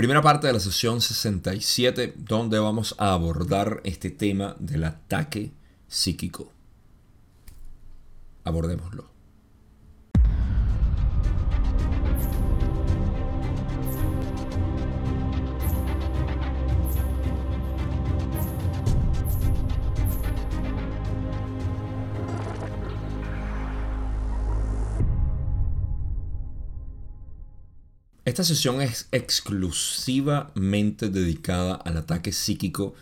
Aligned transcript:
Primera 0.00 0.22
parte 0.22 0.46
de 0.46 0.54
la 0.54 0.60
sesión 0.60 1.02
67 1.02 2.14
donde 2.16 2.58
vamos 2.58 2.94
a 2.96 3.12
abordar 3.12 3.82
este 3.84 4.10
tema 4.10 4.56
del 4.58 4.84
ataque 4.84 5.52
psíquico. 5.88 6.50
Abordémoslo. 8.44 9.09
Esta 28.30 28.44
sesión 28.44 28.80
es 28.80 29.08
exclusivamente 29.10 31.08
dedicada 31.08 31.74
al 31.74 31.96
ataque 31.96 32.30
psíquico, 32.30 32.94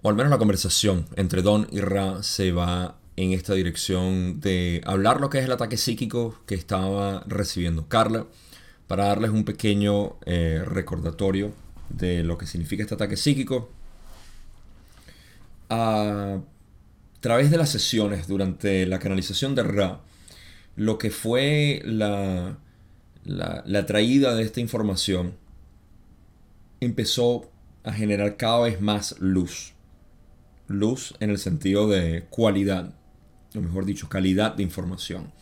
o 0.00 0.08
al 0.08 0.14
menos 0.14 0.30
la 0.30 0.38
conversación 0.38 1.06
entre 1.16 1.42
Don 1.42 1.66
y 1.72 1.80
Ra 1.80 2.22
se 2.22 2.52
va 2.52 2.98
en 3.16 3.32
esta 3.32 3.54
dirección 3.54 4.40
de 4.40 4.80
hablar 4.86 5.20
lo 5.20 5.28
que 5.28 5.40
es 5.40 5.44
el 5.46 5.50
ataque 5.50 5.76
psíquico 5.76 6.40
que 6.46 6.54
estaba 6.54 7.24
recibiendo 7.26 7.88
Carla, 7.88 8.28
para 8.86 9.06
darles 9.06 9.32
un 9.32 9.44
pequeño 9.44 10.14
eh, 10.24 10.62
recordatorio 10.64 11.52
de 11.88 12.22
lo 12.22 12.38
que 12.38 12.46
significa 12.46 12.84
este 12.84 12.94
ataque 12.94 13.16
psíquico. 13.16 13.72
A 15.68 16.38
través 17.18 17.50
de 17.50 17.56
las 17.56 17.70
sesiones 17.70 18.28
durante 18.28 18.86
la 18.86 19.00
canalización 19.00 19.56
de 19.56 19.64
Ra, 19.64 20.00
lo 20.76 20.96
que 20.96 21.10
fue 21.10 21.82
la 21.84 22.56
la, 23.24 23.86
traída 23.86 24.34
de 24.34 24.42
esta 24.42 24.60
información 24.60 25.34
empezó 26.80 27.50
a 27.84 27.92
generar 27.92 28.36
cada 28.36 28.60
vez 28.62 28.80
más 28.80 29.16
luz. 29.20 29.74
Luz 30.68 31.14
en 31.20 31.30
el 31.30 31.38
sentido 31.38 31.88
de 31.88 32.24
cualidad, 32.30 32.94
o 33.54 33.60
mejor 33.60 33.84
dicho, 33.84 34.08
calidad 34.08 34.54
de 34.54 34.62
información. 34.62 35.32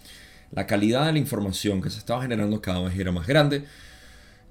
La 0.50 0.66
calidad 0.66 1.06
de 1.06 1.12
la 1.12 1.18
información 1.18 1.80
que 1.80 1.90
se 1.90 1.98
estaba 1.98 2.22
generando 2.22 2.60
cada 2.60 2.80
vez 2.80 2.98
era 2.98 3.12
más 3.12 3.26
grande 3.26 3.64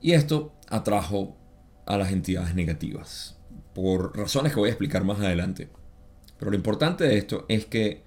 y 0.02 0.14
esto 0.14 0.54
atrajo 0.70 1.36
a 1.86 1.98
las 1.98 2.12
entidades 2.12 2.56
negativas, 2.56 3.38
por 3.74 4.16
razones 4.18 4.54
que 4.54 4.60
voy 4.60 4.70
a 4.70 4.74
explicar 4.74 5.04
más 5.04 5.20
adelante. 5.20 5.70
Pero 6.38 6.52
lo 6.52 6.58
importante 6.58 7.04
de 7.04 7.18
esto 7.18 7.46
es 7.50 7.66
que 7.66 8.04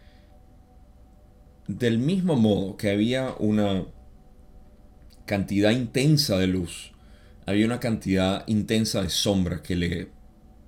del 1.69 1.99
mismo 1.99 2.37
modo 2.37 2.77
que 2.77 2.91
había 2.91 3.35
una 3.39 3.85
cantidad 5.33 5.71
intensa 5.71 6.37
de 6.37 6.47
luz, 6.47 6.93
había 7.47 7.65
una 7.65 7.81
cantidad 7.81 8.45
intensa 8.49 9.01
de 9.01 9.09
sombra 9.09 9.63
que 9.63 9.77
le, 9.77 10.09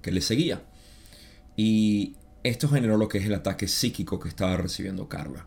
que 0.00 0.10
le 0.10 0.22
seguía. 0.22 0.62
Y 1.54 2.16
esto 2.42 2.66
generó 2.70 2.96
lo 2.96 3.06
que 3.06 3.18
es 3.18 3.26
el 3.26 3.34
ataque 3.34 3.68
psíquico 3.68 4.18
que 4.18 4.30
estaba 4.30 4.56
recibiendo 4.56 5.06
Carla. 5.06 5.46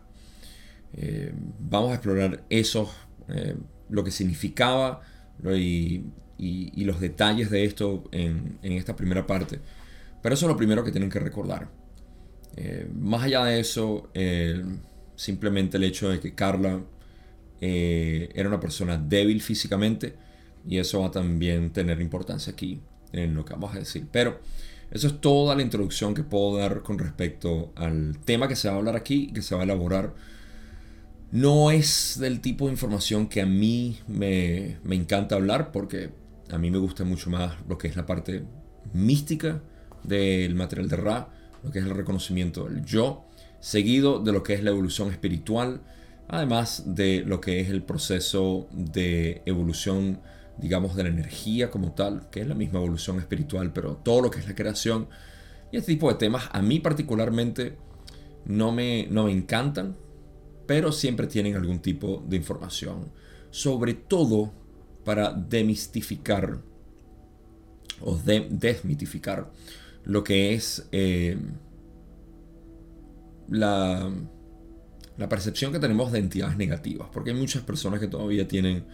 Eh, 0.92 1.32
vamos 1.58 1.90
a 1.90 1.94
explorar 1.94 2.44
eso, 2.48 2.94
eh, 3.26 3.56
lo 3.90 4.04
que 4.04 4.12
significaba 4.12 5.00
y, 5.44 6.04
los 6.76 7.00
detalles 7.00 7.50
de 7.50 7.64
esto 7.64 8.04
en, 8.12 8.60
esta 8.62 8.94
primera 8.94 9.26
parte. 9.26 9.58
Pero 10.22 10.36
eso 10.36 10.46
es 10.46 10.52
lo 10.52 10.56
primero 10.56 10.84
que 10.84 10.92
tienen 10.92 11.10
que 11.10 11.18
recordar. 11.18 11.68
Eh, 12.54 12.88
más 12.94 13.24
allá 13.24 13.44
de 13.46 13.58
eso, 13.58 14.12
simplemente 15.16 15.76
el 15.76 15.82
hecho 15.82 16.08
de 16.08 16.20
que 16.20 16.36
Carla 16.36 16.80
eh, 17.60 18.30
era 18.34 18.48
una 18.48 18.60
persona 18.60 18.96
débil 18.96 19.40
físicamente 19.40 20.14
y 20.68 20.78
eso 20.78 21.00
va 21.00 21.08
a 21.08 21.10
también 21.10 21.70
tener 21.70 22.00
importancia 22.00 22.52
aquí 22.52 22.80
en 23.12 23.34
lo 23.34 23.44
que 23.44 23.54
vamos 23.54 23.74
a 23.74 23.78
decir. 23.78 24.06
Pero 24.10 24.40
eso 24.90 25.06
es 25.06 25.20
toda 25.20 25.54
la 25.54 25.62
introducción 25.62 26.14
que 26.14 26.22
puedo 26.22 26.56
dar 26.56 26.82
con 26.82 26.98
respecto 26.98 27.72
al 27.76 28.18
tema 28.24 28.48
que 28.48 28.56
se 28.56 28.68
va 28.68 28.74
a 28.74 28.78
hablar 28.78 28.96
aquí, 28.96 29.32
que 29.32 29.42
se 29.42 29.54
va 29.54 29.62
a 29.62 29.64
elaborar. 29.64 30.14
No 31.30 31.70
es 31.70 32.18
del 32.18 32.40
tipo 32.40 32.66
de 32.66 32.72
información 32.72 33.28
que 33.28 33.42
a 33.42 33.46
mí 33.46 33.98
me, 34.06 34.78
me 34.84 34.96
encanta 34.96 35.34
hablar 35.34 35.72
porque 35.72 36.10
a 36.50 36.58
mí 36.58 36.70
me 36.70 36.78
gusta 36.78 37.04
mucho 37.04 37.28
más 37.28 37.54
lo 37.68 37.76
que 37.76 37.88
es 37.88 37.96
la 37.96 38.06
parte 38.06 38.44
mística 38.94 39.60
del 40.04 40.54
material 40.54 40.88
de 40.88 40.96
Ra, 40.96 41.28
lo 41.62 41.70
que 41.70 41.80
es 41.80 41.84
el 41.84 41.94
reconocimiento 41.94 42.64
del 42.64 42.84
yo, 42.84 43.24
seguido 43.60 44.20
de 44.20 44.32
lo 44.32 44.42
que 44.42 44.54
es 44.54 44.62
la 44.62 44.70
evolución 44.70 45.10
espiritual, 45.10 45.82
además 46.28 46.84
de 46.86 47.22
lo 47.26 47.40
que 47.40 47.60
es 47.60 47.70
el 47.70 47.82
proceso 47.82 48.68
de 48.70 49.42
evolución, 49.46 50.20
digamos, 50.58 50.94
de 50.94 51.04
la 51.04 51.08
energía 51.08 51.70
como 51.70 51.92
tal, 51.92 52.28
que 52.30 52.40
es 52.40 52.46
la 52.46 52.54
misma 52.54 52.78
evolución 52.78 53.18
espiritual, 53.18 53.72
pero 53.72 53.96
todo 53.96 54.22
lo 54.22 54.30
que 54.30 54.38
es 54.38 54.46
la 54.46 54.54
creación. 54.54 55.08
Y 55.72 55.78
este 55.78 55.92
tipo 55.92 56.10
de 56.10 56.18
temas 56.18 56.48
a 56.52 56.60
mí 56.60 56.80
particularmente 56.80 57.76
no 58.44 58.72
me, 58.72 59.06
no 59.10 59.24
me 59.24 59.32
encantan, 59.32 59.96
pero 60.66 60.92
siempre 60.92 61.26
tienen 61.26 61.56
algún 61.56 61.80
tipo 61.80 62.22
de 62.28 62.36
información. 62.36 63.10
Sobre 63.50 63.94
todo 63.94 64.52
para 65.04 65.32
demistificar 65.32 66.60
o 68.00 68.16
desmitificar 68.16 69.50
lo 70.04 70.22
que 70.22 70.54
es 70.54 70.86
eh, 70.92 71.38
la 73.48 74.12
la 75.18 75.28
percepción 75.28 75.72
que 75.72 75.80
tenemos 75.80 76.12
de 76.12 76.20
entidades 76.20 76.56
negativas, 76.56 77.08
porque 77.12 77.30
hay 77.30 77.36
muchas 77.36 77.62
personas 77.62 78.00
que 78.00 78.06
todavía 78.06 78.46
tienen 78.46 78.84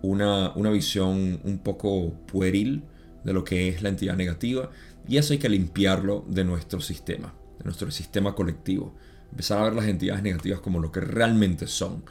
una, 0.00 0.52
visión 0.70 1.40
un 1.42 1.58
poco 1.58 2.12
pueril 2.26 2.84
de 3.24 3.32
lo 3.32 3.42
que 3.42 3.68
es 3.68 3.82
la 3.82 3.88
entidad 3.88 4.16
negativa, 4.16 4.70
y 5.08 5.16
eso 5.16 5.32
hay 5.32 5.40
que 5.40 5.48
limpiarlo 5.48 6.24
de 6.28 6.44
nuestro 6.44 6.80
sistema, 6.80 7.34
de 7.58 7.64
nuestro 7.64 7.90
sistema 7.90 8.34
colectivo. 8.34 8.94
Empezar 9.32 9.58
a 9.58 9.64
ver 9.64 9.74
las 9.74 9.86
entidades 9.86 10.22
negativas 10.22 10.60
como 10.60 10.78
lo 10.78 10.92
que 10.92 11.00
realmente 11.00 11.66
son, 11.66 12.04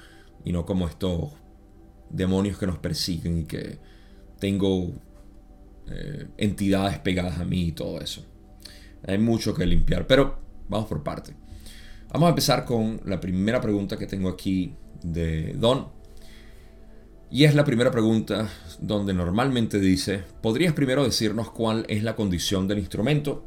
y 0.43 0.51
no 0.51 0.65
como 0.65 0.87
estos 0.87 1.31
demonios 2.09 2.57
que 2.57 2.67
nos 2.67 2.77
persiguen 2.77 3.39
y 3.39 3.45
que 3.45 3.79
tengo 4.37 4.91
eh, 5.87 6.27
entidades 6.37 6.99
pegadas 6.99 7.39
a 7.39 7.45
mí 7.45 7.67
y 7.67 7.71
todo 7.71 8.01
eso. 8.01 8.25
Hay 9.07 9.17
mucho 9.17 9.53
que 9.53 9.65
limpiar, 9.65 10.07
pero 10.07 10.39
vamos 10.67 10.87
por 10.87 11.03
parte. 11.03 11.44
Vamos 12.15 12.27
a 12.27 12.29
empezar 12.29 12.63
con 12.63 13.01
la 13.03 13.19
primera 13.19 13.59
pregunta 13.59 13.97
que 13.97 14.07
tengo 14.07 14.29
aquí 14.29 14.73
de 15.03 15.51
Don. 15.57 15.89
Y 17.29 17.43
es 17.43 17.53
la 17.55 17.65
primera 17.65 17.91
pregunta 17.91 18.49
donde 18.79 19.13
normalmente 19.13 19.81
dice, 19.81 20.23
¿podrías 20.41 20.71
primero 20.71 21.03
decirnos 21.03 21.51
cuál 21.51 21.85
es 21.89 22.03
la 22.03 22.15
condición 22.15 22.69
del 22.69 22.79
instrumento? 22.79 23.43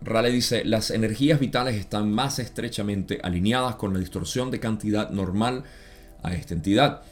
Rale 0.00 0.30
dice, 0.30 0.64
las 0.64 0.92
energías 0.92 1.40
vitales 1.40 1.74
están 1.74 2.12
más 2.12 2.38
estrechamente 2.38 3.18
alineadas 3.20 3.74
con 3.74 3.92
la 3.92 3.98
distorsión 3.98 4.52
de 4.52 4.60
cantidad 4.60 5.10
normal 5.10 5.64
a 6.22 6.34
esta 6.34 6.54
entidad, 6.54 7.02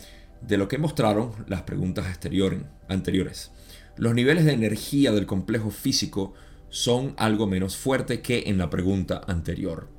de 0.40 0.56
lo 0.56 0.68
que 0.68 0.78
mostraron 0.78 1.32
las 1.48 1.62
preguntas 1.62 2.06
anteriores. 2.86 3.50
Los 3.96 4.14
niveles 4.14 4.44
de 4.44 4.52
energía 4.52 5.10
del 5.10 5.26
complejo 5.26 5.70
físico 5.70 6.32
son 6.68 7.14
algo 7.16 7.48
menos 7.48 7.76
fuerte 7.76 8.20
que 8.20 8.44
en 8.46 8.56
la 8.56 8.70
pregunta 8.70 9.20
anterior. 9.26 9.98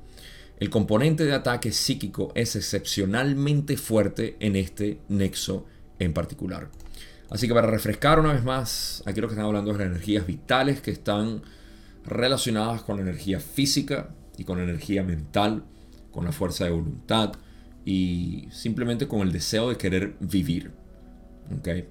El 0.62 0.70
componente 0.70 1.24
de 1.24 1.32
ataque 1.32 1.72
psíquico 1.72 2.30
es 2.36 2.54
excepcionalmente 2.54 3.76
fuerte 3.76 4.36
en 4.38 4.54
este 4.54 5.00
nexo 5.08 5.66
en 5.98 6.12
particular. 6.12 6.68
Así 7.30 7.48
que 7.48 7.52
para 7.52 7.66
refrescar 7.66 8.20
una 8.20 8.32
vez 8.32 8.44
más, 8.44 9.02
aquí 9.04 9.20
lo 9.20 9.26
que 9.26 9.32
están 9.32 9.46
hablando 9.46 9.72
es 9.72 9.78
de 9.78 9.86
las 9.86 9.92
energías 9.92 10.24
vitales 10.24 10.80
que 10.80 10.92
están 10.92 11.42
relacionadas 12.06 12.82
con 12.82 12.94
la 12.94 13.02
energía 13.02 13.40
física 13.40 14.10
y 14.38 14.44
con 14.44 14.58
la 14.58 14.62
energía 14.62 15.02
mental, 15.02 15.64
con 16.12 16.26
la 16.26 16.30
fuerza 16.30 16.64
de 16.64 16.70
voluntad 16.70 17.32
y 17.84 18.46
simplemente 18.52 19.08
con 19.08 19.22
el 19.22 19.32
deseo 19.32 19.68
de 19.68 19.76
querer 19.76 20.14
vivir. 20.20 20.70
¿Okay? 21.58 21.88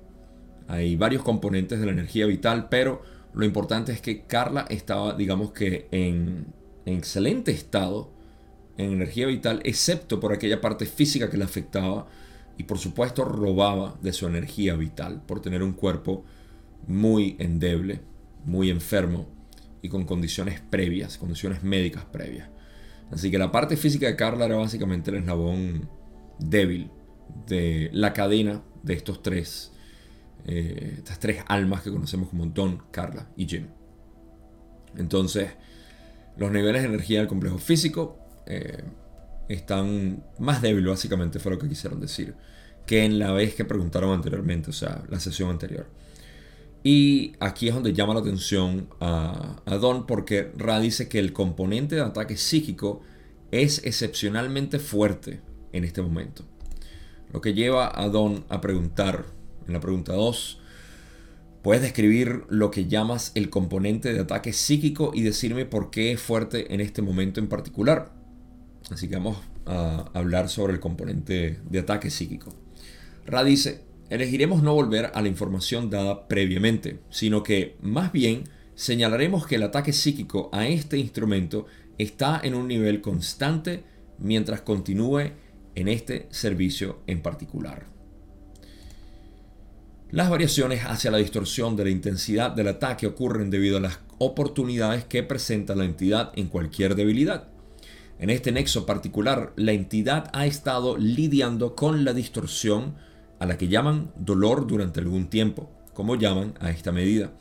Hay 0.70 0.96
varios 0.96 1.24
componentes 1.24 1.78
de 1.82 1.88
la 1.88 1.92
energía 1.92 2.26
vital, 2.26 2.70
pero 2.70 3.02
lo 3.34 3.44
importante 3.44 3.92
es 3.92 4.00
que 4.00 4.22
Carla 4.22 4.66
estaba, 4.70 5.14
digamos 5.14 5.52
que, 5.52 5.90
en, 5.92 6.46
en 6.86 6.98
excelente 6.98 7.52
estado 7.52 8.21
en 8.82 8.94
energía 8.94 9.28
vital, 9.28 9.62
excepto 9.64 10.20
por 10.20 10.34
aquella 10.34 10.62
parte 10.62 10.86
física 10.86 11.30
que 11.30 11.38
le 11.38 11.44
afectaba 11.44 12.08
y 12.58 12.64
por 12.64 12.78
supuesto 12.78 13.24
robaba 13.26 13.98
de 14.02 14.14
su 14.14 14.28
energía 14.28 14.76
vital 14.76 15.22
por 15.26 15.42
tener 15.42 15.64
un 15.64 15.74
cuerpo 15.74 16.26
muy 16.88 17.36
endeble, 17.40 18.02
muy 18.46 18.70
enfermo 18.70 19.28
y 19.82 19.90
con 19.90 20.06
condiciones 20.06 20.62
previas, 20.62 21.18
condiciones 21.18 21.64
médicas 21.64 22.06
previas. 22.06 22.50
Así 23.12 23.30
que 23.30 23.38
la 23.38 23.52
parte 23.52 23.78
física 23.78 24.08
de 24.08 24.16
Carla 24.16 24.46
era 24.46 24.56
básicamente 24.56 25.12
el 25.12 25.18
eslabón 25.18 25.90
débil 26.40 26.90
de 27.48 27.90
la 27.94 28.14
cadena 28.14 28.64
de 28.84 28.94
estos 28.94 29.22
tres, 29.22 29.72
eh, 30.46 30.96
estas 30.98 31.20
tres 31.20 31.44
almas 31.48 31.82
que 31.82 31.92
conocemos 31.92 32.30
como 32.30 32.46
Don, 32.46 32.84
Carla 32.92 33.30
y 33.36 33.48
Jim. 33.48 33.68
Entonces, 34.98 35.50
los 36.38 36.52
niveles 36.52 36.82
de 36.82 36.90
energía 36.90 37.20
del 37.20 37.28
complejo 37.28 37.58
físico 37.58 38.18
eh, 38.46 38.84
están 39.48 40.24
más 40.40 40.62
débiles, 40.62 40.90
básicamente 40.90 41.40
fue 41.40 41.52
lo 41.52 41.60
que 41.60 41.68
quisieron 41.68 42.00
decir, 42.00 42.36
que 42.86 43.06
en 43.06 43.20
la 43.20 43.32
vez 43.32 43.56
que 43.56 43.66
preguntaron 43.66 44.12
anteriormente, 44.12 44.70
o 44.70 44.74
sea, 44.74 45.04
la 45.10 45.20
sesión 45.20 45.50
anterior. 45.50 45.88
Y 46.84 47.34
aquí 47.40 47.68
es 47.68 47.76
donde 47.76 47.94
llama 47.94 48.16
la 48.16 48.22
atención 48.22 48.90
a, 49.00 49.62
a 49.66 49.76
Don 49.76 50.08
porque 50.08 50.52
Ra 50.58 50.80
dice 50.80 51.08
que 51.08 51.20
el 51.20 51.32
componente 51.32 51.96
de 51.96 52.02
ataque 52.02 52.38
psíquico 52.38 53.02
es 53.52 53.86
excepcionalmente 53.86 54.80
fuerte 54.80 55.42
en 55.74 55.84
este 55.84 56.02
momento. 56.02 56.44
Lo 57.32 57.42
que 57.42 57.54
lleva 57.54 57.92
a 57.94 58.10
Don 58.10 58.46
a 58.50 58.62
preguntar 58.62 59.26
en 59.68 59.74
la 59.74 59.80
pregunta 59.80 60.14
2, 60.14 60.60
puedes 61.62 61.82
describir 61.82 62.44
lo 62.50 62.72
que 62.72 62.88
llamas 62.88 63.32
el 63.36 63.50
componente 63.50 64.14
de 64.14 64.22
ataque 64.22 64.54
psíquico 64.54 65.12
y 65.14 65.22
decirme 65.22 65.66
por 65.66 65.92
qué 65.92 66.12
es 66.12 66.22
fuerte 66.22 66.74
en 66.74 66.82
este 66.82 67.02
momento 67.02 67.40
en 67.40 67.48
particular. 67.48 68.12
Así 68.90 69.08
que 69.08 69.16
vamos 69.16 69.38
a 69.66 70.10
hablar 70.14 70.50
sobre 70.50 70.74
el 70.74 70.80
componente 70.80 71.60
de 71.70 71.80
ataque 71.80 72.10
psíquico. 72.10 72.54
Ra 73.26 73.44
dice, 73.44 73.84
elegiremos 74.10 74.64
no 74.64 74.74
volver 74.74 75.12
a 75.14 75.22
la 75.22 75.28
información 75.28 75.90
dada 75.90 76.28
previamente, 76.28 77.00
sino 77.10 77.44
que 77.44 77.78
más 77.82 78.12
bien 78.12 78.46
señalaremos 78.76 79.46
que 79.46 79.56
el 79.56 79.64
ataque 79.64 79.94
psíquico 79.94 80.50
a 80.52 80.68
este 80.68 80.98
instrumento 80.98 81.68
está 81.98 82.42
en 82.44 82.56
un 82.56 82.68
nivel 82.68 83.02
constante 83.02 83.84
mientras 84.18 84.62
continúe 84.62 85.32
en 85.76 85.88
este 85.88 86.28
servicio 86.32 87.02
en 87.08 87.22
particular. 87.22 87.86
Las 90.10 90.30
variaciones 90.30 90.84
hacia 90.84 91.10
la 91.10 91.20
distorsión 91.20 91.78
de 91.78 91.86
la 91.86 91.90
intensidad 91.90 92.52
del 92.52 92.68
ataque 92.68 93.08
ocurren 93.08 93.50
debido 93.50 93.78
a 93.78 93.82
las 93.82 94.00
oportunidades 94.18 95.06
que 95.06 95.24
presenta 95.24 95.74
la 95.74 95.86
entidad 95.86 96.34
en 96.36 96.48
cualquier 96.48 96.96
debilidad. 96.96 97.48
En 98.22 98.30
este 98.30 98.52
nexo 98.52 98.86
particular, 98.86 99.52
la 99.56 99.72
entidad 99.72 100.30
ha 100.34 100.46
estado 100.46 100.96
lidiando 100.96 101.76
con 101.76 102.06
la 102.06 102.14
distorsión 102.14 102.94
a 103.40 103.48
la 103.48 103.58
que 103.58 103.68
llaman 103.68 104.12
dolor 104.16 104.68
durante 104.68 105.00
algún 105.00 105.28
tiempo, 105.28 105.72
como 105.96 106.16
llaman 106.16 106.54
a 106.60 106.70
esta 106.70 106.92
medida. 106.92 107.34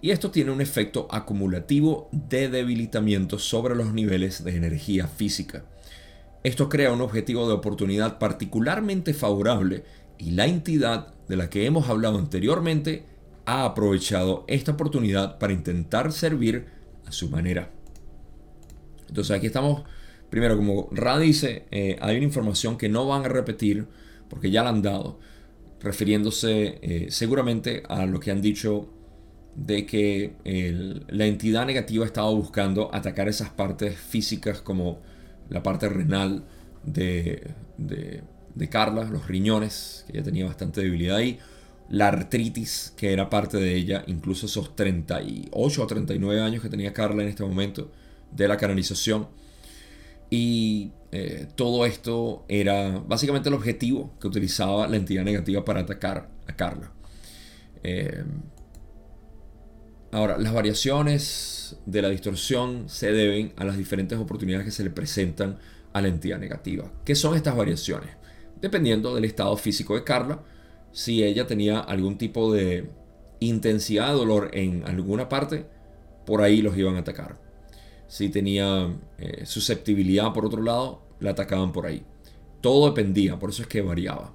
Y 0.00 0.10
esto 0.10 0.30
tiene 0.30 0.52
un 0.52 0.60
efecto 0.60 1.08
acumulativo 1.10 2.08
de 2.12 2.48
debilitamiento 2.48 3.40
sobre 3.40 3.74
los 3.74 3.92
niveles 3.92 4.44
de 4.44 4.54
energía 4.54 5.08
física. 5.08 5.64
Esto 6.44 6.68
crea 6.68 6.92
un 6.92 7.00
objetivo 7.00 7.48
de 7.48 7.54
oportunidad 7.54 8.20
particularmente 8.20 9.14
favorable 9.14 9.82
y 10.18 10.30
la 10.30 10.46
entidad 10.46 11.14
de 11.26 11.34
la 11.34 11.50
que 11.50 11.66
hemos 11.66 11.88
hablado 11.88 12.18
anteriormente 12.18 13.06
ha 13.44 13.64
aprovechado 13.64 14.44
esta 14.46 14.70
oportunidad 14.70 15.40
para 15.40 15.52
intentar 15.52 16.12
servir 16.12 16.66
a 17.06 17.10
su 17.10 17.28
manera. 17.28 17.72
Entonces 19.08 19.36
aquí 19.36 19.46
estamos, 19.46 19.82
primero 20.32 20.56
como 20.56 20.88
Ra 20.92 21.18
dice, 21.18 21.66
eh, 21.70 21.98
hay 22.00 22.16
una 22.16 22.24
información 22.24 22.78
que 22.78 22.88
no 22.88 23.06
van 23.06 23.26
a 23.26 23.28
repetir 23.28 23.86
porque 24.30 24.50
ya 24.50 24.62
la 24.62 24.70
han 24.70 24.80
dado, 24.80 25.18
refiriéndose 25.78 26.78
eh, 26.80 27.06
seguramente 27.10 27.82
a 27.86 28.06
lo 28.06 28.18
que 28.18 28.30
han 28.30 28.40
dicho 28.40 28.88
de 29.54 29.84
que 29.84 30.32
la 31.08 31.26
entidad 31.26 31.66
negativa 31.66 32.06
estaba 32.06 32.30
buscando 32.30 32.88
atacar 32.94 33.28
esas 33.28 33.50
partes 33.50 33.94
físicas 33.94 34.62
como 34.62 35.02
la 35.50 35.62
parte 35.62 35.90
renal 35.90 36.44
de, 36.82 37.42
de 37.76 38.68
Carla, 38.70 39.04
los 39.04 39.28
riñones, 39.28 40.04
que 40.06 40.14
ella 40.14 40.24
tenía 40.24 40.46
bastante 40.46 40.80
debilidad 40.80 41.16
ahí, 41.16 41.38
la 41.90 42.08
artritis, 42.08 42.94
que 42.96 43.12
era 43.12 43.28
parte 43.28 43.58
de 43.58 43.74
ella, 43.74 44.02
incluso 44.06 44.46
esos 44.46 44.74
38 44.74 45.82
o 45.82 45.86
39 45.86 46.40
años 46.40 46.62
que 46.62 46.70
tenía 46.70 46.94
Carla 46.94 47.22
en 47.22 47.28
este 47.28 47.42
momento 47.42 47.90
de 48.30 48.48
la 48.48 48.56
canalización. 48.56 49.28
Y 50.32 50.92
eh, 51.10 51.46
todo 51.56 51.84
esto 51.84 52.46
era 52.48 52.98
básicamente 53.06 53.50
el 53.50 53.54
objetivo 53.54 54.14
que 54.18 54.28
utilizaba 54.28 54.88
la 54.88 54.96
entidad 54.96 55.24
negativa 55.24 55.62
para 55.62 55.80
atacar 55.80 56.30
a 56.46 56.56
Carla. 56.56 56.90
Eh, 57.82 58.24
ahora, 60.10 60.38
las 60.38 60.54
variaciones 60.54 61.76
de 61.84 62.00
la 62.00 62.08
distorsión 62.08 62.88
se 62.88 63.12
deben 63.12 63.52
a 63.56 63.64
las 63.64 63.76
diferentes 63.76 64.18
oportunidades 64.18 64.64
que 64.64 64.72
se 64.72 64.84
le 64.84 64.90
presentan 64.90 65.58
a 65.92 66.00
la 66.00 66.08
entidad 66.08 66.38
negativa. 66.38 66.90
¿Qué 67.04 67.14
son 67.14 67.36
estas 67.36 67.54
variaciones? 67.54 68.22
dependiendo 68.62 69.14
del 69.14 69.26
estado 69.26 69.56
físico 69.56 69.94
de 69.96 70.04
Carla, 70.04 70.40
si 70.92 71.22
ella 71.22 71.46
tenía 71.46 71.80
algún 71.80 72.16
tipo 72.16 72.52
de 72.52 72.88
intensidad 73.40 74.08
de 74.08 74.14
dolor 74.14 74.50
en 74.54 74.84
alguna 74.86 75.28
parte, 75.28 75.66
por 76.24 76.40
ahí 76.40 76.62
los 76.62 76.78
iban 76.78 76.94
a 76.94 77.00
atacar. 77.00 77.38
Si 78.12 78.28
tenía 78.28 78.94
eh, 79.16 79.46
susceptibilidad 79.46 80.34
por 80.34 80.44
otro 80.44 80.60
lado, 80.60 81.00
la 81.20 81.30
atacaban 81.30 81.72
por 81.72 81.86
ahí. 81.86 82.02
Todo 82.60 82.90
dependía, 82.90 83.38
por 83.38 83.48
eso 83.48 83.62
es 83.62 83.68
que 83.68 83.80
variaba. 83.80 84.34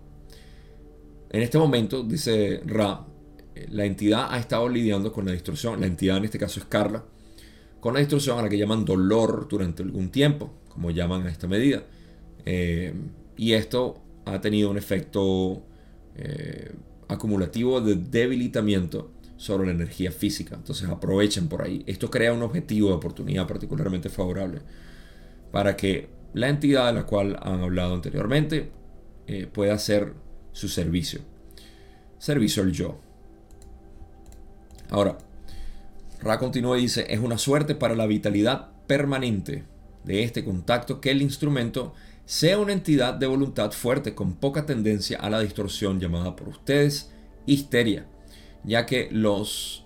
En 1.29 1.44
este 1.44 1.59
momento, 1.59 2.01
dice 2.01 2.63
Ra, 2.65 3.06
eh, 3.53 3.68
la 3.69 3.85
entidad 3.85 4.33
ha 4.33 4.39
estado 4.39 4.68
lidiando 4.68 5.13
con 5.13 5.27
la 5.27 5.31
distorsión, 5.31 5.79
la 5.79 5.85
entidad 5.85 6.18
en 6.18 6.25
este 6.25 6.39
caso 6.39 6.59
es 6.59 6.65
Carla, 6.65 7.06
con 7.79 7.94
la 7.94 8.00
distorsión 8.00 8.39
a 8.39 8.41
la 8.41 8.50
que 8.50 8.57
llaman 8.57 8.83
dolor 8.83 9.47
durante 9.47 9.83
algún 9.83 10.09
tiempo, 10.09 10.51
como 10.69 10.89
llaman 10.89 11.27
a 11.27 11.29
esta 11.29 11.47
medida. 11.47 11.83
Eh, 12.45 12.95
y 13.38 13.53
esto 13.53 14.01
ha 14.25 14.41
tenido 14.41 14.71
un 14.71 14.79
efecto 14.79 15.62
acumulativo 17.07 17.79
de 17.79 17.94
debilitamiento 17.94 19.12
sobre 19.38 19.68
la 19.68 19.74
energía 19.74 20.12
física. 20.12 20.56
Entonces 20.56 20.89
aprovechen 20.89 21.48
por 21.48 21.62
ahí. 21.62 21.84
Esto 21.88 22.12
crea 22.12 22.34
un 22.34 22.42
objetivo 22.42 22.89
de 22.89 22.95
oportunidad 22.95 23.48
particularmente 23.48 24.10
favorable 24.10 24.62
para 25.51 25.78
que 25.78 26.10
la 26.34 26.50
entidad 26.50 26.88
de 26.88 26.94
la 26.94 27.06
cual 27.06 27.39
han 27.42 27.62
hablado 27.62 27.94
anteriormente 27.94 28.72
eh, 29.28 29.48
pueda 29.48 29.74
hacer 29.74 30.13
su 30.51 30.68
servicio. 30.68 31.22
Servicio 32.18 32.63
al 32.63 32.72
yo. 32.72 33.00
Ahora, 34.89 35.18
Ra 36.22 36.39
continúa 36.39 36.78
y 36.78 36.81
dice, 36.81 37.06
es 37.10 37.19
una 37.19 37.38
suerte 37.38 37.75
para 37.75 37.95
la 37.95 38.07
vitalidad 38.07 38.72
permanente 38.88 39.63
de 40.04 40.24
este 40.24 40.44
contacto 40.44 41.00
que 41.00 41.12
el 41.12 41.22
instrumento 41.22 41.94
sea 42.25 42.57
una 42.57 42.74
entidad 42.74 43.13
de 43.13 43.28
voluntad 43.28 43.72
fuerte 43.72 44.16
con 44.16 44.34
poca 44.34 44.66
tendencia 44.66 45.19
a 45.19 45.30
la 45.30 45.39
distorsión 45.39 46.00
llamada 46.00 46.36
por 46.36 46.50
ustedes 46.50 47.12
histeria, 47.45 48.07
ya 48.63 48.86
que 48.86 49.09
los 49.12 49.86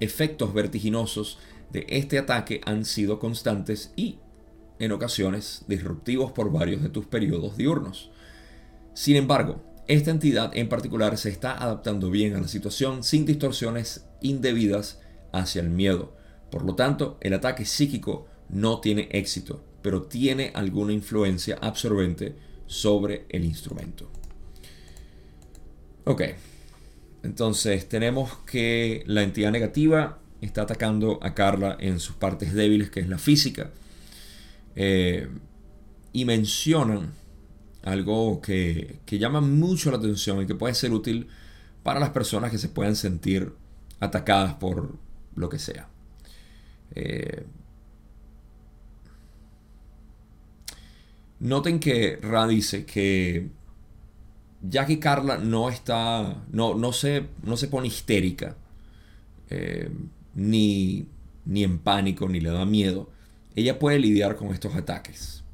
efectos 0.00 0.54
vertiginosos 0.54 1.38
de 1.70 1.86
este 1.88 2.18
ataque 2.18 2.60
han 2.64 2.84
sido 2.84 3.18
constantes 3.18 3.92
y, 3.96 4.18
en 4.78 4.92
ocasiones, 4.92 5.64
disruptivos 5.68 6.32
por 6.32 6.52
varios 6.52 6.82
de 6.82 6.88
tus 6.88 7.06
periodos 7.06 7.56
diurnos. 7.56 8.10
Sin 8.94 9.16
embargo, 9.16 9.62
esta 9.86 10.10
entidad 10.10 10.56
en 10.56 10.68
particular 10.68 11.16
se 11.16 11.30
está 11.30 11.52
adaptando 11.52 12.10
bien 12.10 12.34
a 12.34 12.40
la 12.40 12.48
situación 12.48 13.02
sin 13.02 13.24
distorsiones 13.24 14.06
indebidas 14.20 15.00
hacia 15.32 15.62
el 15.62 15.70
miedo. 15.70 16.16
Por 16.50 16.64
lo 16.64 16.74
tanto, 16.74 17.18
el 17.20 17.34
ataque 17.34 17.64
psíquico 17.64 18.26
no 18.48 18.80
tiene 18.80 19.08
éxito 19.12 19.64
pero 19.82 20.02
tiene 20.02 20.50
alguna 20.54 20.92
influencia 20.92 21.56
absorbente 21.60 22.34
sobre 22.66 23.26
el 23.28 23.44
instrumento. 23.44 24.10
Ok, 26.04 26.22
entonces 27.22 27.88
tenemos 27.88 28.36
que 28.46 29.02
la 29.06 29.22
entidad 29.22 29.50
negativa 29.50 30.18
está 30.40 30.62
atacando 30.62 31.18
a 31.22 31.34
Carla 31.34 31.76
en 31.80 32.00
sus 32.00 32.16
partes 32.16 32.52
débiles, 32.54 32.90
que 32.90 33.00
es 33.00 33.08
la 33.08 33.18
física. 33.18 33.70
Eh, 34.76 35.28
y 36.12 36.24
mencionan 36.24 37.12
algo 37.82 38.40
que, 38.40 39.00
llama 39.06 39.40
mucho 39.40 39.90
la 39.90 39.98
atención 39.98 40.42
y 40.42 40.46
que 40.46 40.54
puede 40.54 40.74
ser 40.74 40.92
útil 40.92 41.28
para 41.82 42.00
las 42.00 42.10
personas 42.10 42.50
que 42.50 42.58
se 42.58 42.68
puedan 42.68 42.96
sentir 42.96 43.52
atacadas 44.00 44.54
por 44.54 44.96
lo 45.34 45.48
que 45.48 45.58
sea. 45.58 45.88
Eh, 46.94 47.44
Noten 51.40 51.78
que 51.78 52.16
Ra 52.20 52.46
dice 52.48 52.84
que 52.84 53.48
que 54.86 54.98
Carla 54.98 55.38
no 55.38 55.70
está, 55.70 56.44
no, 56.50 56.74
no, 56.74 56.92
se, 56.92 57.26
no 57.42 57.56
se 57.56 57.68
pone 57.68 57.88
histérica, 57.88 58.56
eh, 59.50 59.90
ni, 60.34 61.06
ni 61.44 61.64
en 61.64 61.78
pánico, 61.78 62.28
ni 62.28 62.40
le 62.40 62.50
da 62.50 62.64
miedo, 62.64 63.10
ella 63.54 63.78
puede 63.78 63.98
lidiar 63.98 64.36
con 64.36 64.48
estos 64.48 64.74
ataques. 64.74 65.44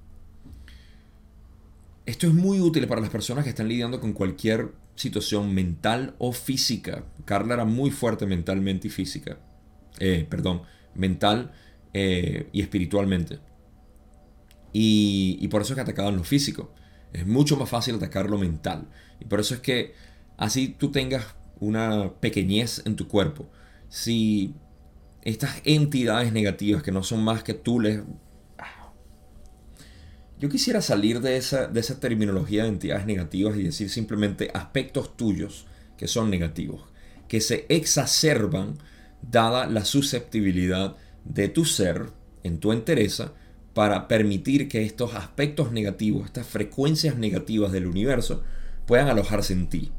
Esto 2.07 2.27
es 2.27 2.35
muy 2.35 2.61
útil 2.61 2.87
para 2.87 3.01
las 3.01 3.11
personas 3.11 3.45
que 3.45 3.51
están 3.51 3.69
lidiando 3.69 4.01
con 4.01 4.13
cualquier 4.13 4.73
situación 4.95 5.55
mental 5.55 6.15
o 6.19 6.33
física. 6.33 7.05
Carla 7.25 7.55
era 7.55 7.65
muy 7.65 7.91
fuerte 7.91 8.27
mentalmente 8.27 8.89
y 8.89 8.91
física. 8.91 9.39
Eh, 9.99 10.27
perdón, 10.29 10.63
mental 10.95 11.53
eh, 11.93 12.49
y 12.53 12.61
espiritualmente. 12.61 13.39
Y, 14.77 15.47
por 15.49 15.63
eso 15.63 15.73
es 15.73 15.77
que 15.77 15.83
atacaban 15.83 16.17
lo 16.17 16.25
físico. 16.25 16.73
Es 17.15 17.27
mucho 17.27 17.57
más 17.57 17.71
fácil 17.71 17.95
atacar 17.95 18.29
lo 18.29 18.37
mental. 18.39 18.89
Y 19.21 19.25
por 19.25 19.41
eso 19.41 19.55
es 19.55 19.61
que 19.61 19.95
así 20.37 20.69
tú 20.69 20.91
tengas 20.91 21.25
una 21.61 22.13
pequeñez 22.21 22.83
en 22.85 22.97
tu 22.97 23.09
cuerpo. 23.09 23.49
Si 23.89 24.53
estas 25.23 25.63
entidades 25.65 26.33
negativas 26.33 26.83
que 26.83 26.93
no 26.93 27.03
son 27.03 27.25
más 27.25 27.43
que 27.43 27.55
tú 27.55 27.81
les... 27.81 28.03
Yo 30.41 30.49
quisiera 30.49 30.83
salir 30.83 31.21
de 31.21 31.37
esa, 31.37 31.69
de 31.69 31.81
esa 31.81 32.01
terminología 32.01 32.65
de 32.65 32.69
entidades 32.69 33.07
negativas 33.07 33.57
y 33.57 33.63
decir 33.63 33.89
simplemente 33.89 34.51
aspectos 34.53 35.17
tuyos 35.17 35.67
que 35.97 36.09
son 36.09 36.29
negativos. 36.29 36.83
que 37.29 37.41
se 37.41 37.65
exacerban 37.71 38.77
dada 39.23 39.67
la 39.67 39.85
susceptibilidad 39.85 40.97
de 41.25 41.49
tu 41.49 41.65
ser 41.65 42.11
en 42.43 42.59
tu 42.59 42.73
entereza 42.73 43.33
para 43.75 44.09
permitir 44.09 44.69
que 44.69 44.85
estos 44.85 45.15
aspectos 45.15 45.73
negativos, 45.73 46.27
estas 46.27 46.47
frecuencias 46.47 47.17
negativas 47.17 47.73
del 47.73 47.87
universo, 47.87 48.43
puedan 48.87 49.09
alojarse 49.09 49.53
en 49.53 49.69
ti. 49.69 49.91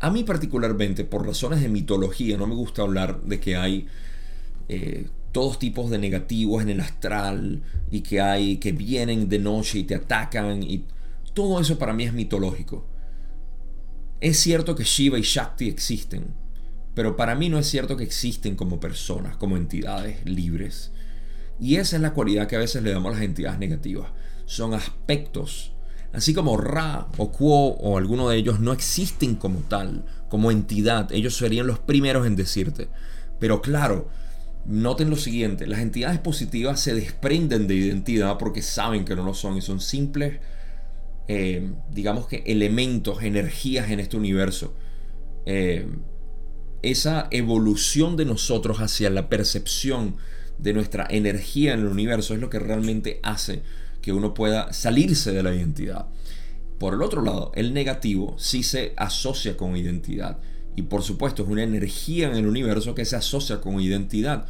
A 0.00 0.10
mí 0.10 0.22
particularmente, 0.22 1.04
por 1.04 1.26
razones 1.26 1.60
de 1.60 1.68
mitología, 1.68 2.36
no 2.36 2.46
me 2.46 2.54
gusta 2.54 2.82
hablar 2.82 3.22
de 3.22 3.40
que 3.40 3.56
hay 3.56 3.86
eh, 4.68 5.08
todos 5.32 5.58
tipos 5.58 5.90
de 5.90 5.98
negativos 5.98 6.62
en 6.62 6.70
el 6.70 6.80
astral 6.80 7.62
y 7.90 8.02
que 8.02 8.20
hay 8.20 8.58
que 8.58 8.72
vienen 8.72 9.28
de 9.28 9.40
noche 9.40 9.80
y 9.80 9.84
te 9.84 9.96
atacan 9.96 10.62
y 10.62 10.84
todo 11.34 11.60
eso 11.60 11.76
para 11.78 11.92
mí 11.92 12.04
es 12.04 12.12
mitológico. 12.12 12.86
Es 14.20 14.38
cierto 14.38 14.76
que 14.76 14.84
Shiva 14.84 15.18
y 15.18 15.22
Shakti 15.22 15.68
existen, 15.68 16.34
pero 16.94 17.16
para 17.16 17.34
mí 17.34 17.48
no 17.48 17.58
es 17.58 17.66
cierto 17.66 17.96
que 17.96 18.04
existen 18.04 18.54
como 18.54 18.78
personas, 18.78 19.36
como 19.36 19.56
entidades 19.56 20.24
libres. 20.24 20.92
Y 21.60 21.76
esa 21.76 21.96
es 21.96 22.02
la 22.02 22.12
cualidad 22.12 22.46
que 22.46 22.56
a 22.56 22.60
veces 22.60 22.82
le 22.82 22.92
damos 22.92 23.12
a 23.12 23.16
las 23.16 23.24
entidades 23.24 23.58
negativas. 23.58 24.08
Son 24.46 24.74
aspectos. 24.74 25.72
Así 26.12 26.34
como 26.34 26.56
Ra 26.56 27.08
o 27.16 27.32
Quo 27.32 27.70
o 27.70 27.98
alguno 27.98 28.28
de 28.28 28.36
ellos 28.36 28.60
no 28.60 28.72
existen 28.72 29.34
como 29.34 29.60
tal, 29.60 30.04
como 30.28 30.50
entidad. 30.50 31.10
Ellos 31.12 31.36
serían 31.36 31.66
los 31.66 31.78
primeros 31.78 32.26
en 32.26 32.36
decirte. 32.36 32.88
Pero 33.40 33.60
claro, 33.62 34.08
noten 34.64 35.10
lo 35.10 35.16
siguiente. 35.16 35.66
Las 35.66 35.80
entidades 35.80 36.18
positivas 36.20 36.80
se 36.80 36.94
desprenden 36.94 37.66
de 37.66 37.74
identidad 37.74 38.38
porque 38.38 38.62
saben 38.62 39.04
que 39.04 39.16
no 39.16 39.24
lo 39.24 39.34
son 39.34 39.56
y 39.56 39.62
son 39.62 39.80
simples, 39.80 40.40
eh, 41.28 41.72
digamos 41.90 42.26
que 42.26 42.42
elementos, 42.46 43.22
energías 43.22 43.90
en 43.90 44.00
este 44.00 44.16
universo. 44.16 44.74
Eh, 45.46 45.86
esa 46.82 47.28
evolución 47.30 48.16
de 48.16 48.26
nosotros 48.26 48.78
hacia 48.78 49.10
la 49.10 49.28
percepción 49.28 50.16
de 50.58 50.72
nuestra 50.72 51.06
energía 51.10 51.74
en 51.74 51.80
el 51.80 51.86
universo 51.86 52.34
es 52.34 52.40
lo 52.40 52.50
que 52.50 52.58
realmente 52.58 53.20
hace 53.22 53.62
que 54.00 54.12
uno 54.12 54.34
pueda 54.34 54.72
salirse 54.72 55.32
de 55.32 55.42
la 55.42 55.54
identidad. 55.54 56.06
Por 56.78 56.94
el 56.94 57.02
otro 57.02 57.22
lado, 57.22 57.52
el 57.54 57.72
negativo 57.72 58.34
sí 58.38 58.62
se 58.62 58.92
asocia 58.96 59.56
con 59.56 59.76
identidad. 59.76 60.38
Y 60.76 60.82
por 60.82 61.02
supuesto 61.02 61.42
es 61.42 61.48
una 61.48 61.62
energía 61.62 62.28
en 62.28 62.36
el 62.36 62.46
universo 62.46 62.94
que 62.94 63.04
se 63.04 63.16
asocia 63.16 63.60
con 63.60 63.80
identidad, 63.80 64.46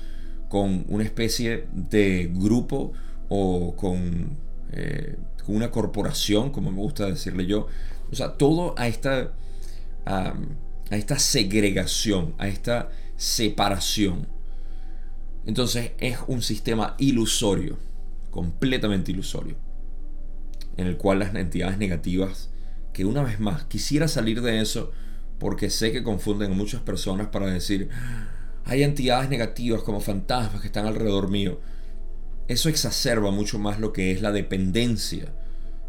con 0.48 0.84
una 0.88 1.04
especie 1.04 1.66
de 1.72 2.30
grupo 2.34 2.92
o 3.28 3.76
con, 3.76 4.36
eh, 4.72 5.16
una 5.46 5.70
corporación, 5.70 6.50
como 6.50 6.70
me 6.70 6.78
gusta 6.78 7.06
decirle 7.06 7.46
yo. 7.46 7.68
O 8.10 8.14
sea, 8.16 8.36
todo 8.36 8.74
a 8.78 8.88
esta, 8.88 9.32
a 10.06 10.34
esta 10.90 11.18
segregación, 11.18 12.34
a 12.38 12.48
esta 12.48 12.90
separación. 13.16 14.33
Entonces 15.46 15.92
es 15.98 16.18
un 16.26 16.42
sistema 16.42 16.94
ilusorio, 16.98 17.78
completamente 18.30 19.12
ilusorio, 19.12 19.56
en 20.76 20.86
el 20.86 20.96
cual 20.96 21.20
las 21.20 21.34
entidades 21.34 21.78
negativas, 21.78 22.50
que 22.92 23.04
una 23.04 23.22
vez 23.22 23.40
más 23.40 23.64
quisiera 23.64 24.08
salir 24.08 24.40
de 24.40 24.60
eso 24.60 24.92
porque 25.38 25.68
sé 25.70 25.92
que 25.92 26.02
confunden 26.02 26.52
a 26.52 26.54
muchas 26.54 26.80
personas 26.80 27.28
para 27.28 27.46
decir, 27.46 27.90
hay 28.64 28.82
entidades 28.82 29.28
negativas 29.28 29.82
como 29.82 30.00
fantasmas 30.00 30.60
que 30.60 30.68
están 30.68 30.86
alrededor 30.86 31.28
mío. 31.28 31.60
Eso 32.48 32.68
exacerba 32.68 33.30
mucho 33.30 33.58
más 33.58 33.80
lo 33.80 33.92
que 33.92 34.12
es 34.12 34.22
la 34.22 34.32
dependencia 34.32 35.32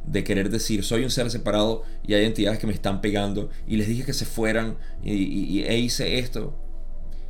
de 0.06 0.24
querer 0.24 0.50
decir, 0.50 0.84
soy 0.84 1.04
un 1.04 1.10
ser 1.10 1.32
separado 1.32 1.84
y 2.06 2.14
hay 2.14 2.26
entidades 2.26 2.60
que 2.60 2.68
me 2.68 2.74
están 2.74 3.02
pegando 3.02 3.50
y 3.68 3.78
les 3.78 3.88
dije 3.88 4.04
que 4.04 4.14
se 4.14 4.26
fueran 4.26 4.78
y, 5.04 5.64
e 5.64 5.78
hice 5.78 6.20
esto. 6.20 6.58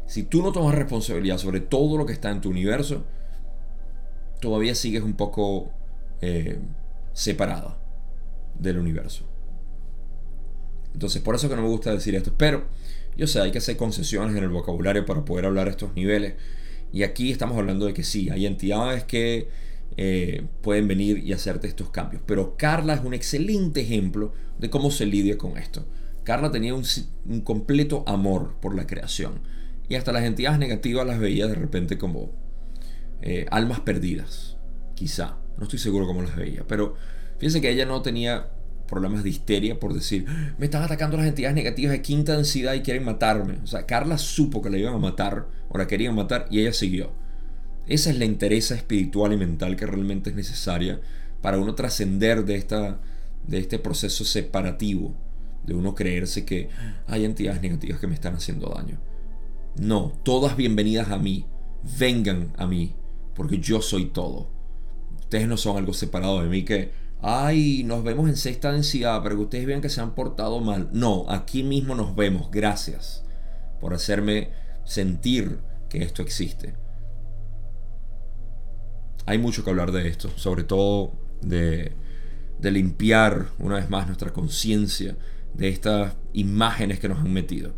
Si 0.08 0.24
tú 0.24 0.44
no 0.44 0.52
tomas 0.52 0.76
responsabilidad 0.76 1.38
sobre 1.38 1.62
todo 1.62 1.98
lo 1.98 2.06
que 2.06 2.14
está 2.14 2.32
en 2.32 2.42
tu 2.42 2.50
universo, 2.50 3.06
todavía 4.40 4.76
sigues 4.76 5.04
un 5.04 5.14
poco 5.14 5.72
eh, 6.22 6.60
separada 7.14 7.78
del 8.60 8.78
universo. 8.78 9.26
Entonces, 10.94 11.22
por 11.22 11.36
eso 11.36 11.50
que 11.50 11.56
no 11.56 11.64
me 11.64 11.68
gusta 11.68 11.92
decir 11.92 12.16
esto. 12.16 12.34
Pero 12.38 12.66
yo 13.18 13.28
sé, 13.28 13.42
hay 13.42 13.52
que 13.52 13.58
hacer 13.58 13.78
concesiones 13.78 14.36
en 14.36 14.44
el 14.44 14.50
vocabulario 14.50 15.06
para 15.06 15.26
poder 15.26 15.46
hablar 15.46 15.68
a 15.68 15.72
estos 15.72 15.96
niveles. 15.96 16.36
Y 16.94 17.04
aquí 17.04 17.32
estamos 17.32 17.58
hablando 17.58 17.86
de 17.86 17.94
que 17.94 18.04
sí, 18.04 18.30
hay 18.30 18.46
entidades 18.46 19.04
que 19.04 19.50
eh, 19.98 20.46
pueden 20.62 20.88
venir 20.88 21.18
y 21.18 21.34
hacerte 21.34 21.68
estos 21.68 21.90
cambios. 21.90 22.22
Pero 22.26 22.56
Carla 22.58 22.94
es 22.94 23.04
un 23.04 23.14
excelente 23.14 23.82
ejemplo 23.82 24.34
de 24.60 24.70
cómo 24.70 24.92
se 24.92 25.06
lidia 25.06 25.38
con 25.38 25.58
esto. 25.58 25.86
Carla 26.24 26.52
tenía 26.52 26.74
un, 26.74 26.86
un 27.26 27.42
completo 27.42 28.04
amor 28.08 28.56
por 28.62 28.76
la 28.76 28.88
creación 28.88 29.42
y 29.90 29.96
hasta 29.96 30.12
las 30.12 30.24
entidades 30.24 30.60
negativas 30.60 31.06
las 31.06 31.20
veía 31.20 31.48
de 31.48 31.56
repente 31.56 31.98
como 31.98 32.32
eh, 33.22 33.46
almas 33.52 33.80
perdidas. 33.82 34.58
Quizá. 34.96 35.38
No 35.58 35.64
estoy 35.64 35.80
seguro 35.80 36.06
cómo 36.06 36.22
las 36.22 36.36
veía. 36.36 36.64
Pero 36.68 36.96
fíjense 37.38 37.62
que 37.62 37.70
ella 37.70 37.86
no 37.86 38.02
tenía 38.02 38.50
problemas 38.88 39.24
de 39.24 39.30
histeria 39.30 39.80
por 39.80 39.94
decir, 39.94 40.26
me 40.58 40.66
están 40.66 40.84
atacando 40.84 41.18
las 41.18 41.26
entidades 41.26 41.56
negativas 41.56 41.92
de 41.92 42.02
quinta 42.02 42.36
densidad 42.36 42.74
y 42.74 42.82
quieren 42.82 43.04
matarme. 43.04 43.60
O 43.64 43.68
sea, 43.68 43.86
Carla 43.86 44.18
supo 44.18 44.62
que 44.62 44.70
la 44.70 44.78
iban 44.78 44.94
a 44.94 45.00
matar 45.00 45.48
o 45.70 45.78
la 45.78 45.88
querían 45.88 46.16
matar 46.16 46.48
y 46.50 46.60
ella 46.60 46.74
siguió. 46.74 47.12
Esa 47.88 48.10
es 48.10 48.18
la 48.18 48.26
interés 48.26 48.72
espiritual 48.72 49.34
y 49.34 49.38
mental 49.38 49.76
que 49.76 49.86
realmente 49.86 50.32
es 50.32 50.36
necesaria 50.36 51.00
para 51.42 51.60
uno 51.60 51.76
trascender 51.76 52.44
de, 52.46 52.64
de 53.48 53.58
este 53.60 53.80
proceso 53.80 54.26
separativo, 54.26 55.16
de 55.64 55.76
uno 55.76 55.94
creerse 55.94 56.46
que 56.46 56.70
hay 57.08 57.26
entidades 57.26 57.62
negativas 57.62 58.00
que 58.00 58.08
me 58.08 58.16
están 58.16 58.36
haciendo 58.36 58.70
daño. 58.70 59.00
No, 59.78 60.14
todas 60.24 60.56
bienvenidas 60.56 61.10
a 61.10 61.18
mí. 61.18 61.46
Vengan 62.00 62.54
a 62.58 62.66
mí, 62.66 62.96
porque 63.36 63.60
yo 63.60 63.82
soy 63.82 64.06
todo. 64.06 64.50
Ustedes 65.20 65.50
no 65.50 65.58
son 65.58 65.76
algo 65.76 65.92
separado 65.92 66.42
de 66.42 66.48
mí 66.48 66.64
que, 66.64 66.94
ay, 67.22 67.84
nos 67.84 68.02
vemos 68.02 68.30
en 68.30 68.38
sexta 68.38 68.72
densidad, 68.72 69.22
pero 69.22 69.36
que 69.36 69.42
ustedes 69.44 69.66
vean 69.66 69.82
que 69.82 69.90
se 69.90 70.00
han 70.00 70.16
portado 70.16 70.62
mal. 70.62 70.90
No, 70.94 71.26
aquí 71.28 71.62
mismo 71.62 71.94
nos 71.94 72.16
vemos. 72.16 72.50
Gracias 72.52 73.26
por 73.82 73.94
hacerme 73.94 74.52
sentir 74.86 75.60
que 75.90 76.04
esto 76.04 76.22
existe. 76.22 76.74
Hay 79.26 79.40
mucho 79.40 79.66
que 79.66 79.72
hablar 79.72 79.92
de 79.92 80.08
esto, 80.08 80.30
sobre 80.38 80.64
todo 80.64 81.12
de, 81.42 81.92
de 82.60 82.72
limpiar 82.72 83.48
una 83.60 83.76
vez 83.76 83.90
más 83.90 84.08
nuestra 84.08 84.32
conciencia 84.32 85.18
de 85.54 85.68
estas 85.68 86.14
imágenes 86.32 87.00
que 87.02 87.10
nos 87.10 87.20
han 87.20 87.34
metido. 87.34 87.74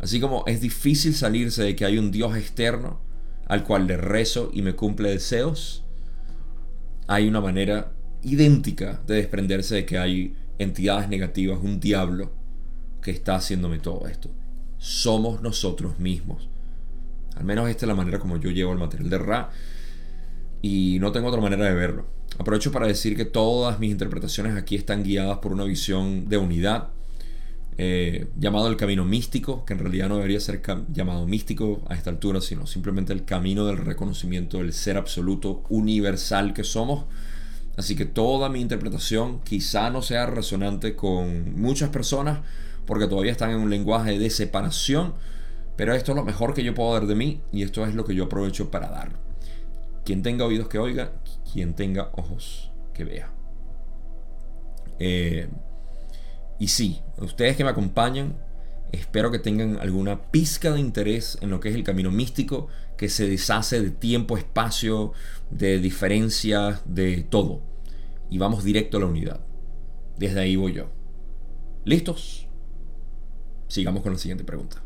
Así 0.00 0.18
como 0.18 0.44
es 0.46 0.60
difícil 0.60 1.14
salirse 1.14 1.62
de 1.62 1.76
que 1.76 1.84
hay 1.84 1.98
un 1.98 2.10
Dios 2.10 2.36
externo 2.36 3.00
al 3.46 3.64
cual 3.64 3.86
le 3.86 3.96
rezo 3.96 4.50
y 4.52 4.62
me 4.62 4.74
cumple 4.74 5.10
deseos, 5.10 5.84
hay 7.06 7.28
una 7.28 7.40
manera 7.40 7.92
idéntica 8.22 9.02
de 9.06 9.16
desprenderse 9.16 9.74
de 9.74 9.86
que 9.86 9.98
hay 9.98 10.34
entidades 10.58 11.08
negativas, 11.08 11.58
un 11.62 11.80
diablo 11.80 12.32
que 13.02 13.10
está 13.10 13.34
haciéndome 13.34 13.78
todo 13.78 14.06
esto. 14.06 14.30
Somos 14.78 15.42
nosotros 15.42 15.98
mismos. 15.98 16.48
Al 17.36 17.44
menos 17.44 17.68
esta 17.68 17.84
es 17.84 17.88
la 17.88 17.94
manera 17.94 18.18
como 18.18 18.36
yo 18.38 18.50
llevo 18.50 18.72
el 18.72 18.78
material 18.78 19.10
de 19.10 19.18
Ra 19.18 19.50
y 20.62 20.98
no 21.00 21.12
tengo 21.12 21.28
otra 21.28 21.40
manera 21.40 21.66
de 21.66 21.74
verlo. 21.74 22.06
Aprovecho 22.38 22.72
para 22.72 22.86
decir 22.86 23.16
que 23.16 23.24
todas 23.24 23.78
mis 23.78 23.90
interpretaciones 23.90 24.56
aquí 24.56 24.76
están 24.76 25.02
guiadas 25.02 25.38
por 25.38 25.52
una 25.52 25.64
visión 25.64 26.28
de 26.28 26.38
unidad 26.38 26.90
eh, 27.82 28.26
llamado 28.36 28.68
el 28.68 28.76
camino 28.76 29.06
místico, 29.06 29.64
que 29.64 29.72
en 29.72 29.78
realidad 29.78 30.10
no 30.10 30.16
debería 30.16 30.38
ser 30.38 30.60
llamado 30.92 31.26
místico 31.26 31.80
a 31.88 31.94
esta 31.94 32.10
altura, 32.10 32.42
sino 32.42 32.66
simplemente 32.66 33.14
el 33.14 33.24
camino 33.24 33.64
del 33.64 33.78
reconocimiento 33.78 34.58
del 34.58 34.74
ser 34.74 34.98
absoluto 34.98 35.64
universal 35.70 36.52
que 36.52 36.62
somos. 36.62 37.06
Así 37.78 37.96
que 37.96 38.04
toda 38.04 38.50
mi 38.50 38.60
interpretación 38.60 39.40
quizá 39.40 39.88
no 39.88 40.02
sea 40.02 40.26
resonante 40.26 40.94
con 40.94 41.58
muchas 41.58 41.88
personas, 41.88 42.40
porque 42.84 43.06
todavía 43.06 43.32
están 43.32 43.48
en 43.48 43.60
un 43.60 43.70
lenguaje 43.70 44.18
de 44.18 44.28
separación, 44.28 45.14
pero 45.76 45.94
esto 45.94 46.12
es 46.12 46.16
lo 46.16 46.24
mejor 46.24 46.52
que 46.52 46.62
yo 46.62 46.74
puedo 46.74 46.92
dar 46.92 47.06
de 47.06 47.14
mí 47.14 47.40
y 47.50 47.62
esto 47.62 47.86
es 47.86 47.94
lo 47.94 48.04
que 48.04 48.14
yo 48.14 48.24
aprovecho 48.24 48.70
para 48.70 48.90
dar. 48.90 49.12
Quien 50.04 50.22
tenga 50.22 50.44
oídos 50.44 50.68
que 50.68 50.78
oiga, 50.78 51.12
quien 51.50 51.72
tenga 51.72 52.10
ojos 52.12 52.72
que 52.92 53.04
vea. 53.04 53.32
Eh, 54.98 55.48
y 56.60 56.68
sí, 56.68 57.00
ustedes 57.20 57.56
que 57.56 57.64
me 57.64 57.70
acompañan, 57.70 58.36
espero 58.92 59.30
que 59.30 59.38
tengan 59.38 59.78
alguna 59.80 60.30
pizca 60.30 60.72
de 60.72 60.80
interés 60.80 61.38
en 61.40 61.50
lo 61.50 61.60
que 61.60 61.68
es 61.68 61.74
el 61.74 61.84
camino 61.84 62.10
místico, 62.10 62.68
que 62.96 63.08
se 63.08 63.26
deshace 63.28 63.80
de 63.80 63.90
tiempo, 63.90 64.36
espacio, 64.36 65.12
de 65.50 65.78
diferencias, 65.78 66.82
de 66.84 67.22
todo. 67.22 67.62
Y 68.28 68.38
vamos 68.38 68.64
directo 68.64 68.96
a 68.96 69.00
la 69.00 69.06
unidad. 69.06 69.40
Desde 70.18 70.40
ahí 70.40 70.56
voy 70.56 70.74
yo. 70.74 70.90
¿Listos? 71.84 72.46
Sigamos 73.68 74.02
con 74.02 74.12
la 74.12 74.18
siguiente 74.18 74.44
pregunta. 74.44 74.82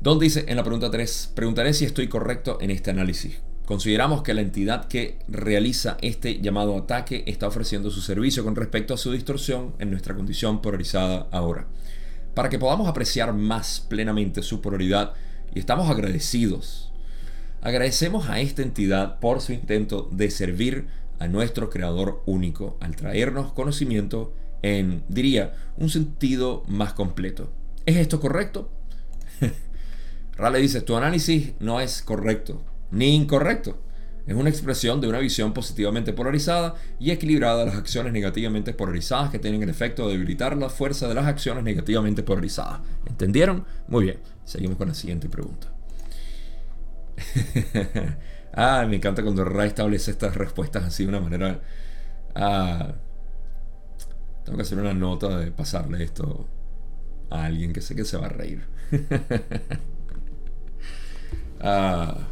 Don 0.00 0.18
dice 0.18 0.44
en 0.48 0.56
la 0.56 0.62
pregunta 0.62 0.90
3, 0.90 1.32
preguntaré 1.34 1.74
si 1.74 1.84
estoy 1.84 2.08
correcto 2.08 2.58
en 2.60 2.70
este 2.70 2.90
análisis. 2.90 3.40
Consideramos 3.66 4.22
que 4.22 4.32
la 4.32 4.42
entidad 4.42 4.86
que 4.86 5.18
realiza 5.26 5.96
este 6.00 6.40
llamado 6.40 6.78
ataque 6.78 7.24
está 7.26 7.48
ofreciendo 7.48 7.90
su 7.90 8.00
servicio 8.00 8.44
con 8.44 8.54
respecto 8.54 8.94
a 8.94 8.96
su 8.96 9.10
distorsión 9.10 9.74
en 9.80 9.90
nuestra 9.90 10.14
condición 10.14 10.62
polarizada 10.62 11.26
ahora. 11.32 11.66
Para 12.32 12.48
que 12.48 12.60
podamos 12.60 12.86
apreciar 12.86 13.32
más 13.32 13.80
plenamente 13.80 14.42
su 14.42 14.60
polaridad 14.60 15.14
y 15.52 15.58
estamos 15.58 15.90
agradecidos. 15.90 16.92
Agradecemos 17.60 18.28
a 18.28 18.38
esta 18.38 18.62
entidad 18.62 19.18
por 19.18 19.40
su 19.40 19.52
intento 19.52 20.08
de 20.12 20.30
servir 20.30 20.86
a 21.18 21.26
nuestro 21.26 21.68
creador 21.68 22.22
único 22.24 22.76
al 22.80 22.94
traernos 22.94 23.52
conocimiento 23.52 24.32
en, 24.62 25.02
diría, 25.08 25.54
un 25.76 25.90
sentido 25.90 26.62
más 26.68 26.92
completo. 26.92 27.50
¿Es 27.84 27.96
esto 27.96 28.20
correcto? 28.20 28.70
Rale 30.36 30.60
dice, 30.60 30.82
tu 30.82 30.94
análisis 30.94 31.54
no 31.58 31.80
es 31.80 32.00
correcto 32.02 32.62
ni 32.90 33.14
incorrecto. 33.14 33.78
Es 34.26 34.34
una 34.34 34.50
expresión 34.50 35.00
de 35.00 35.08
una 35.08 35.20
visión 35.20 35.52
positivamente 35.52 36.12
polarizada 36.12 36.74
y 36.98 37.12
equilibrada 37.12 37.60
de 37.60 37.66
las 37.66 37.76
acciones 37.76 38.12
negativamente 38.12 38.72
polarizadas 38.72 39.30
que 39.30 39.38
tienen 39.38 39.62
el 39.62 39.68
efecto 39.68 40.06
de 40.06 40.14
debilitar 40.14 40.56
la 40.56 40.68
fuerza 40.68 41.06
de 41.06 41.14
las 41.14 41.26
acciones 41.26 41.62
negativamente 41.62 42.24
polarizadas. 42.24 42.80
¿Entendieron? 43.06 43.64
Muy 43.86 44.04
bien. 44.04 44.18
Seguimos 44.44 44.78
con 44.78 44.88
la 44.88 44.94
siguiente 44.94 45.28
pregunta. 45.28 45.68
ah, 48.52 48.84
me 48.88 48.96
encanta 48.96 49.22
cuando 49.22 49.44
Ray 49.44 49.68
establece 49.68 50.10
estas 50.10 50.34
respuestas 50.36 50.84
así 50.84 51.04
de 51.04 51.10
una 51.10 51.20
manera... 51.20 51.60
Ah, 52.34 52.94
tengo 54.44 54.58
que 54.58 54.62
hacer 54.62 54.78
una 54.78 54.94
nota 54.94 55.38
de 55.38 55.50
pasarle 55.52 56.02
esto 56.02 56.48
a 57.30 57.44
alguien 57.44 57.72
que 57.72 57.80
sé 57.80 57.94
que 57.94 58.04
se 58.04 58.16
va 58.16 58.26
a 58.26 58.28
reír. 58.28 58.64
ah, 61.60 62.28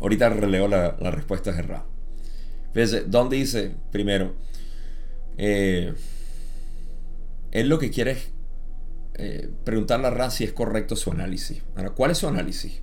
ahorita 0.00 0.28
releo 0.28 0.68
la, 0.68 0.96
la 1.00 1.10
respuesta 1.10 1.52
de 1.52 1.62
Ra. 1.62 1.86
Fíjense, 2.72 3.02
Don 3.02 3.28
dice, 3.28 3.74
primero, 3.90 4.34
eh, 5.36 5.92
él 7.50 7.68
lo 7.68 7.78
que 7.78 7.90
quiere 7.90 8.12
es 8.12 8.30
eh, 9.14 9.50
preguntarle 9.64 10.06
a 10.06 10.10
Ra 10.10 10.30
si 10.30 10.44
es 10.44 10.52
correcto 10.52 10.96
su 10.96 11.10
análisis. 11.10 11.62
Ahora, 11.74 11.90
¿cuál 11.90 12.12
es 12.12 12.18
su 12.18 12.28
análisis? 12.28 12.82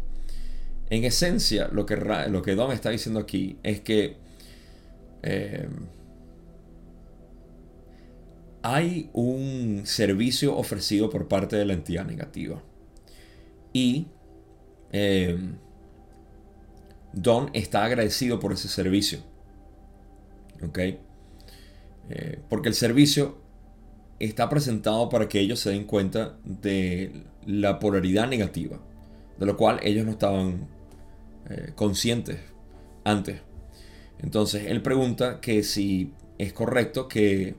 En 0.89 1.03
esencia, 1.03 1.69
lo 1.71 1.86
que, 1.86 1.95
lo 1.95 2.41
que 2.41 2.55
Don 2.55 2.71
está 2.71 2.89
diciendo 2.89 3.19
aquí 3.19 3.57
es 3.63 3.81
que 3.81 4.17
eh, 5.24 5.67
hay 8.62 9.09
un 9.13 9.81
servicio 9.86 10.55
ofrecido 10.55 11.09
por 11.09 11.27
parte 11.27 11.55
de 11.55 11.65
la 11.65 11.74
entidad 11.74 12.05
negativa. 12.05 12.62
Y 13.74 14.07
eh, 14.91 15.38
Don 17.17 17.50
está 17.53 17.83
agradecido 17.83 18.39
por 18.39 18.53
ese 18.53 18.67
servicio. 18.67 19.19
¿Ok? 20.63 20.79
Eh, 22.09 22.39
porque 22.47 22.69
el 22.69 22.75
servicio 22.75 23.38
está 24.19 24.50
presentado 24.50 25.09
para 25.09 25.27
que 25.27 25.39
ellos 25.39 25.59
se 25.59 25.71
den 25.71 25.86
cuenta 25.86 26.38
de 26.43 27.24
la 27.45 27.79
polaridad 27.79 28.27
negativa, 28.27 28.79
de 29.39 29.45
lo 29.45 29.57
cual 29.57 29.79
ellos 29.83 30.05
no 30.05 30.12
estaban 30.12 30.67
eh, 31.50 31.71
conscientes 31.75 32.39
antes. 33.03 33.41
Entonces 34.19 34.65
él 34.67 34.81
pregunta 34.81 35.39
que 35.41 35.63
si 35.63 36.13
es 36.38 36.53
correcto 36.53 37.07
que 37.07 37.55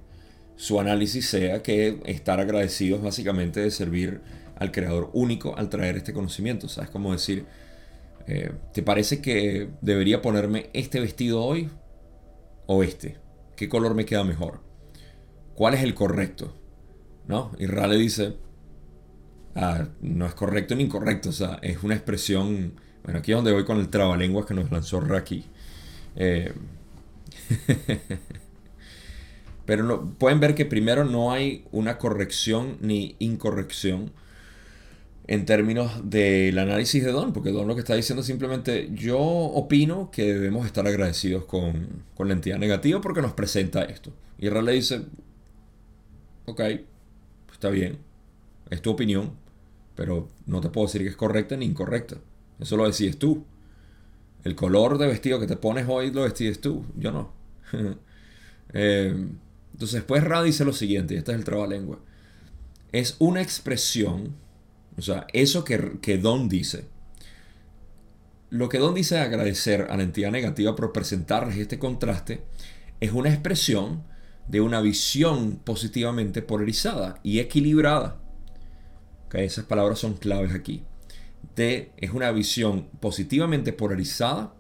su 0.57 0.81
análisis 0.81 1.29
sea 1.29 1.63
que 1.63 2.01
estar 2.05 2.41
agradecidos 2.41 3.03
básicamente 3.03 3.61
de 3.61 3.71
servir 3.71 4.21
al 4.57 4.73
creador 4.73 5.11
único 5.13 5.57
al 5.57 5.69
traer 5.69 5.97
este 5.97 6.13
conocimiento. 6.13 6.67
O 6.67 6.69
sea, 6.69 6.85
es 6.85 6.91
como 6.91 7.13
decir, 7.13 7.47
eh, 8.29 8.53
¿te 8.75 8.83
parece 8.83 9.23
que 9.23 9.71
debería 9.81 10.21
ponerme 10.21 10.69
este 10.75 11.01
vestido 11.01 11.43
hoy 11.43 11.71
o 12.67 12.83
este? 12.83 13.17
¿Qué 13.57 13.71
color 13.71 13.95
me 13.95 14.05
queda 14.05 14.23
mejor? 14.23 14.61
¿Cuál 15.55 15.73
es 15.73 15.83
el 15.83 15.95
correcto? 15.95 16.55
¿No? 17.27 17.53
Y 17.59 17.67
Rale 17.67 17.97
dice, 17.97 18.37
ah, 19.55 19.89
no 20.03 20.27
es 20.27 20.35
correcto 20.35 20.77
ni 20.77 20.85
incorrecto, 20.85 21.31
o 21.31 21.33
sea, 21.33 21.59
es 21.63 21.83
una 21.83 21.95
expresión, 21.95 22.75
bueno, 23.03 23.21
aquí 23.21 23.33
es 23.33 23.37
donde 23.37 23.53
voy 23.53 23.65
con 23.65 23.79
el 23.81 23.89
trabalenguas 23.89 24.45
que 24.45 24.53
nos 24.55 24.71
lanzó 24.71 25.01
Raki. 25.01 25.47
Eh, 26.17 26.53
Pero 29.65 29.85
no, 29.85 30.15
pueden 30.19 30.39
ver 30.39 30.55
que 30.55 30.67
primero 30.67 31.05
no 31.05 31.33
hay 31.33 31.67
una 31.73 31.97
corrección 31.97 32.77
ni 32.83 33.17
incorrección 33.21 34.13
en 35.29 35.45
términos 35.45 36.11
del 36.11 36.59
análisis 36.59 37.05
de 37.05 37.13
Don, 37.13 37.35
porque 37.35 37.53
Don 37.53 37.69
lo 37.69 37.75
que 37.75 37.81
está 37.81 37.95
diciendo 37.95 38.23
es 38.23 38.27
simplemente 38.27 38.91
yo 38.95 39.21
opino 39.21 40.11
que 40.11 40.33
debemos 40.33 40.67
estar 40.67 40.87
agradecidos 40.87 41.45
con, 41.45 42.03
la 42.19 42.33
entidad 42.33 42.59
negativa 42.59 43.01
porque 43.03 43.21
nos 43.21 43.35
presenta 43.35 43.85
esto. 43.85 44.11
Y 44.39 44.49
Ra 44.49 44.63
le 44.63 44.73
dice, 44.73 45.03
ok, 46.47 46.61
está 47.53 47.69
bien, 47.69 47.99
es 48.71 48.81
tu 48.81 48.91
opinión, 48.91 49.33
pero 49.95 50.29
no 50.47 50.63
te 50.63 50.71
puedo 50.71 50.87
decir 50.87 51.03
que 51.03 51.09
es 51.09 51.17
correcta 51.17 51.57
ni 51.57 51.67
incorrecta. 51.67 52.17
Eso 52.59 52.79
lo 52.79 52.87
decides 52.87 53.19
tú. 53.19 53.45
El 54.45 54.55
color 54.55 54.97
de 54.97 55.09
vestido 55.09 55.39
que 55.39 55.47
te 55.47 55.57
pones 55.57 55.87
hoy 55.89 56.11
lo 56.11 56.25
decides 56.25 56.61
tú, 56.61 56.87
yo 56.97 57.13
no. 57.13 57.33
eh, 58.73 59.15
entonces, 59.73 59.97
después 59.97 60.25
Ra 60.25 60.43
dice 60.43 60.65
lo 60.65 60.73
siguiente, 60.73 61.15
y 61.15 61.19
este 61.19 61.33
es 61.33 61.39
el 61.39 61.45
trabalengua. 61.45 61.99
Es 62.93 63.17
una 63.19 63.43
expresión, 63.43 64.35
o 64.99 65.03
sea, 65.03 65.27
eso 65.33 65.65
que, 65.65 65.99
que 66.03 66.19
Don 66.19 66.49
dice. 66.49 66.87
Lo 68.51 68.69
que 68.69 68.79
Don 68.79 68.95
dice 68.95 69.15
de 69.15 69.21
agradecer 69.21 69.87
a 69.91 69.97
la 69.97 70.03
entidad 70.03 70.33
negativa 70.33 70.75
por 70.75 70.93
presentarles 70.93 71.57
este 71.57 71.79
contraste 71.79 72.43
es 73.01 73.13
una 73.13 73.31
expresión 73.31 74.03
de 74.49 74.61
una 74.61 74.81
visión 74.81 75.61
positivamente 75.63 76.43
polarizada 76.43 77.21
y 77.23 77.39
equilibrada. 77.39 78.21
Okay, 79.27 79.45
esas 79.45 79.67
palabras 79.67 79.99
son 79.99 80.15
claves 80.15 80.55
aquí. 80.55 80.83
De, 81.55 81.93
es 81.99 82.11
una 82.11 82.33
visión 82.33 82.89
positivamente 83.01 83.73
polarizada 83.73 84.55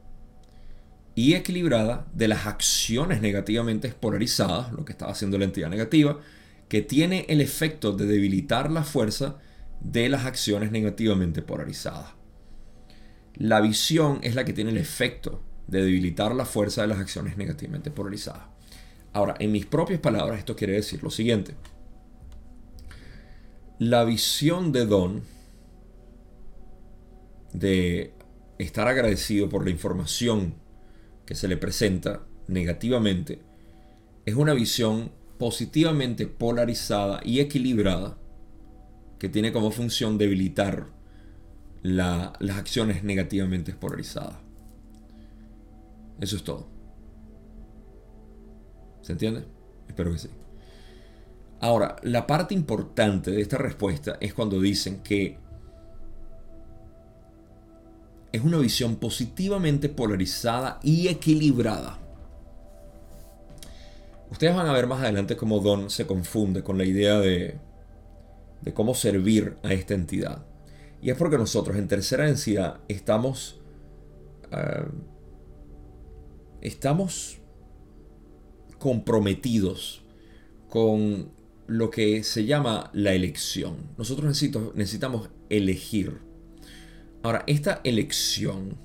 y 1.14 1.34
equilibrada 1.34 2.06
de 2.12 2.28
las 2.28 2.46
acciones 2.46 3.20
negativamente 3.22 3.88
polarizadas, 3.88 4.72
lo 4.72 4.84
que 4.84 4.92
estaba 4.92 5.10
haciendo 5.10 5.38
la 5.38 5.46
entidad 5.46 5.70
negativa, 5.70 6.20
que 6.68 6.82
tiene 6.82 7.24
el 7.28 7.40
efecto 7.40 7.92
de 7.92 8.06
debilitar 8.06 8.70
la 8.70 8.84
fuerza 8.84 9.38
de 9.80 10.08
las 10.08 10.24
acciones 10.24 10.70
negativamente 10.70 11.42
polarizadas. 11.42 12.14
La 13.34 13.60
visión 13.60 14.18
es 14.22 14.34
la 14.34 14.44
que 14.44 14.52
tiene 14.52 14.70
el 14.70 14.78
efecto 14.78 15.42
de 15.66 15.82
debilitar 15.82 16.34
la 16.34 16.44
fuerza 16.44 16.82
de 16.82 16.88
las 16.88 16.98
acciones 16.98 17.36
negativamente 17.36 17.90
polarizadas. 17.90 18.44
Ahora, 19.12 19.36
en 19.38 19.52
mis 19.52 19.66
propias 19.66 20.00
palabras, 20.00 20.38
esto 20.38 20.56
quiere 20.56 20.74
decir 20.74 21.02
lo 21.02 21.10
siguiente. 21.10 21.54
La 23.78 24.04
visión 24.04 24.72
de 24.72 24.86
Don 24.86 25.22
de 27.52 28.12
estar 28.58 28.88
agradecido 28.88 29.48
por 29.48 29.64
la 29.64 29.70
información 29.70 30.54
que 31.24 31.34
se 31.34 31.48
le 31.48 31.56
presenta 31.56 32.22
negativamente 32.48 33.40
es 34.26 34.34
una 34.34 34.52
visión 34.52 35.12
positivamente 35.38 36.26
polarizada 36.26 37.20
y 37.24 37.40
equilibrada 37.40 38.18
que 39.18 39.28
tiene 39.28 39.52
como 39.52 39.70
función 39.70 40.18
debilitar 40.18 40.86
las 41.82 42.56
acciones 42.56 43.04
negativamente 43.04 43.72
polarizadas. 43.72 44.36
Eso 46.20 46.36
es 46.36 46.44
todo. 46.44 46.68
¿Se 49.02 49.12
entiende? 49.12 49.44
Espero 49.88 50.12
que 50.12 50.18
sí. 50.18 50.28
Ahora, 51.60 51.96
la 52.02 52.26
parte 52.26 52.54
importante 52.54 53.30
de 53.30 53.40
esta 53.40 53.58
respuesta 53.58 54.18
es 54.20 54.34
cuando 54.34 54.60
dicen 54.60 55.02
que 55.02 55.38
es 58.30 58.42
una 58.42 58.58
visión 58.58 58.96
positivamente 58.96 59.88
polarizada 59.88 60.78
y 60.82 61.08
equilibrada. 61.08 61.98
Ustedes 64.30 64.54
van 64.54 64.66
a 64.66 64.72
ver 64.72 64.86
más 64.86 65.00
adelante 65.00 65.36
cómo 65.36 65.60
Don 65.60 65.88
se 65.88 66.06
confunde 66.06 66.62
con 66.62 66.76
la 66.76 66.84
idea 66.84 67.18
de, 67.18 67.58
de 68.62 68.74
cómo 68.74 68.94
servir 68.94 69.56
a 69.62 69.72
esta 69.72 69.94
entidad. 69.94 70.46
Y 71.00 71.10
es 71.10 71.16
porque 71.16 71.38
nosotros 71.38 71.76
en 71.76 71.88
tercera 71.88 72.24
densidad 72.24 72.80
estamos, 72.88 73.60
eh, 74.50 74.84
estamos 76.60 77.38
comprometidos 78.78 80.04
con 80.68 81.30
lo 81.66 81.90
que 81.90 82.24
se 82.24 82.46
llama 82.46 82.90
la 82.92 83.12
elección. 83.12 83.76
Nosotros 83.96 84.42
necesitamos 84.74 85.30
elegir. 85.50 86.18
Ahora, 87.22 87.44
esta 87.46 87.80
elección 87.84 88.76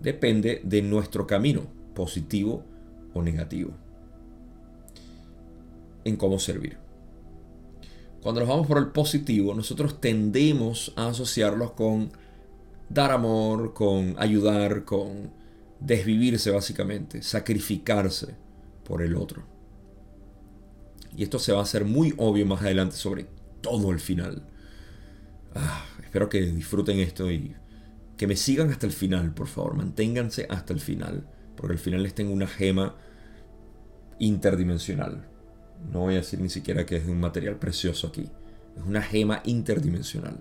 depende 0.00 0.60
de 0.64 0.82
nuestro 0.82 1.26
camino, 1.26 1.66
positivo 1.94 2.64
o 3.14 3.22
negativo, 3.22 3.72
en 6.04 6.16
cómo 6.16 6.38
servir. 6.38 6.87
Cuando 8.22 8.40
nos 8.40 8.48
vamos 8.48 8.66
por 8.66 8.78
el 8.78 8.88
positivo, 8.88 9.54
nosotros 9.54 10.00
tendemos 10.00 10.92
a 10.96 11.08
asociarlos 11.08 11.72
con 11.72 12.10
dar 12.88 13.12
amor, 13.12 13.74
con 13.74 14.16
ayudar, 14.18 14.84
con 14.84 15.30
desvivirse 15.80 16.50
básicamente, 16.50 17.22
sacrificarse 17.22 18.34
por 18.84 19.02
el 19.02 19.14
otro. 19.14 19.44
Y 21.16 21.22
esto 21.22 21.38
se 21.38 21.52
va 21.52 21.60
a 21.60 21.62
hacer 21.62 21.84
muy 21.84 22.14
obvio 22.16 22.46
más 22.46 22.62
adelante 22.62 22.96
sobre 22.96 23.26
todo 23.60 23.92
el 23.92 24.00
final. 24.00 24.46
Ah, 25.54 25.84
espero 26.02 26.28
que 26.28 26.40
disfruten 26.40 26.98
esto 27.00 27.30
y 27.30 27.54
que 28.16 28.26
me 28.26 28.36
sigan 28.36 28.70
hasta 28.70 28.86
el 28.86 28.92
final, 28.92 29.32
por 29.32 29.46
favor. 29.46 29.74
Manténganse 29.74 30.46
hasta 30.50 30.72
el 30.72 30.80
final. 30.80 31.26
Porque 31.56 31.72
al 31.72 31.78
final 31.78 32.02
les 32.02 32.14
tengo 32.14 32.32
una 32.32 32.46
gema 32.46 32.96
interdimensional. 34.18 35.27
No 35.92 36.00
voy 36.00 36.14
a 36.14 36.18
decir 36.18 36.40
ni 36.40 36.48
siquiera 36.48 36.84
que 36.84 36.96
es 36.96 37.06
un 37.06 37.20
material 37.20 37.56
precioso 37.56 38.08
aquí. 38.08 38.28
Es 38.76 38.82
una 38.86 39.02
gema 39.02 39.42
interdimensional. 39.44 40.38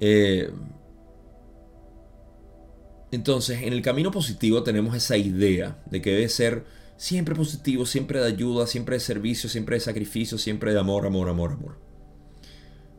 Eh, 0.00 0.50
entonces, 3.12 3.62
en 3.62 3.72
el 3.72 3.82
camino 3.82 4.10
positivo 4.10 4.62
tenemos 4.62 4.94
esa 4.94 5.16
idea 5.16 5.82
de 5.90 6.00
que 6.00 6.10
debe 6.10 6.28
ser 6.28 6.64
siempre 6.96 7.34
positivo, 7.34 7.86
siempre 7.86 8.20
de 8.20 8.26
ayuda, 8.26 8.66
siempre 8.66 8.96
de 8.96 9.00
servicio, 9.00 9.48
siempre 9.48 9.76
de 9.76 9.80
sacrificio, 9.80 10.38
siempre 10.38 10.72
de 10.72 10.78
amor, 10.78 11.06
amor, 11.06 11.28
amor, 11.28 11.52
amor. 11.52 11.78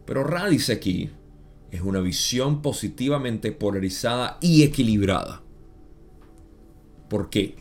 Pero 0.05 0.23
Radice 0.23 0.73
aquí 0.73 1.11
es 1.71 1.81
una 1.81 2.01
visión 2.01 2.61
positivamente 2.61 3.51
polarizada 3.51 4.37
y 4.41 4.63
equilibrada. 4.63 5.41
¿Por 7.09 7.29
qué? 7.29 7.55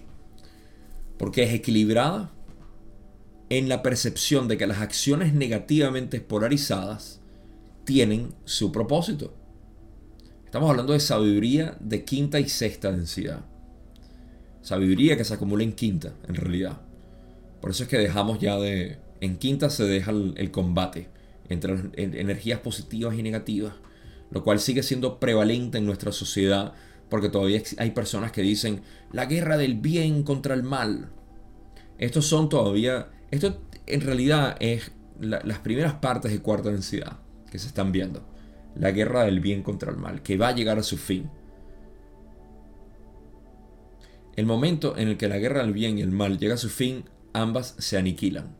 Porque 1.18 1.44
es 1.44 1.54
equilibrada 1.54 2.32
en 3.50 3.68
la 3.68 3.82
percepción 3.82 4.46
de 4.48 4.56
que 4.56 4.66
las 4.66 4.78
acciones 4.78 5.34
negativamente 5.34 6.20
polarizadas 6.20 7.20
tienen 7.84 8.32
su 8.44 8.70
propósito. 8.70 9.34
Estamos 10.44 10.70
hablando 10.70 10.92
de 10.92 11.00
sabiduría 11.00 11.76
de 11.80 12.04
quinta 12.04 12.38
y 12.38 12.48
sexta 12.48 12.92
densidad. 12.92 13.44
Sabiduría 14.62 15.16
que 15.16 15.24
se 15.24 15.34
acumula 15.34 15.64
en 15.64 15.72
quinta, 15.72 16.14
en 16.28 16.36
realidad. 16.36 16.80
Por 17.60 17.70
eso 17.70 17.82
es 17.82 17.88
que 17.88 17.98
dejamos 17.98 18.38
ya 18.38 18.56
de... 18.56 18.98
En 19.20 19.36
quinta 19.36 19.68
se 19.68 19.84
deja 19.84 20.12
el, 20.12 20.50
combate 20.50 21.08
entre 21.48 21.74
las 21.74 21.84
energías 21.96 22.60
positivas 22.60 23.18
y 23.18 23.22
negativas, 23.22 23.74
lo 24.30 24.44
cual 24.44 24.60
sigue 24.60 24.82
siendo 24.82 25.20
prevalente 25.20 25.78
en 25.78 25.86
nuestra 25.86 26.10
sociedad, 26.10 26.72
porque 27.10 27.28
todavía 27.28 27.62
hay 27.78 27.90
personas 27.90 28.32
que 28.32 28.42
dicen 28.42 28.82
la 29.12 29.26
guerra 29.26 29.56
del 29.56 29.74
bien 29.74 30.22
contra 30.22 30.54
el 30.54 30.62
mal. 30.62 31.10
Estos 31.98 32.26
son 32.26 32.48
todavía... 32.48 33.08
Esto 33.30 33.60
en 33.86 34.00
realidad 34.00 34.56
es 34.60 34.92
las 35.20 35.58
primeras 35.58 35.94
partes 35.94 36.32
de 36.32 36.40
cuarta 36.40 36.70
densidad 36.70 37.18
que 37.50 37.58
se 37.58 37.66
están 37.66 37.92
viendo 37.92 38.24
la 38.74 38.90
guerra 38.90 39.24
del 39.24 39.40
bien 39.40 39.62
contra 39.62 39.90
el 39.90 39.96
mal, 39.96 40.22
que 40.22 40.36
va 40.36 40.48
a 40.48 40.54
llegar 40.54 40.78
a 40.78 40.82
su 40.82 40.96
fin. 40.96 41.30
El 44.36 44.46
momento 44.46 44.96
en 44.96 45.08
el 45.08 45.16
que 45.16 45.28
la 45.28 45.38
guerra 45.38 45.60
del 45.60 45.72
bien 45.72 45.98
y 45.98 46.02
el 46.02 46.10
mal 46.10 46.38
llega 46.38 46.54
a 46.54 46.58
su 46.58 46.68
fin, 46.68 47.04
ambas 47.32 47.74
se 47.78 47.98
aniquilan. 47.98 48.56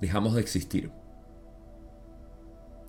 Dejamos 0.00 0.34
de 0.34 0.40
existir. 0.40 0.90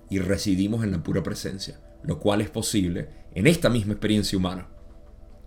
Y 0.08 0.20
residimos 0.20 0.84
en 0.84 0.92
la 0.92 1.02
pura 1.02 1.22
presencia, 1.22 1.80
lo 2.04 2.20
cual 2.20 2.40
es 2.40 2.50
posible 2.50 3.08
en 3.34 3.46
esta 3.46 3.68
misma 3.68 3.94
experiencia 3.94 4.38
humana. 4.38 4.68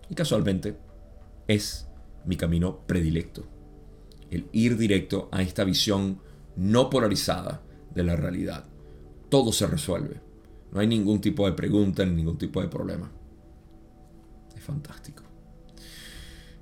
Y 0.09 0.15
casualmente 0.15 0.77
es 1.47 1.88
mi 2.29 2.37
camino 2.37 2.79
predilecto. 2.87 3.45
El 4.31 4.47
ir 4.53 4.77
directo 4.77 5.27
a 5.33 5.41
esta 5.41 5.65
visión 5.65 6.21
no 6.55 6.89
polarizada 6.89 7.61
de 7.93 8.03
la 8.03 8.15
realidad 8.15 8.65
todo 9.29 9.53
se 9.53 9.67
resuelve. 9.67 10.19
No 10.71 10.79
hay 10.79 10.87
ningún 10.87 11.21
tipo 11.21 11.45
de 11.45 11.53
pregunta 11.53 12.05
ni 12.05 12.13
ningún 12.13 12.37
tipo 12.37 12.61
de 12.61 12.67
problema. 12.67 13.09
Es 14.55 14.63
fantástico. 14.63 15.23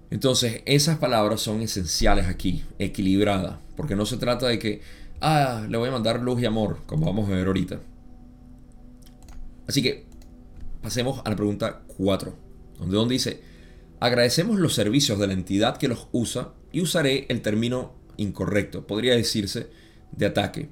Entonces, 0.10 0.62
esas 0.66 0.98
palabras 0.98 1.42
son 1.42 1.62
esenciales 1.62 2.28
aquí, 2.28 2.64
equilibradas, 2.80 3.58
porque 3.76 3.96
no 3.96 4.06
se 4.06 4.18
trata 4.18 4.48
de 4.48 4.60
que, 4.60 4.82
ah, 5.20 5.66
le 5.68 5.78
voy 5.78 5.90
a 5.90 5.92
mandar 5.92 6.22
luz 6.22 6.42
y 6.42 6.46
amor, 6.46 6.80
como 6.86 7.08
vamos 7.08 7.28
a 7.28 7.34
ver 7.34 7.48
ahorita. 7.48 7.82
Así 9.68 9.82
que, 9.82 10.06
pasemos 10.82 11.22
a 11.26 11.30
la 11.30 11.36
pregunta 11.36 11.82
4, 11.98 12.34
donde, 12.80 12.96
donde 12.96 13.14
dice, 13.14 13.42
agradecemos 14.00 14.60
los 14.60 14.74
servicios 14.74 15.20
de 15.20 15.28
la 15.28 15.34
entidad 15.34 15.78
que 15.78 15.88
los 15.88 16.08
usa 16.12 16.54
y 16.72 16.82
usaré 16.82 17.26
el 17.30 17.42
término 17.42 17.96
incorrecto, 18.18 18.88
podría 18.88 19.16
decirse 19.16 19.70
de 20.12 20.26
ataque, 20.26 20.70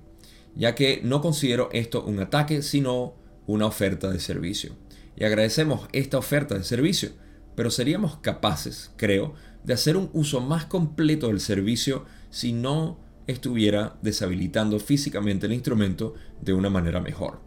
ya 0.55 0.75
que 0.75 1.01
no 1.03 1.21
considero 1.21 1.69
esto 1.71 2.03
un 2.03 2.19
ataque, 2.19 2.61
sino 2.61 3.15
una 3.47 3.65
oferta 3.65 4.09
de 4.09 4.19
servicio. 4.19 4.75
Y 5.15 5.23
agradecemos 5.23 5.87
esta 5.91 6.17
oferta 6.17 6.55
de 6.55 6.63
servicio, 6.63 7.11
pero 7.55 7.71
seríamos 7.71 8.17
capaces, 8.17 8.91
creo, 8.97 9.33
de 9.63 9.73
hacer 9.73 9.97
un 9.97 10.09
uso 10.13 10.41
más 10.41 10.65
completo 10.65 11.27
del 11.27 11.39
servicio 11.39 12.05
si 12.29 12.53
no 12.53 12.99
estuviera 13.27 13.97
deshabilitando 14.01 14.79
físicamente 14.79 15.47
el 15.47 15.53
instrumento 15.53 16.13
de 16.41 16.53
una 16.53 16.69
manera 16.69 17.01
mejor. 17.01 17.39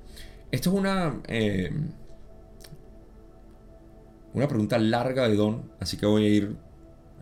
Esto 0.51 0.71
es 0.71 0.77
una, 0.77 1.21
eh, 1.29 1.71
una 4.35 4.49
pregunta 4.49 4.79
larga 4.79 5.29
de 5.29 5.37
Don, 5.37 5.71
así 5.81 5.97
que 5.97 6.07
voy 6.07 6.25
a 6.25 6.29
ir 6.29 6.57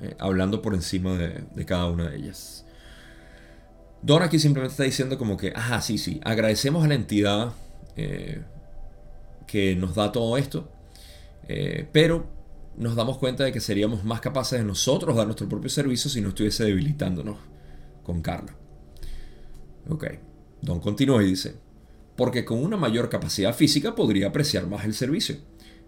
eh, 0.03 0.15
hablando 0.19 0.63
por 0.63 0.75
encima 0.75 1.17
de 1.17 1.65
cada 1.67 1.87
una 1.87 2.11
de 2.11 2.17
ellas. 2.17 2.67
Don 4.03 4.23
aquí 4.23 4.39
simplemente 4.39 4.73
está 4.73 4.85
diciendo 4.85 5.19
como 5.19 5.37
que, 5.37 5.53
ajá, 5.55 5.81
sí, 5.81 5.99
sí, 5.99 6.21
agradecemos 6.23 6.85
a 6.85 6.89
la 6.89 6.95
entidad 6.95 7.53
eh, 7.97 8.41
que 9.49 9.75
nos 9.75 9.97
da 9.97 10.13
todo 10.13 10.37
esto, 10.37 10.71
eh, 11.49 11.89
pero 11.93 12.27
nos 12.77 12.95
damos 12.95 13.19
cuenta 13.19 13.43
de 13.43 13.51
que 13.51 13.61
seríamos 13.61 14.05
más 14.05 14.21
capaces 14.21 14.61
de 14.61 14.65
nosotros 14.65 15.17
dar 15.17 15.27
nuestro 15.27 15.49
propio 15.49 15.71
servicio 15.71 16.09
si 16.09 16.21
no 16.21 16.29
estuviese 16.29 16.63
debilitándonos 16.63 17.37
con 18.05 18.23
Carla. 18.23 18.55
Ok, 19.89 20.07
Don 20.63 20.79
continúa 20.79 21.23
y 21.25 21.27
dice, 21.27 21.57
porque 22.17 22.45
con 22.45 22.63
una 22.63 22.77
mayor 22.77 23.09
capacidad 23.09 23.55
física 23.55 23.97
podría 23.97 24.29
apreciar 24.29 24.69
más 24.69 24.85
el 24.85 24.95
servicio. 24.95 25.37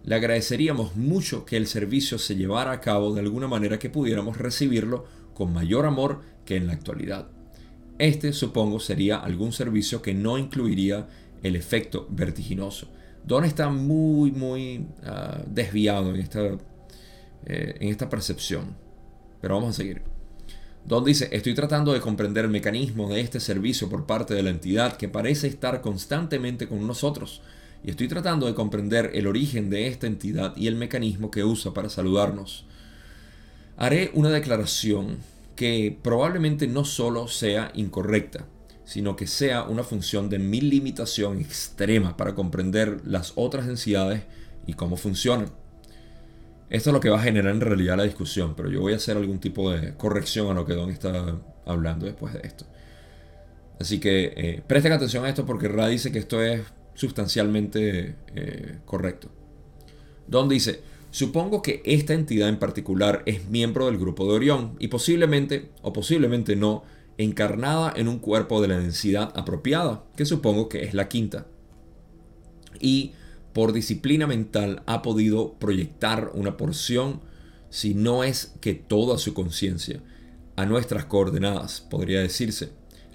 Le 0.05 0.15
agradeceríamos 0.15 0.97
mucho 0.97 1.45
que 1.45 1.57
el 1.57 1.67
servicio 1.67 2.19
se 2.19 2.37
llevara 2.37 2.73
a 2.73 2.81
cabo 2.81 3.15
de 3.15 3.21
alguna 3.21 3.49
manera 3.49 3.79
que 3.79 3.91
pudiéramos 3.91 4.39
recibirlo 4.39 5.07
con 5.35 5.53
mayor 5.53 5.87
amor 5.87 6.23
que 6.45 6.57
en 6.57 6.67
la 6.67 6.73
actualidad. 6.73 7.29
Este, 7.99 8.33
supongo, 8.33 8.81
sería 8.81 9.19
algún 9.19 9.53
servicio 9.53 10.01
que 10.01 10.15
no 10.15 10.39
incluiría 10.39 11.09
el 11.43 11.57
efecto 11.57 12.07
vertiginoso. 12.11 12.89
Don 13.25 13.45
está 13.45 13.69
muy, 13.69 14.31
muy 14.31 14.87
ah, 15.05 15.43
desviado 15.47 16.15
en 16.15 16.21
esta, 16.21 16.43
eh, 17.45 17.77
en 17.81 17.89
esta 17.89 18.09
percepción. 18.09 18.77
Pero 19.41 19.55
vamos 19.55 19.71
a 19.71 19.73
seguir. 19.75 20.03
Don 20.87 21.05
dice, 21.05 21.29
estoy 21.33 21.55
tratando 21.55 21.93
de 21.93 22.01
comprender 22.01 22.47
el 22.47 22.51
mecanismo 22.51 23.11
de 23.11 23.21
este 23.21 23.41
servicio 23.41 23.91
por 23.91 24.07
parte 24.07 24.33
de 24.35 24.43
la 24.43 24.51
entidad 24.51 24.97
que 24.97 25.09
parece 25.09 25.47
estar 25.47 25.83
constantemente 25.83 26.67
con 26.67 26.87
nosotros. 26.87 27.43
Y 27.85 27.91
estoy 27.91 28.09
tratando 28.09 28.47
de 28.47 28.55
comprender 28.55 29.13
el 29.15 29.27
origen 29.27 29.71
de 29.71 29.87
esta 29.87 30.07
entidad 30.07 30.57
y 30.57 30.67
el 30.67 30.75
mecanismo 30.75 31.31
que 31.31 31.45
usa 31.45 31.73
para 31.73 31.89
saludarnos. 31.89 32.67
Haré 33.77 34.11
una 34.15 34.31
declaración 34.31 35.19
que 35.55 35.97
probablemente 36.03 36.67
no 36.67 36.85
solo 36.85 37.29
sea 37.29 37.71
incorrecta, 37.75 38.47
sino 38.85 39.17
que 39.17 39.27
sea 39.27 39.65
una 39.65 39.85
función 39.85 40.29
de 40.29 40.39
mi 40.39 40.61
limitación 40.61 41.41
extrema 41.41 42.17
para 42.17 42.35
comprender 42.35 43.01
las 43.05 43.33
otras 43.37 43.67
densidades 43.67 44.23
y 44.67 44.75
cómo 44.75 44.97
funcionan. 44.97 45.51
Esto 46.71 46.91
es 46.91 46.95
lo 46.95 47.01
que 47.01 47.09
va 47.09 47.19
a 47.19 47.23
generar 47.23 47.55
en 47.55 47.61
realidad 47.61 47.97
la 47.97 48.05
discusión, 48.05 48.55
pero 48.57 48.71
yo 48.71 48.81
voy 48.81 48.93
a 48.93 48.97
hacer 48.97 49.17
algún 49.17 49.39
tipo 49.41 49.71
de 49.71 49.95
corrección 49.95 50.51
a 50.51 50.55
lo 50.55 50.67
que 50.67 50.75
Don 50.75 50.91
está 50.91 51.39
hablando 51.65 52.07
después 52.07 52.35
de 52.35 52.41
esto. 52.45 52.67
Así 53.81 54.01
que 54.01 54.33
eh, 54.37 54.63
presten 54.67 54.93
atención 54.93 55.25
a 55.25 55.29
esto 55.29 55.47
porque 55.47 55.69
Ra 55.69 55.89
dice 55.89 56.11
que 56.11 56.19
esto 56.19 56.43
es 56.43 56.63
sustancialmente 56.99 58.17
eh, 58.35 58.79
correcto. 58.85 59.31
Don 60.27 60.49
dice, 60.49 60.83
Supongo 61.11 61.63
que 61.63 61.81
esta 61.87 62.13
entidad 62.13 62.51
en 62.51 62.59
particular 62.59 63.23
es 63.25 63.49
miembro 63.49 63.87
del 63.87 63.99
grupo 63.99 64.27
de 64.27 64.35
Orión 64.35 64.77
y 64.79 64.89
posiblemente, 64.89 65.71
o 65.81 65.93
posiblemente 65.93 66.55
no, 66.55 66.83
encarnada 67.17 67.93
en 67.97 68.09
un 68.09 68.19
cuerpo 68.19 68.61
de 68.61 68.69
la 68.69 68.79
densidad 68.79 69.33
apropiada, 69.35 70.05
que 70.17 70.27
supongo 70.27 70.69
que 70.69 70.85
es 70.85 70.93
la 70.93 71.09
quinta. 71.09 71.47
Y 72.79 73.13
por 73.55 73.73
disciplina 73.73 74.27
mental 74.27 74.83
ha 74.87 75.01
podido 75.01 75.55
proyectar 75.55 76.31
una 76.35 76.57
porción, 76.57 77.21
si 77.71 77.95
no 77.95 78.23
es 78.23 78.55
que 78.61 78.75
toda 78.75 79.19
su 79.19 79.33
conciencia, 79.33 80.03
a 80.57 80.67
nuestras 80.67 81.07
coordenadas, 81.07 81.81
podría 81.81 82.21
decirse, 82.21 82.71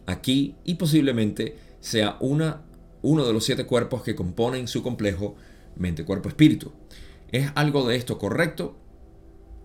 aquí 0.06 0.56
y 0.64 0.76
posiblemente 0.76 1.58
sea 1.80 2.18
una, 2.20 2.64
uno 3.04 3.26
de 3.26 3.34
los 3.34 3.46
siete 3.46 3.66
cuerpos 3.66 4.02
que 4.02 4.16
componen 4.16 4.68
su 4.68 4.82
complejo 4.82 5.36
mente-cuerpo-espíritu. 5.76 6.72
¿Es 7.32 7.52
algo 7.54 7.88
de 7.88 7.96
esto 7.96 8.18
correcto? 8.18 8.76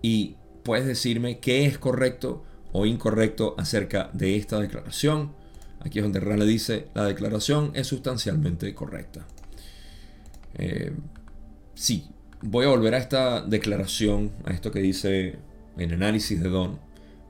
Y 0.01 0.35
puedes 0.63 0.85
decirme 0.85 1.39
qué 1.39 1.65
es 1.65 1.79
correcto 1.79 2.43
o 2.71 2.85
incorrecto 2.85 3.55
acerca 3.57 4.11
de 4.13 4.35
esta 4.35 4.59
declaración. 4.59 5.33
Aquí 5.79 5.99
es 5.99 6.03
donde 6.03 6.19
Rale 6.19 6.45
dice, 6.45 6.87
la 6.93 7.05
declaración 7.05 7.71
es 7.73 7.87
sustancialmente 7.87 8.73
correcta. 8.75 9.25
Eh, 10.55 10.91
sí, 11.73 12.07
voy 12.41 12.65
a 12.65 12.69
volver 12.69 12.93
a 12.95 12.97
esta 12.97 13.41
declaración, 13.41 14.31
a 14.45 14.51
esto 14.51 14.71
que 14.71 14.81
dice 14.81 15.37
en 15.77 15.93
análisis 15.93 16.41
de 16.41 16.49
Don. 16.49 16.79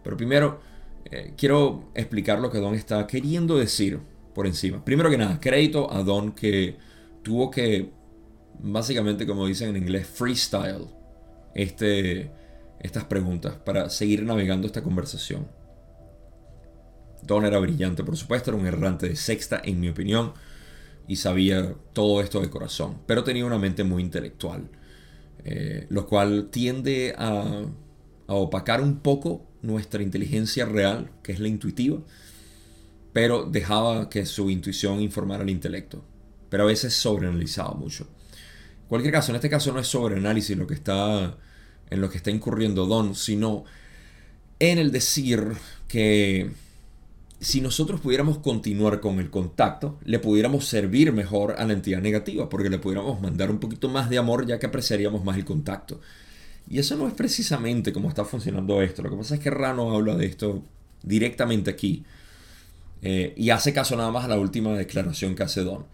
Pero 0.04 0.18
primero, 0.18 0.62
eh, 1.06 1.34
quiero 1.38 1.92
explicar 1.94 2.40
lo 2.40 2.50
que 2.50 2.58
Don 2.58 2.74
está 2.74 3.06
queriendo 3.06 3.58
decir 3.58 4.00
por 4.34 4.48
encima. 4.48 4.84
Primero 4.84 5.10
que 5.10 5.18
nada, 5.18 5.40
crédito 5.40 5.92
a 5.92 6.04
Don 6.04 6.32
que 6.34 6.78
tuvo 7.24 7.50
que, 7.52 7.92
básicamente 8.60 9.26
como 9.26 9.46
dicen 9.46 9.70
en 9.70 9.78
inglés, 9.78 10.08
freestyle 10.08 10.88
este, 11.54 12.32
estas 12.80 13.06
preguntas 13.06 13.56
para 13.56 13.90
seguir 13.90 14.24
navegando 14.24 14.68
esta 14.68 14.84
conversación. 14.84 15.48
Don 17.22 17.46
era 17.46 17.60
brillante, 17.60 18.04
por 18.04 18.16
supuesto, 18.16 18.52
era 18.52 18.60
un 18.60 18.66
errante 18.66 19.10
de 19.10 19.16
sexta, 19.16 19.62
en 19.64 19.80
mi 19.80 19.90
opinión, 19.90 20.34
y 21.08 21.18
sabía 21.18 21.76
todo 21.94 22.22
esto 22.22 22.40
de 22.40 22.50
corazón, 22.50 23.00
pero 23.06 23.24
tenía 23.24 23.46
una 23.46 23.58
mente 23.58 23.84
muy 23.84 24.02
intelectual, 24.02 24.70
eh, 25.44 25.86
lo 25.90 26.08
cual 26.08 26.50
tiende 26.50 27.14
a, 27.18 27.64
a 28.28 28.34
opacar 28.34 28.82
un 28.82 29.00
poco 29.00 29.46
nuestra 29.62 30.02
inteligencia 30.02 30.66
real, 30.66 31.12
que 31.24 31.34
es 31.34 31.40
la 31.40 31.48
intuitiva, 31.50 32.00
pero 33.14 33.46
dejaba 33.46 34.10
que 34.10 34.26
su 34.26 34.50
intuición 34.50 35.02
informara 35.02 35.44
al 35.44 35.50
intelecto, 35.50 36.04
pero 36.50 36.64
a 36.64 36.68
veces 36.68 36.94
sobreanalizaba 36.94 37.74
mucho. 37.74 38.08
En 38.84 38.88
cualquier 38.88 39.14
caso, 39.14 39.32
en 39.32 39.38
este 39.38 39.50
caso 39.50 39.72
no 39.72 39.80
es 39.80 39.88
sobreanálisis 39.88 40.58
lo 40.58 40.68
que 40.68 40.74
está 40.74 41.38
en 41.90 42.02
lo 42.02 42.10
que 42.10 42.18
está 42.18 42.32
incurriendo 42.32 42.86
Don, 42.86 43.16
sino 43.16 43.66
en 44.60 44.78
el 44.78 44.92
decir 44.92 45.54
que 45.88 46.52
si 47.40 47.62
nosotros 47.62 48.02
pudiéramos 48.02 48.40
continuar 48.40 49.00
con 49.00 49.20
el 49.20 49.30
contacto, 49.30 49.98
le 50.04 50.20
pudiéramos 50.20 50.66
servir 50.66 51.14
mejor 51.14 51.56
a 51.58 51.66
la 51.66 51.74
entidad 51.74 52.02
negativa, 52.02 52.50
porque 52.50 52.70
le 52.70 52.80
pudiéramos 52.80 53.22
mandar 53.22 53.50
un 53.50 53.60
poquito 53.60 53.88
más 53.90 54.10
de 54.10 54.18
amor 54.18 54.46
ya 54.46 54.60
que 54.60 54.66
apreciaríamos 54.66 55.24
más 55.24 55.38
el 55.38 55.46
contacto. 55.46 56.02
Y 56.70 56.80
eso 56.80 56.96
no 56.98 57.08
es 57.08 57.14
precisamente 57.14 57.94
cómo 57.94 58.10
está 58.10 58.26
funcionando 58.26 58.82
esto. 58.82 59.02
Lo 59.02 59.10
que 59.10 59.16
pasa 59.16 59.36
es 59.36 59.42
que 59.42 59.50
Rano 59.50 59.96
habla 59.96 60.16
de 60.16 60.26
esto 60.26 60.64
directamente 61.02 61.72
aquí. 61.72 62.04
Eh, 63.02 63.34
y 63.38 63.50
hace 63.50 63.74
caso 63.74 63.96
nada 63.96 64.12
más 64.12 64.26
a 64.26 64.30
la 64.30 64.40
última 64.40 64.76
declaración 64.76 65.36
que 65.36 65.44
hace 65.44 65.62
Don. 65.62 65.86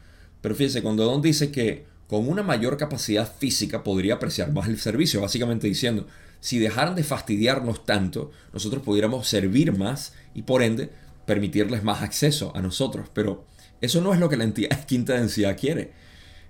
Pero 0.41 0.55
fíjense, 0.55 0.81
cuando 0.81 1.05
Don 1.05 1.21
dice 1.21 1.51
que 1.51 1.85
con 2.07 2.27
una 2.27 2.43
mayor 2.43 2.77
capacidad 2.77 3.31
física 3.37 3.83
podría 3.83 4.15
apreciar 4.15 4.51
más 4.51 4.67
el 4.67 4.79
servicio, 4.79 5.21
básicamente 5.21 5.67
diciendo, 5.67 6.07
si 6.39 6.59
dejaran 6.59 6.95
de 6.95 7.03
fastidiarnos 7.03 7.85
tanto, 7.85 8.31
nosotros 8.53 8.83
pudiéramos 8.83 9.27
servir 9.27 9.75
más 9.75 10.13
y 10.33 10.43
por 10.43 10.61
ende 10.61 10.89
permitirles 11.25 11.83
más 11.83 12.03
acceso 12.03 12.51
a 12.55 12.61
nosotros. 12.61 13.09
Pero 13.13 13.45
eso 13.81 14.01
no 14.01 14.13
es 14.13 14.19
lo 14.19 14.29
que 14.29 14.37
la 14.37 14.43
entidad 14.43 14.85
quinta 14.85 15.13
densidad 15.13 15.57
quiere. 15.59 15.91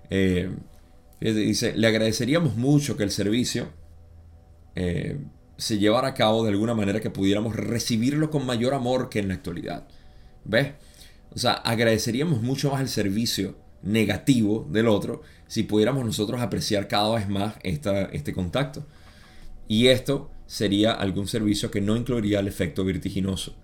Eh, 0.10 0.50
dice, 1.20 1.74
le 1.76 1.88
agradeceríamos 1.88 2.56
mucho 2.56 2.98
que 2.98 3.04
el 3.04 3.12
servicio 3.12 3.70
eh, 4.76 5.18
se 5.58 5.78
llevara 5.78 6.10
a 6.10 6.14
cabo 6.14 6.44
de 6.44 6.52
alguna 6.52 6.74
manera 6.74 7.00
que 7.00 7.10
pudiéramos 7.10 7.56
recibirlo 7.56 8.30
con 8.30 8.46
mayor 8.46 8.74
amor 8.74 9.10
que 9.10 9.20
en 9.20 9.30
la 9.30 9.36
actualidad. 9.36 9.88
¿Ves? 10.46 10.74
O 11.34 11.40
sea, 11.40 11.54
agradeceríamos 11.54 12.42
mucho 12.42 12.72
más 12.72 12.82
el 12.82 12.88
servicio 12.88 13.58
negativo 13.82 14.68
del 14.72 14.88
otro 14.88 15.22
si 15.48 15.64
pudiéramos 15.64 16.06
nosotros 16.06 16.42
apreciar 16.42 16.88
cada 16.88 17.16
vez 17.16 17.28
más 17.30 17.56
este 17.64 18.34
contacto. 18.34 18.86
Y 19.68 19.88
esto 19.88 20.32
sería 20.48 20.92
algún 20.92 21.28
servicio 21.28 21.72
que 21.72 21.82
no 21.82 21.96
incluiría 21.96 22.40
el 22.40 22.48
efecto 22.48 22.86
vertiginoso. 22.86 23.56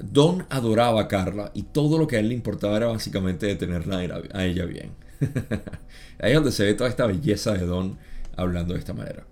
Don 0.00 0.46
adoraba 0.48 1.02
a 1.02 1.08
Carla 1.08 1.50
y 1.54 1.64
todo 1.64 1.98
lo 1.98 2.06
que 2.06 2.16
a 2.16 2.20
él 2.20 2.28
le 2.28 2.34
importaba 2.34 2.76
era 2.76 2.86
básicamente 2.86 3.46
detenerla 3.46 3.98
a 4.32 4.44
ella 4.44 4.64
bien. 4.64 4.92
Ahí 6.18 6.30
es 6.30 6.34
donde 6.34 6.52
se 6.52 6.64
ve 6.64 6.74
toda 6.74 6.90
esta 6.90 7.06
belleza 7.06 7.52
de 7.52 7.66
Don 7.66 7.98
hablando 8.36 8.74
de 8.74 8.80
esta 8.80 8.94
manera. 8.94 9.26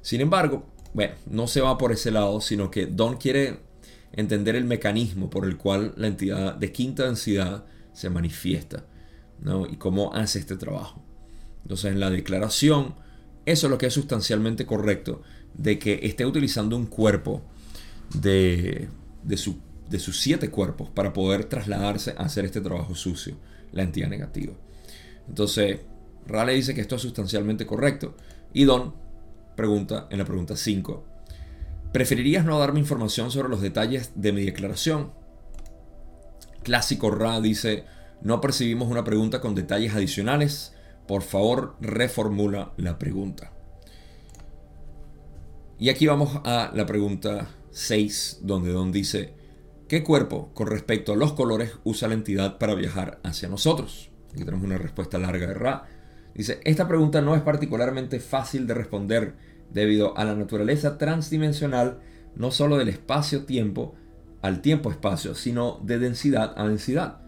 Sin 0.00 0.20
embargo, 0.20 0.66
bueno, 0.94 1.14
no 1.26 1.46
se 1.46 1.60
va 1.60 1.76
por 1.76 1.92
ese 1.92 2.10
lado, 2.10 2.40
sino 2.40 2.70
que 2.70 2.86
Don 2.86 3.16
quiere 3.16 3.58
entender 4.16 4.56
el 4.56 4.64
mecanismo 4.64 5.30
por 5.30 5.44
el 5.44 5.56
cual 5.56 5.92
la 5.96 6.06
entidad 6.06 6.54
de 6.54 6.72
quinta 6.72 7.04
densidad 7.04 7.64
se 7.92 8.10
manifiesta 8.10 8.84
¿no? 9.40 9.66
y 9.66 9.76
cómo 9.76 10.14
hace 10.14 10.38
este 10.38 10.56
trabajo. 10.56 11.02
Entonces, 11.62 11.92
en 11.92 12.00
la 12.00 12.10
declaración, 12.10 12.94
eso 13.44 13.66
es 13.66 13.70
lo 13.70 13.78
que 13.78 13.86
es 13.86 13.94
sustancialmente 13.94 14.66
correcto, 14.66 15.22
de 15.54 15.78
que 15.78 16.00
esté 16.02 16.24
utilizando 16.26 16.76
un 16.76 16.86
cuerpo 16.86 17.42
de, 18.14 18.88
de, 19.22 19.36
su 19.36 19.58
de 19.88 19.98
sus 19.98 20.20
siete 20.20 20.50
cuerpos 20.50 20.90
para 20.90 21.12
poder 21.12 21.44
trasladarse 21.44 22.14
a 22.16 22.24
hacer 22.24 22.44
este 22.44 22.60
trabajo 22.60 22.94
sucio, 22.94 23.36
la 23.72 23.82
entidad 23.82 24.08
negativa. 24.08 24.52
Entonces, 25.28 25.80
Raleigh 26.26 26.56
dice 26.56 26.74
que 26.74 26.80
esto 26.80 26.96
es 26.96 27.02
sustancialmente 27.02 27.66
correcto. 27.66 28.16
Y 28.52 28.64
Don 28.64 28.94
pregunta 29.56 30.06
en 30.10 30.18
la 30.18 30.24
pregunta 30.24 30.56
5, 30.56 31.04
¿preferirías 31.96 32.44
no 32.44 32.58
darme 32.58 32.78
información 32.78 33.30
sobre 33.30 33.48
los 33.48 33.62
detalles 33.62 34.12
de 34.16 34.30
mi 34.30 34.44
declaración? 34.44 35.12
Clásico 36.62 37.10
Ra 37.10 37.40
dice, 37.40 37.86
no 38.20 38.42
percibimos 38.42 38.90
una 38.90 39.02
pregunta 39.02 39.40
con 39.40 39.54
detalles 39.54 39.94
adicionales. 39.94 40.74
Por 41.08 41.22
favor, 41.22 41.74
reformula 41.80 42.74
la 42.76 42.98
pregunta. 42.98 43.50
Y 45.78 45.88
aquí 45.88 46.06
vamos 46.06 46.38
a 46.44 46.70
la 46.74 46.84
pregunta 46.84 47.48
6, 47.70 48.40
donde 48.42 48.72
Don 48.72 48.92
dice, 48.92 49.32
¿Qué 49.88 50.04
cuerpo 50.04 50.50
con 50.52 50.66
respecto 50.66 51.14
a 51.14 51.16
los 51.16 51.32
colores 51.32 51.78
usa 51.82 52.08
la 52.08 52.14
entidad 52.14 52.58
para 52.58 52.74
viajar 52.74 53.20
hacia 53.22 53.48
nosotros? 53.48 54.10
Aquí 54.34 54.44
tenemos 54.44 54.66
una 54.66 54.76
respuesta 54.76 55.16
larga 55.16 55.46
de 55.46 55.54
Ra. 55.54 55.86
Dice, 56.34 56.60
esta 56.64 56.86
pregunta 56.86 57.22
no 57.22 57.34
es 57.34 57.40
particularmente 57.40 58.20
fácil 58.20 58.66
de 58.66 58.74
responder 58.74 59.45
debido 59.72 60.16
a 60.16 60.24
la 60.24 60.34
naturaleza 60.34 60.98
transdimensional 60.98 62.00
no 62.34 62.50
solo 62.50 62.76
del 62.76 62.88
espacio-tiempo 62.88 63.94
al 64.42 64.60
tiempo-espacio, 64.60 65.34
sino 65.34 65.80
de 65.82 65.98
densidad 65.98 66.54
a 66.56 66.68
densidad. 66.68 67.20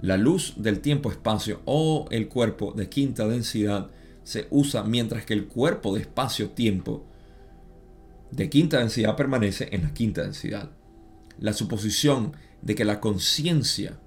La 0.00 0.16
luz 0.16 0.54
del 0.56 0.80
tiempo-espacio 0.80 1.60
o 1.64 2.06
el 2.10 2.28
cuerpo 2.28 2.72
de 2.72 2.88
quinta 2.88 3.26
densidad 3.26 3.90
se 4.24 4.46
usa 4.50 4.82
mientras 4.82 5.24
que 5.24 5.34
el 5.34 5.46
cuerpo 5.46 5.94
de 5.94 6.00
espacio-tiempo 6.00 7.06
de 8.30 8.50
quinta 8.50 8.78
densidad 8.78 9.16
permanece 9.16 9.68
en 9.72 9.82
la 9.82 9.94
quinta 9.94 10.22
densidad 10.22 10.70
la 11.38 11.52
suposición 11.52 12.32
de 12.62 12.74
que 12.74 12.84
la 12.84 13.00
conciencia 13.00 13.98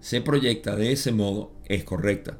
se 0.00 0.20
proyecta 0.20 0.76
de 0.76 0.92
ese 0.92 1.12
modo 1.12 1.54
es 1.64 1.84
correcta. 1.84 2.38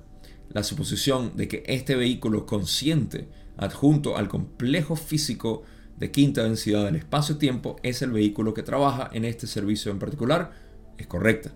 La 0.51 0.63
suposición 0.63 1.37
de 1.37 1.49
que 1.49 1.63
este 1.67 1.97
vehículo 1.97 2.47
consciente 2.47 3.29
adjunto 3.57 4.17
al 4.17 4.29
complejo 4.29 4.97
físico 4.97 5.63
de 5.97 6.11
quinta 6.11 6.43
densidad 6.43 6.85
del 6.85 6.97
espacio-tiempo 6.97 7.77
es 7.83 8.03
el 8.03 8.11
vehículo 8.11 8.53
que 8.55 8.63
trabaja 8.63 9.11
en 9.13 9.25
este 9.25 9.47
servicio 9.47 9.93
en 9.93 9.99
particular 9.99 10.53
es 10.99 11.07
correcta. 11.07 11.53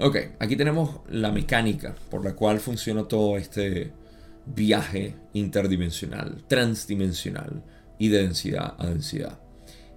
Ok, 0.00 0.16
aquí 0.38 0.56
tenemos 0.56 1.00
la 1.10 1.32
mecánica 1.32 1.94
por 2.10 2.24
la 2.24 2.34
cual 2.34 2.60
funciona 2.60 3.04
todo 3.04 3.36
este 3.36 3.92
viaje 4.46 5.16
interdimensional, 5.32 6.44
transdimensional 6.46 7.62
y 7.98 8.08
de 8.08 8.22
densidad 8.22 8.74
a 8.78 8.86
densidad. 8.86 9.40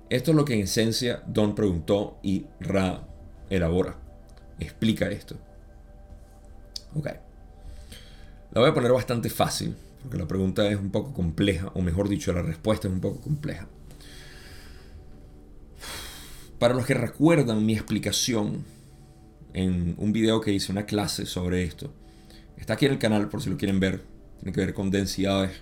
Esto 0.09 0.31
es 0.31 0.37
lo 0.37 0.43
que 0.43 0.55
en 0.55 0.61
esencia 0.61 1.23
Don 1.27 1.55
preguntó 1.55 2.19
y 2.23 2.45
Ra 2.59 3.07
elabora. 3.49 3.95
Explica 4.59 5.09
esto. 5.09 5.35
Ok. 6.95 7.07
La 8.51 8.61
voy 8.61 8.69
a 8.69 8.73
poner 8.73 8.91
bastante 8.91 9.29
fácil, 9.29 9.75
porque 10.01 10.17
la 10.17 10.27
pregunta 10.27 10.69
es 10.69 10.77
un 10.77 10.91
poco 10.91 11.13
compleja, 11.13 11.71
o 11.73 11.81
mejor 11.81 12.09
dicho, 12.09 12.33
la 12.33 12.41
respuesta 12.41 12.87
es 12.87 12.93
un 12.93 13.01
poco 13.01 13.21
compleja. 13.21 13.67
Para 16.59 16.73
los 16.73 16.85
que 16.85 16.93
recuerdan 16.93 17.65
mi 17.65 17.73
explicación 17.73 18.63
en 19.53 19.95
un 19.97 20.13
video 20.13 20.41
que 20.41 20.53
hice, 20.53 20.71
una 20.71 20.85
clase 20.85 21.25
sobre 21.25 21.63
esto, 21.63 21.93
está 22.57 22.73
aquí 22.73 22.85
en 22.85 22.93
el 22.93 22.99
canal 22.99 23.29
por 23.29 23.41
si 23.41 23.49
lo 23.49 23.57
quieren 23.57 23.79
ver. 23.79 24.03
Tiene 24.39 24.53
que 24.53 24.61
ver 24.61 24.73
con 24.73 24.89
densidades 24.89 25.61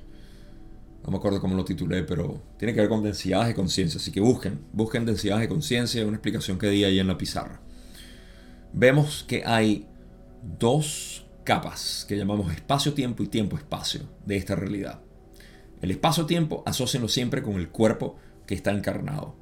no 1.04 1.12
me 1.12 1.18
acuerdo 1.18 1.40
cómo 1.40 1.56
lo 1.56 1.66
titulé, 1.66 2.04
pero 2.04 2.42
tiene 2.58 2.74
que 2.74 2.82
ver 2.82 2.90
con 2.90 3.02
densidades 3.02 3.48
de 3.48 3.56
conciencia. 3.56 4.00
Así 4.00 4.12
que 4.12 4.20
busquen, 4.20 4.60
busquen 4.74 5.06
densidades 5.06 5.42
de 5.42 5.48
conciencia, 5.48 6.06
una 6.06 6.18
explicación 6.18 6.58
que 6.58 6.70
di 6.70 6.84
ahí 6.84 7.00
en 7.00 7.08
la 7.08 7.18
pizarra. 7.18 7.62
Vemos 8.74 9.26
que 9.28 9.44
hay 9.46 9.88
dos 10.60 11.26
capas 11.50 12.06
que 12.08 12.16
llamamos 12.16 12.54
espacio-tiempo 12.54 13.24
y 13.24 13.28
tiempo-espacio 13.28 14.02
de 14.24 14.38
esta 14.38 14.56
realidad. 14.56 15.02
El 15.82 15.90
espacio-tiempo 15.90 16.62
asocienlo 16.68 17.08
siempre 17.08 17.42
con 17.42 17.56
el 17.56 17.70
cuerpo 17.70 18.18
que 18.46 18.54
está 18.54 18.70
encarnado. 18.70 19.36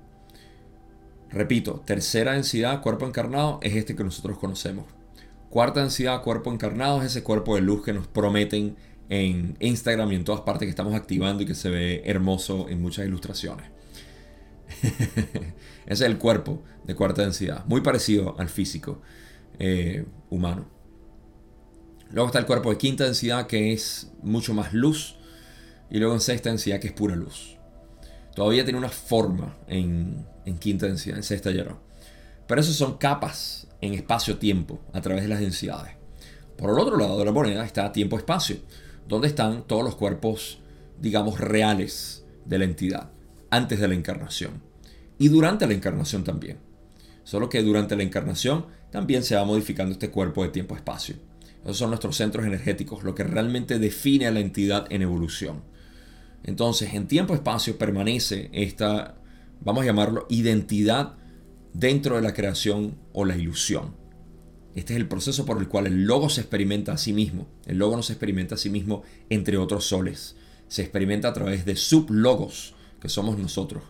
Repito, 1.29 1.83
tercera 1.85 2.31
densidad, 2.31 2.81
cuerpo 2.81 3.05
encarnado, 3.05 3.59
es 3.61 3.75
este 3.75 3.93
que 3.93 4.05
nosotros 4.05 4.37
conocemos. 4.37 4.85
Cuarta 5.49 5.81
densidad, 5.81 6.23
cuerpo 6.23 6.53
encarnado, 6.53 7.01
es 7.01 7.07
ese 7.07 7.23
cuerpo 7.23 7.55
de 7.55 7.61
luz 7.61 7.83
que 7.83 7.91
nos 7.91 8.07
prometen 8.07 8.77
en 9.09 9.57
Instagram 9.59 10.09
y 10.13 10.15
en 10.15 10.23
todas 10.23 10.39
partes 10.39 10.65
que 10.65 10.69
estamos 10.69 10.95
activando 10.95 11.43
y 11.43 11.45
que 11.45 11.55
se 11.55 11.69
ve 11.69 12.03
hermoso 12.05 12.69
en 12.69 12.81
muchas 12.81 13.05
ilustraciones. 13.05 13.69
Ese 14.81 15.53
es 15.85 16.01
el 16.01 16.17
cuerpo 16.17 16.63
de 16.85 16.95
cuarta 16.95 17.23
densidad, 17.23 17.65
muy 17.65 17.81
parecido 17.81 18.39
al 18.39 18.47
físico 18.47 19.01
eh, 19.59 20.05
humano. 20.29 20.76
Luego 22.11 22.27
está 22.27 22.39
el 22.39 22.45
cuerpo 22.45 22.69
de 22.69 22.77
quinta 22.77 23.03
densidad 23.03 23.47
que 23.47 23.73
es 23.73 24.11
mucho 24.21 24.53
más 24.53 24.73
luz. 24.73 25.15
Y 25.89 25.99
luego 25.99 26.13
en 26.13 26.21
sexta 26.21 26.49
densidad 26.49 26.79
que 26.79 26.87
es 26.87 26.93
pura 26.93 27.15
luz. 27.15 27.57
Todavía 28.35 28.63
tiene 28.63 28.77
una 28.77 28.89
forma 28.89 29.57
en, 29.67 30.25
quinta 30.59 30.85
densidad, 30.85 31.17
en 31.17 31.23
sexta 31.23 31.49
ya 31.51 31.63
no. 31.63 31.79
Pero 32.45 32.61
eso 32.61 32.71
son 32.71 32.97
capas 32.97 33.67
en 33.81 33.93
espacio-tiempo 33.93 34.79
a 34.93 35.01
través 35.01 35.23
de 35.23 35.29
las 35.29 35.39
densidades. 35.39 35.93
Por 36.55 36.69
el 36.69 36.79
otro 36.79 36.97
lado 36.97 37.17
de 37.17 37.25
la 37.25 37.31
moneda 37.31 37.65
está 37.65 37.91
tiempo-espacio, 37.91 38.57
donde 39.07 39.27
están 39.27 39.63
todos 39.65 39.83
los 39.83 39.95
cuerpos, 39.95 40.59
digamos, 40.99 41.39
reales 41.39 42.25
de 42.45 42.59
la 42.59 42.65
entidad, 42.65 43.09
antes 43.49 43.79
de 43.79 43.87
la 43.87 43.95
encarnación. 43.95 44.61
Y 45.17 45.29
durante 45.29 45.65
la 45.65 45.73
encarnación 45.73 46.23
también. 46.23 46.59
Solo 47.23 47.49
que 47.49 47.63
durante 47.63 47.95
la 47.95 48.03
encarnación 48.03 48.67
también 48.91 49.23
se 49.23 49.35
va 49.35 49.45
modificando 49.45 49.93
este 49.93 50.11
cuerpo 50.11 50.43
de 50.43 50.49
tiempo-espacio. 50.49 51.15
Esos 51.63 51.77
son 51.77 51.89
nuestros 51.89 52.15
centros 52.15 52.45
energéticos, 52.45 53.03
lo 53.03 53.15
que 53.15 53.23
realmente 53.23 53.79
define 53.79 54.27
a 54.27 54.31
la 54.31 54.39
entidad 54.39 54.85
en 54.89 55.01
evolución. 55.01 55.63
Entonces, 56.43 56.93
en 56.93 57.07
tiempo-espacio 57.07 57.77
permanece 57.77 58.49
esta, 58.53 59.17
vamos 59.61 59.83
a 59.83 59.87
llamarlo, 59.87 60.25
identidad 60.29 61.15
dentro 61.73 62.15
de 62.15 62.21
la 62.21 62.33
creación 62.33 62.97
o 63.13 63.25
la 63.25 63.35
ilusión. 63.35 63.95
Este 64.75 64.93
es 64.93 64.99
el 64.99 65.07
proceso 65.07 65.45
por 65.45 65.57
el 65.57 65.67
cual 65.67 65.87
el 65.87 66.05
logo 66.05 66.29
se 66.29 66.41
experimenta 66.41 66.93
a 66.93 66.97
sí 66.97 67.11
mismo. 67.11 67.47
El 67.65 67.79
logo 67.79 67.95
no 67.95 68.03
se 68.03 68.13
experimenta 68.13 68.55
a 68.55 68.57
sí 68.59 68.69
mismo 68.69 69.03
entre 69.29 69.57
otros 69.57 69.85
soles. 69.85 70.35
Se 70.67 70.83
experimenta 70.83 71.29
a 71.29 71.33
través 71.33 71.65
de 71.65 71.75
sublogos, 71.75 72.75
que 73.01 73.09
somos 73.09 73.37
nosotros, 73.37 73.83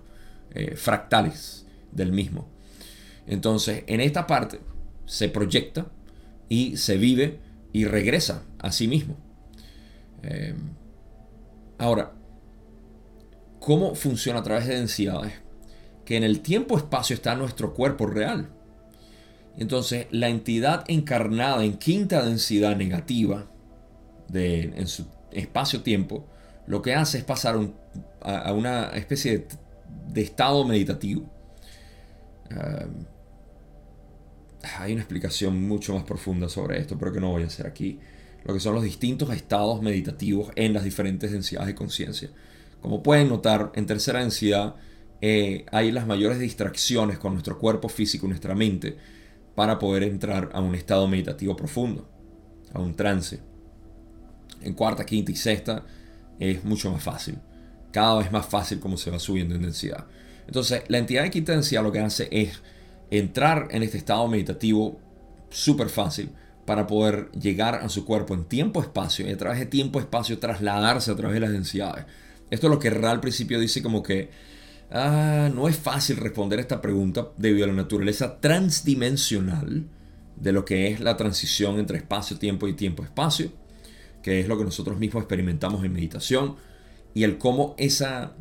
eh, 0.51 0.75
fractales 0.75 1.65
del 1.91 2.12
mismo. 2.12 2.47
Entonces, 3.27 3.84
en 3.88 3.99
esta 3.99 4.27
parte 4.27 4.62
se 5.06 5.27
proyecta 5.30 5.91
y 6.49 6.77
se 6.77 6.97
vive 6.97 7.39
y 7.77 7.85
regresa 7.85 8.41
a 8.57 8.71
sí 8.71 8.87
mismo. 8.87 9.15
Eh, 10.23 10.55
ahora, 11.77 12.11
¿cómo 13.59 13.93
funciona 13.93 14.39
a 14.39 14.43
través 14.43 14.65
de 14.65 14.77
densidades? 14.77 15.33
Que 16.03 16.17
en 16.17 16.23
el 16.23 16.41
tiempo-espacio 16.41 17.13
está 17.13 17.35
nuestro 17.35 17.75
cuerpo 17.75 18.07
real. 18.07 18.49
Entonces, 19.59 20.07
la 20.09 20.27
entidad 20.27 20.85
encarnada 20.87 21.63
en 21.63 21.77
quinta 21.77 22.25
densidad 22.25 22.75
negativa 22.75 23.45
de, 24.27 24.61
en 24.75 24.87
su 24.87 25.05
espacio-tiempo, 25.31 26.25
lo 26.65 26.81
que 26.81 26.95
hace 26.95 27.19
es 27.19 27.23
pasar 27.25 27.59
a, 28.21 28.53
una 28.53 28.87
especie 28.95 29.45
de, 30.07 30.21
estado 30.23 30.65
meditativo. 30.65 31.29
Eh, 32.49 32.87
hay 34.80 34.93
una 34.93 35.01
explicación 35.01 35.67
mucho 35.67 35.93
más 35.93 36.03
profunda 36.03 36.49
sobre 36.49 36.80
esto, 36.80 36.97
pero 36.97 37.12
que 37.12 37.19
no 37.19 37.32
voy 37.32 37.43
a 37.43 37.47
hacer 37.47 37.67
aquí. 37.67 37.99
Lo 38.45 38.53
que 38.53 38.60
son 38.60 38.75
los 38.75 38.84
distintos 38.84 39.34
estados 39.34 39.82
meditativos 39.82 40.51
en 40.56 40.73
las 40.73 40.84
diferentes 40.84 41.32
densidades 41.32 41.67
de 41.67 41.75
conciencia. 41.75 42.30
Como 42.82 43.03
pueden 43.03 43.30
notar, 43.30 43.71
en 43.75 43.86
tercera 43.86 44.19
densidad 44.19 44.75
eh, 45.21 45.65
hay 45.71 45.91
las 45.91 46.06
mayores 46.08 46.39
distracciones 46.39 47.17
con 47.17 47.34
nuestro 47.34 47.58
cuerpo 47.58 47.89
físico 47.89 48.25
y 48.25 48.30
nuestra 48.30 48.56
mente 48.56 48.97
para 49.56 49.80
poder 49.80 50.03
entrar 50.03 50.49
a 50.53 50.62
un 50.62 50.75
estado 50.75 51.08
meditativo 51.08 51.56
profundo, 51.56 52.08
a 52.73 52.80
un 52.80 52.95
trance. 52.95 53.39
En 54.62 54.73
cuarta, 54.73 55.06
quinta 55.06 55.32
y 55.32 55.36
sexta 55.36 55.84
es 56.39 56.63
mucho 56.63 56.91
más 56.91 57.03
fácil. 57.03 57.39
Cada 57.91 58.19
vez 58.19 58.32
más 58.32 58.45
fácil 58.45 58.80
como 58.80 58.97
se 58.97 59.10
va 59.10 59.19
subiendo 59.19 59.56
en 59.56 59.63
densidad. 59.63 60.06
Entonces, 60.45 60.84
la 60.88 60.99
entidad 60.99 61.23
de 61.23 61.32
quinta 61.32 61.53
densidad 61.53 61.84
lo 61.84 61.91
que 61.91 61.99
hace 61.99 62.27
es 62.32 62.62
entrar 63.11 63.67
en 63.71 63.83
este 63.83 63.97
estado 63.97 64.27
meditativo 64.27 64.99
súper 65.49 65.89
fácil 65.89 66.31
para 66.65 66.85
poder 66.85 67.31
llegar 67.31 67.75
a 67.75 67.89
su 67.89 68.03
cuerpo 68.03 68.33
en 68.33 68.43
tiempo-espacio 68.43 69.27
y 69.27 69.31
a 69.31 69.37
través 69.37 69.59
de 69.59 69.65
tiempo-espacio 69.65 70.39
trasladarse 70.39 71.11
a 71.11 71.15
través 71.15 71.35
de 71.35 71.39
las 71.39 71.51
densidades. 71.51 72.05
Esto 72.49 72.67
es 72.67 72.71
lo 72.71 72.79
que 72.79 72.89
Ra 72.89 73.11
al 73.11 73.21
principio 73.21 73.59
dice 73.59 73.81
como 73.81 74.03
que 74.03 74.29
ah, 74.91 75.49
no 75.53 75.67
es 75.67 75.77
fácil 75.77 76.17
responder 76.17 76.59
esta 76.59 76.81
pregunta 76.81 77.29
debido 77.37 77.65
a 77.65 77.69
la 77.69 77.73
naturaleza 77.73 78.39
transdimensional 78.39 79.87
de 80.35 80.51
lo 80.51 80.65
que 80.65 80.87
es 80.87 80.99
la 80.99 81.17
transición 81.17 81.79
entre 81.79 81.97
espacio-tiempo 81.97 82.67
y 82.67 82.73
tiempo-espacio, 82.73 83.51
que 84.21 84.39
es 84.39 84.47
lo 84.47 84.57
que 84.57 84.65
nosotros 84.65 84.97
mismos 84.97 85.23
experimentamos 85.23 85.83
en 85.83 85.93
meditación, 85.93 86.55
y 87.13 87.23
el 87.23 87.37
cómo 87.37 87.75
esa 87.77 88.33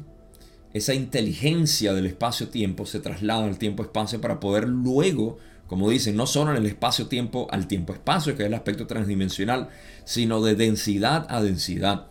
esa 0.76 0.94
inteligencia 0.94 1.94
del 1.94 2.06
espacio-tiempo 2.06 2.84
se 2.84 3.00
traslada 3.00 3.44
al 3.44 3.58
tiempo-espacio 3.58 4.20
para 4.20 4.40
poder 4.40 4.68
luego, 4.68 5.38
como 5.66 5.88
dicen, 5.88 6.16
no 6.16 6.26
solo 6.26 6.50
en 6.50 6.58
el 6.58 6.66
espacio-tiempo 6.66 7.48
al 7.50 7.66
tiempo-espacio, 7.66 8.36
que 8.36 8.42
es 8.42 8.48
el 8.48 8.54
aspecto 8.54 8.86
transdimensional, 8.86 9.70
sino 10.04 10.42
de 10.42 10.54
densidad 10.54 11.26
a 11.30 11.42
densidad, 11.42 12.08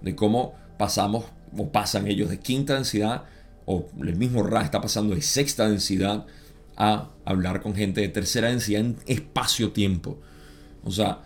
de 0.00 0.14
cómo 0.14 0.54
pasamos 0.78 1.24
o 1.56 1.70
pasan 1.70 2.06
ellos 2.06 2.30
de 2.30 2.38
quinta 2.38 2.74
densidad, 2.74 3.24
o 3.66 3.88
el 4.00 4.16
mismo 4.16 4.42
Ra 4.42 4.62
está 4.62 4.80
pasando 4.80 5.14
de 5.14 5.22
sexta 5.22 5.68
densidad 5.68 6.26
a 6.76 7.10
hablar 7.24 7.62
con 7.62 7.74
gente 7.74 8.00
de 8.00 8.08
tercera 8.08 8.48
densidad 8.48 8.82
en 8.82 8.96
espacio-tiempo. 9.06 10.20
O 10.84 10.90
sea, 10.90 11.22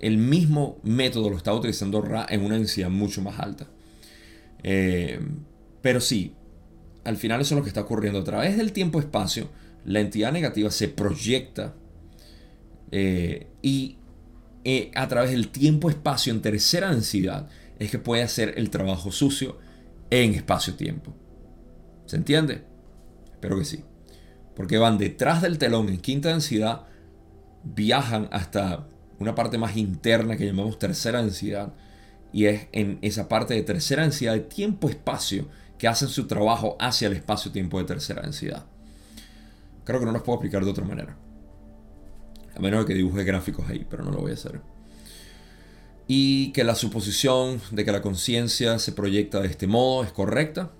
el 0.00 0.18
mismo 0.18 0.78
método 0.84 1.30
lo 1.30 1.36
está 1.36 1.52
utilizando 1.52 2.00
Ra 2.00 2.26
en 2.28 2.44
una 2.44 2.56
densidad 2.56 2.90
mucho 2.90 3.22
más 3.22 3.40
alta. 3.40 3.66
Eh, 4.62 5.20
pero 5.82 6.00
sí, 6.00 6.34
al 7.04 7.16
final 7.16 7.40
eso 7.40 7.54
es 7.54 7.58
lo 7.58 7.62
que 7.62 7.70
está 7.70 7.80
ocurriendo. 7.80 8.20
A 8.20 8.24
través 8.24 8.56
del 8.56 8.72
tiempo-espacio, 8.72 9.48
la 9.84 10.00
entidad 10.00 10.32
negativa 10.32 10.70
se 10.70 10.88
proyecta 10.88 11.74
eh, 12.90 13.46
y 13.62 13.98
eh, 14.64 14.90
a 14.94 15.08
través 15.08 15.30
del 15.30 15.48
tiempo-espacio 15.48 16.32
en 16.32 16.42
tercera 16.42 16.90
densidad 16.90 17.48
es 17.78 17.90
que 17.90 17.98
puede 17.98 18.22
hacer 18.22 18.54
el 18.56 18.70
trabajo 18.70 19.12
sucio 19.12 19.58
en 20.10 20.34
espacio-tiempo. 20.34 21.14
¿Se 22.06 22.16
entiende? 22.16 22.64
Espero 23.32 23.58
que 23.58 23.64
sí. 23.64 23.84
Porque 24.56 24.78
van 24.78 24.98
detrás 24.98 25.42
del 25.42 25.58
telón 25.58 25.88
en 25.88 25.98
quinta 25.98 26.30
densidad, 26.30 26.86
viajan 27.62 28.28
hasta 28.32 28.88
una 29.18 29.34
parte 29.34 29.58
más 29.58 29.76
interna 29.76 30.36
que 30.36 30.46
llamamos 30.46 30.78
tercera 30.78 31.22
densidad. 31.22 31.74
Y 32.32 32.46
es 32.46 32.66
en 32.72 32.98
esa 33.00 33.28
parte 33.28 33.54
de 33.54 33.62
tercera 33.62 34.02
densidad 34.02 34.34
de 34.34 34.40
tiempo-espacio 34.40 35.48
que 35.78 35.88
hacen 35.88 36.08
su 36.08 36.26
trabajo 36.26 36.76
hacia 36.80 37.06
el 37.06 37.14
espacio-tiempo 37.14 37.78
de 37.78 37.84
tercera 37.84 38.22
densidad. 38.22 38.66
Creo 39.84 40.00
que 40.00 40.06
no 40.06 40.12
los 40.12 40.22
puedo 40.22 40.36
explicar 40.36 40.64
de 40.64 40.70
otra 40.70 40.84
manera. 40.84 41.16
A 42.54 42.60
menos 42.60 42.84
que 42.84 42.94
dibuje 42.94 43.24
gráficos 43.24 43.68
ahí, 43.68 43.86
pero 43.88 44.04
no 44.04 44.10
lo 44.10 44.18
voy 44.18 44.32
a 44.32 44.34
hacer. 44.34 44.60
Y 46.08 46.52
que 46.52 46.64
la 46.64 46.74
suposición 46.74 47.60
de 47.70 47.84
que 47.84 47.92
la 47.92 48.02
conciencia 48.02 48.78
se 48.78 48.92
proyecta 48.92 49.40
de 49.40 49.48
este 49.48 49.66
modo 49.66 50.02
es 50.02 50.12
correcta. 50.12 50.72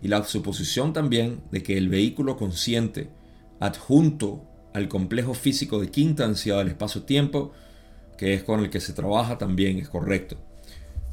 Y 0.00 0.08
la 0.08 0.22
suposición 0.24 0.92
también 0.92 1.42
de 1.50 1.62
que 1.62 1.76
el 1.76 1.88
vehículo 1.88 2.36
consciente 2.36 3.10
adjunto 3.58 4.44
al 4.72 4.88
complejo 4.88 5.34
físico 5.34 5.80
de 5.80 5.90
quinta 5.90 6.26
densidad 6.26 6.58
del 6.58 6.68
espacio-tiempo, 6.68 7.52
que 8.16 8.34
es 8.34 8.44
con 8.44 8.60
el 8.60 8.70
que 8.70 8.80
se 8.80 8.92
trabaja, 8.92 9.38
también 9.38 9.78
es 9.78 9.88
correcto. 9.88 10.36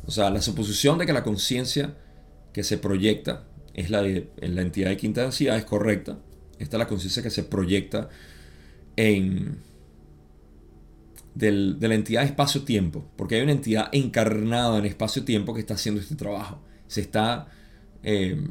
O 0.06 0.12
sea, 0.12 0.30
la 0.30 0.42
suposición 0.42 0.98
de 0.98 1.06
que 1.06 1.14
la 1.14 1.24
conciencia 1.24 1.96
que 2.54 2.64
se 2.64 2.78
proyecta 2.78 3.46
es 3.74 3.90
la, 3.90 4.02
de, 4.02 4.30
en 4.42 4.56
la 4.56 4.62
entidad 4.62 4.90
de 4.90 4.98
quinta 4.98 5.22
densidad, 5.22 5.58
es 5.58 5.66
correcta. 5.66 6.20
Esta 6.60 6.78
es 6.78 6.80
la 6.80 6.88
conciencia 6.88 7.24
que 7.24 7.30
se 7.30 7.44
proyecta 7.44 8.10
en 8.96 9.58
de 11.34 11.88
la 11.88 11.96
entidad 11.96 12.24
espacio-tiempo, 12.24 13.06
porque 13.16 13.36
hay 13.36 13.42
una 13.42 13.54
entidad 13.54 13.88
encarnada 13.94 14.78
en 14.78 14.86
espacio-tiempo 14.86 15.54
que 15.54 15.62
está 15.62 15.76
haciendo 15.76 16.02
este 16.02 16.16
trabajo. 16.16 16.62
Se 16.88 17.02
está, 17.02 17.48
eh, 18.04 18.48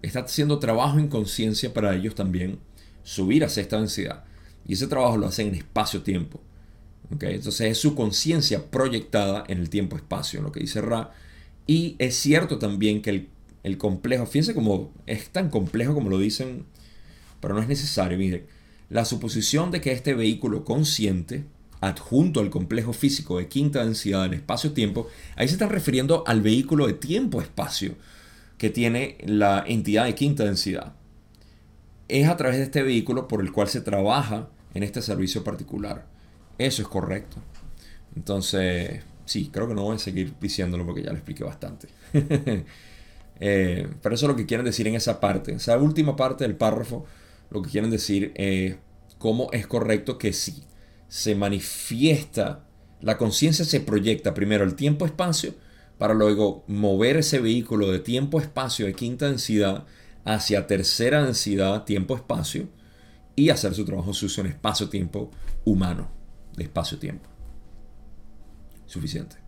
está 0.00 0.20
haciendo 0.20 0.58
trabajo 0.58 0.98
en 0.98 1.08
conciencia 1.08 1.74
para 1.74 1.94
ellos 1.94 2.14
también 2.14 2.58
subir 3.02 3.44
hacia 3.44 3.62
esta 3.62 3.78
densidad. 3.78 4.24
Y 4.66 4.74
ese 4.74 4.86
trabajo 4.86 5.18
lo 5.18 5.26
hacen 5.26 5.48
en 5.48 5.56
espacio-tiempo. 5.56 6.40
¿okay? 7.14 7.34
Entonces 7.34 7.72
es 7.72 7.78
su 7.78 7.94
conciencia 7.94 8.70
proyectada 8.70 9.44
en 9.48 9.58
el 9.58 9.68
tiempo-espacio, 9.68 10.38
en 10.38 10.44
lo 10.44 10.52
que 10.52 10.60
dice 10.60 10.80
Ra. 10.80 11.12
Y 11.66 11.96
es 11.98 12.14
cierto 12.14 12.58
también 12.58 13.02
que 13.02 13.10
el 13.10 13.28
el 13.62 13.78
complejo, 13.78 14.26
fíjense 14.26 14.54
cómo 14.54 14.92
es 15.06 15.30
tan 15.30 15.48
complejo 15.48 15.94
como 15.94 16.10
lo 16.10 16.18
dicen, 16.18 16.64
pero 17.40 17.54
no 17.54 17.60
es 17.60 17.68
necesario, 17.68 18.18
miren, 18.18 18.46
la 18.90 19.04
suposición 19.04 19.70
de 19.70 19.80
que 19.80 19.92
este 19.92 20.14
vehículo 20.14 20.64
consciente, 20.64 21.44
adjunto 21.80 22.40
al 22.40 22.50
complejo 22.50 22.92
físico 22.92 23.38
de 23.38 23.48
quinta 23.48 23.84
densidad 23.84 24.26
en 24.26 24.34
espacio-tiempo, 24.34 25.08
ahí 25.36 25.48
se 25.48 25.54
están 25.54 25.70
refiriendo 25.70 26.24
al 26.26 26.42
vehículo 26.42 26.86
de 26.86 26.92
tiempo-espacio 26.92 27.94
que 28.58 28.70
tiene 28.70 29.18
la 29.24 29.64
entidad 29.66 30.04
de 30.04 30.14
quinta 30.14 30.44
densidad. 30.44 30.94
Es 32.08 32.28
a 32.28 32.36
través 32.36 32.58
de 32.58 32.64
este 32.64 32.82
vehículo 32.82 33.26
por 33.26 33.40
el 33.40 33.50
cual 33.50 33.68
se 33.68 33.80
trabaja 33.80 34.48
en 34.74 34.82
este 34.82 35.02
servicio 35.02 35.42
particular. 35.42 36.06
Eso 36.58 36.82
es 36.82 36.88
correcto. 36.88 37.38
Entonces, 38.14 39.02
sí, 39.24 39.50
creo 39.52 39.66
que 39.66 39.74
no 39.74 39.82
voy 39.82 39.96
a 39.96 39.98
seguir 39.98 40.34
diciéndolo 40.40 40.84
porque 40.84 41.02
ya 41.02 41.10
lo 41.10 41.16
expliqué 41.16 41.44
bastante. 41.44 41.88
Eh, 43.44 43.88
pero 44.00 44.14
eso 44.14 44.26
es 44.26 44.30
lo 44.30 44.36
que 44.36 44.46
quieren 44.46 44.64
decir 44.64 44.86
en 44.86 44.94
esa 44.94 45.18
parte. 45.18 45.52
Esa 45.52 45.76
última 45.76 46.14
parte 46.14 46.44
del 46.44 46.54
párrafo, 46.54 47.06
lo 47.50 47.60
que 47.60 47.70
quieren 47.70 47.90
decir 47.90 48.30
es 48.36 48.76
cómo 49.18 49.48
es 49.50 49.66
correcto 49.66 50.16
que 50.16 50.32
si 50.32 50.62
se 51.08 51.34
manifiesta 51.34 52.64
La 53.00 53.18
conciencia 53.18 53.64
se 53.64 53.80
proyecta 53.80 54.32
primero 54.32 54.62
al 54.62 54.76
tiempo-espacio 54.76 55.54
para 55.98 56.14
luego 56.14 56.62
mover 56.68 57.16
ese 57.16 57.40
vehículo 57.40 57.90
de 57.90 57.98
tiempo-espacio 57.98 58.86
de 58.86 58.94
quinta 58.94 59.26
densidad 59.26 59.86
hacia 60.24 60.68
tercera 60.68 61.24
densidad 61.24 61.82
tiempo-espacio 61.82 62.68
y 63.34 63.50
hacer 63.50 63.74
su 63.74 63.84
trabajo 63.84 64.14
sucio 64.14 64.44
en 64.44 64.50
espacio-tiempo 64.50 65.32
humano, 65.64 66.12
de 66.56 66.62
espacio-tiempo. 66.62 67.28
Suficiente. 68.86 69.41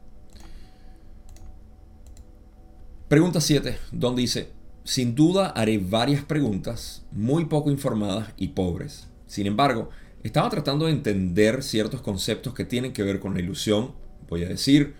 Pregunta 3.14 3.40
7, 3.40 3.78
donde 3.92 4.22
dice, 4.22 4.48
sin 4.82 5.14
duda 5.14 5.50
haré 5.50 5.78
varias 5.78 6.24
preguntas 6.24 7.04
muy 7.12 7.44
poco 7.44 7.70
informadas 7.70 8.32
y 8.36 8.48
pobres. 8.48 9.06
Sin 9.28 9.46
embargo, 9.46 9.88
estaba 10.24 10.50
tratando 10.50 10.86
de 10.86 10.90
entender 10.94 11.62
ciertos 11.62 12.00
conceptos 12.00 12.54
que 12.54 12.64
tienen 12.64 12.92
que 12.92 13.04
ver 13.04 13.20
con 13.20 13.34
la 13.34 13.38
ilusión, 13.38 13.92
voy 14.28 14.42
a 14.42 14.48
decir, 14.48 14.94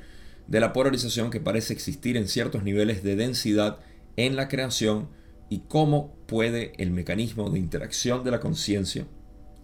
de 0.46 0.60
la 0.60 0.72
polarización 0.72 1.32
que 1.32 1.40
parece 1.40 1.72
existir 1.72 2.16
en 2.16 2.28
ciertos 2.28 2.62
niveles 2.62 3.02
de 3.02 3.16
densidad 3.16 3.80
en 4.16 4.36
la 4.36 4.46
creación 4.46 5.08
y 5.50 5.62
cómo 5.66 6.14
puede 6.26 6.72
el 6.78 6.92
mecanismo 6.92 7.50
de 7.50 7.58
interacción 7.58 8.22
de 8.22 8.30
la 8.30 8.38
conciencia. 8.38 9.08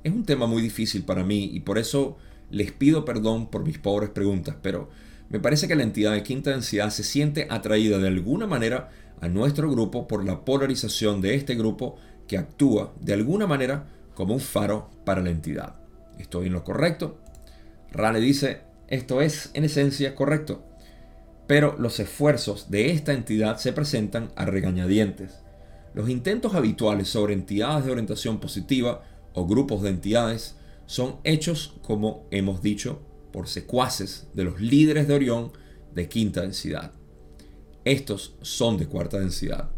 Es 0.03 0.13
un 0.13 0.25
tema 0.25 0.49
muy 0.49 0.61
difícil 0.61 1.05
para 1.05 1.23
mí 1.23 1.49
y 1.53 1.61
por 1.61 1.79
eso 1.79 2.17
les 2.51 2.73
pido 2.73 3.05
perdón 3.05 3.49
por 3.49 3.65
mis 3.65 3.79
pobres 3.79 4.11
preguntas, 4.11 4.57
pero 4.61 4.91
me 5.31 5.39
parece 5.39 5.69
que 5.69 5.77
la 5.77 5.85
entidad 5.85 6.13
de 6.13 6.25
quinta 6.25 6.51
densidad 6.51 6.91
se 6.91 7.05
siente 7.05 7.47
atraída 7.49 7.99
de 7.99 8.09
alguna 8.09 8.49
manera 8.49 8.91
a 9.21 9.29
nuestro 9.29 9.71
grupo 9.71 10.09
por 10.09 10.25
la 10.25 10.45
polarización 10.45 11.21
de 11.21 11.37
este 11.37 11.55
grupo 11.55 11.97
que 12.27 12.37
actúa 12.37 12.93
de 13.01 13.13
alguna 13.13 13.47
manera 13.47 13.87
como 14.15 14.35
un 14.35 14.41
faro 14.41 14.91
para 15.05 15.23
la 15.23 15.31
entidad. 15.31 15.77
¿Estoy 16.19 16.49
en 16.49 16.53
lo 16.53 16.65
correcto? 16.65 17.19
Rale 17.93 18.19
dice, 18.19 18.63
esto 18.89 19.23
es 19.23 19.51
en 19.55 19.65
esencia 19.65 20.17
correcto, 20.17 20.65
pero 21.47 21.77
los 21.79 22.01
esfuerzos 22.01 22.69
de 22.69 22.91
esta 22.91 23.13
entidad 23.13 23.57
se 23.59 23.73
presentan 23.73 24.31
a 24.35 24.47
regañadientes. 24.47 25.39
Los 25.95 26.09
intentos 26.09 26.57
habituales 26.57 27.09
sobre 27.09 27.35
entidades 27.35 27.85
de 27.85 27.93
orientación 27.93 28.41
positiva 28.41 29.03
o 29.33 29.47
grupos 29.47 29.83
de 29.83 29.91
entidades 29.91 30.57
son 30.87 31.17
hechos, 31.23 31.75
como 31.83 32.27
hemos 32.33 32.63
dicho, 32.63 33.01
por 33.33 33.49
secuaces 33.49 34.29
de 34.35 34.45
los 34.45 34.61
líderes 34.61 35.09
de 35.09 35.15
Orión 35.15 35.53
de 35.95 36.09
quinta 36.09 36.43
densidad. 36.43 36.93
Estos 37.85 38.35
son 38.43 38.77
de 38.77 38.87
cuarta 38.87 39.19
densidad. 39.19 39.71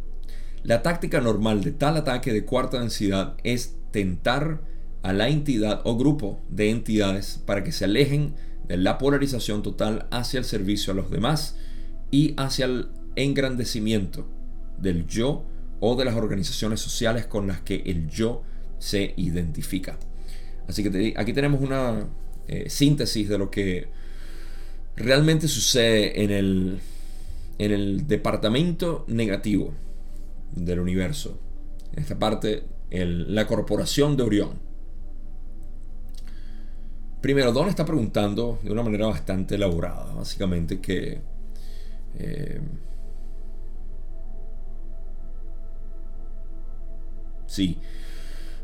La 0.62 0.82
táctica 0.82 1.20
normal 1.20 1.62
de 1.62 1.72
tal 1.72 1.96
ataque 1.96 2.32
de 2.32 2.44
cuarta 2.44 2.78
densidad 2.78 3.36
es 3.42 3.76
tentar 3.90 4.62
a 5.02 5.12
la 5.12 5.28
entidad 5.28 5.80
o 5.84 5.96
grupo 5.96 6.40
de 6.48 6.70
entidades 6.70 7.42
para 7.44 7.64
que 7.64 7.72
se 7.72 7.84
alejen 7.84 8.34
de 8.68 8.76
la 8.76 8.98
polarización 8.98 9.62
total 9.62 10.06
hacia 10.10 10.38
el 10.38 10.44
servicio 10.44 10.92
a 10.92 10.96
los 10.96 11.10
demás 11.10 11.56
y 12.10 12.34
hacia 12.36 12.66
el 12.66 12.88
engrandecimiento 13.16 14.28
del 14.78 15.06
yo 15.06 15.44
o 15.80 15.96
de 15.96 16.04
las 16.04 16.14
organizaciones 16.14 16.80
sociales 16.80 17.26
con 17.26 17.48
las 17.48 17.60
que 17.60 17.82
el 17.86 18.08
yo 18.08 18.42
se 18.78 19.14
identifica. 19.16 19.98
Así 20.68 20.82
que 20.82 21.14
aquí 21.16 21.32
tenemos 21.32 21.60
una 21.60 22.06
eh, 22.48 22.68
síntesis 22.68 23.28
de 23.28 23.38
lo 23.38 23.50
que 23.50 23.88
realmente 24.96 25.48
sucede 25.48 26.22
en 26.22 26.30
el, 26.30 26.80
en 27.58 27.72
el 27.72 28.06
departamento 28.06 29.04
negativo 29.08 29.74
del 30.54 30.80
universo. 30.80 31.38
En 31.92 32.02
esta 32.02 32.18
parte, 32.18 32.64
la 32.90 33.46
corporación 33.46 34.16
de 34.16 34.22
Orión. 34.22 34.72
Primero, 37.20 37.52
Don 37.52 37.68
está 37.68 37.84
preguntando 37.84 38.58
de 38.62 38.72
una 38.72 38.82
manera 38.82 39.06
bastante 39.06 39.54
elaborada, 39.54 40.12
básicamente 40.12 40.80
que 40.80 41.20
eh, 42.18 42.60
sí, 47.46 47.78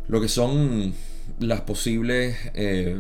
lo 0.09 0.21
que 0.21 0.29
son 0.29 0.93
las 1.39 1.61
posibles 1.61 2.37
eh, 2.55 2.99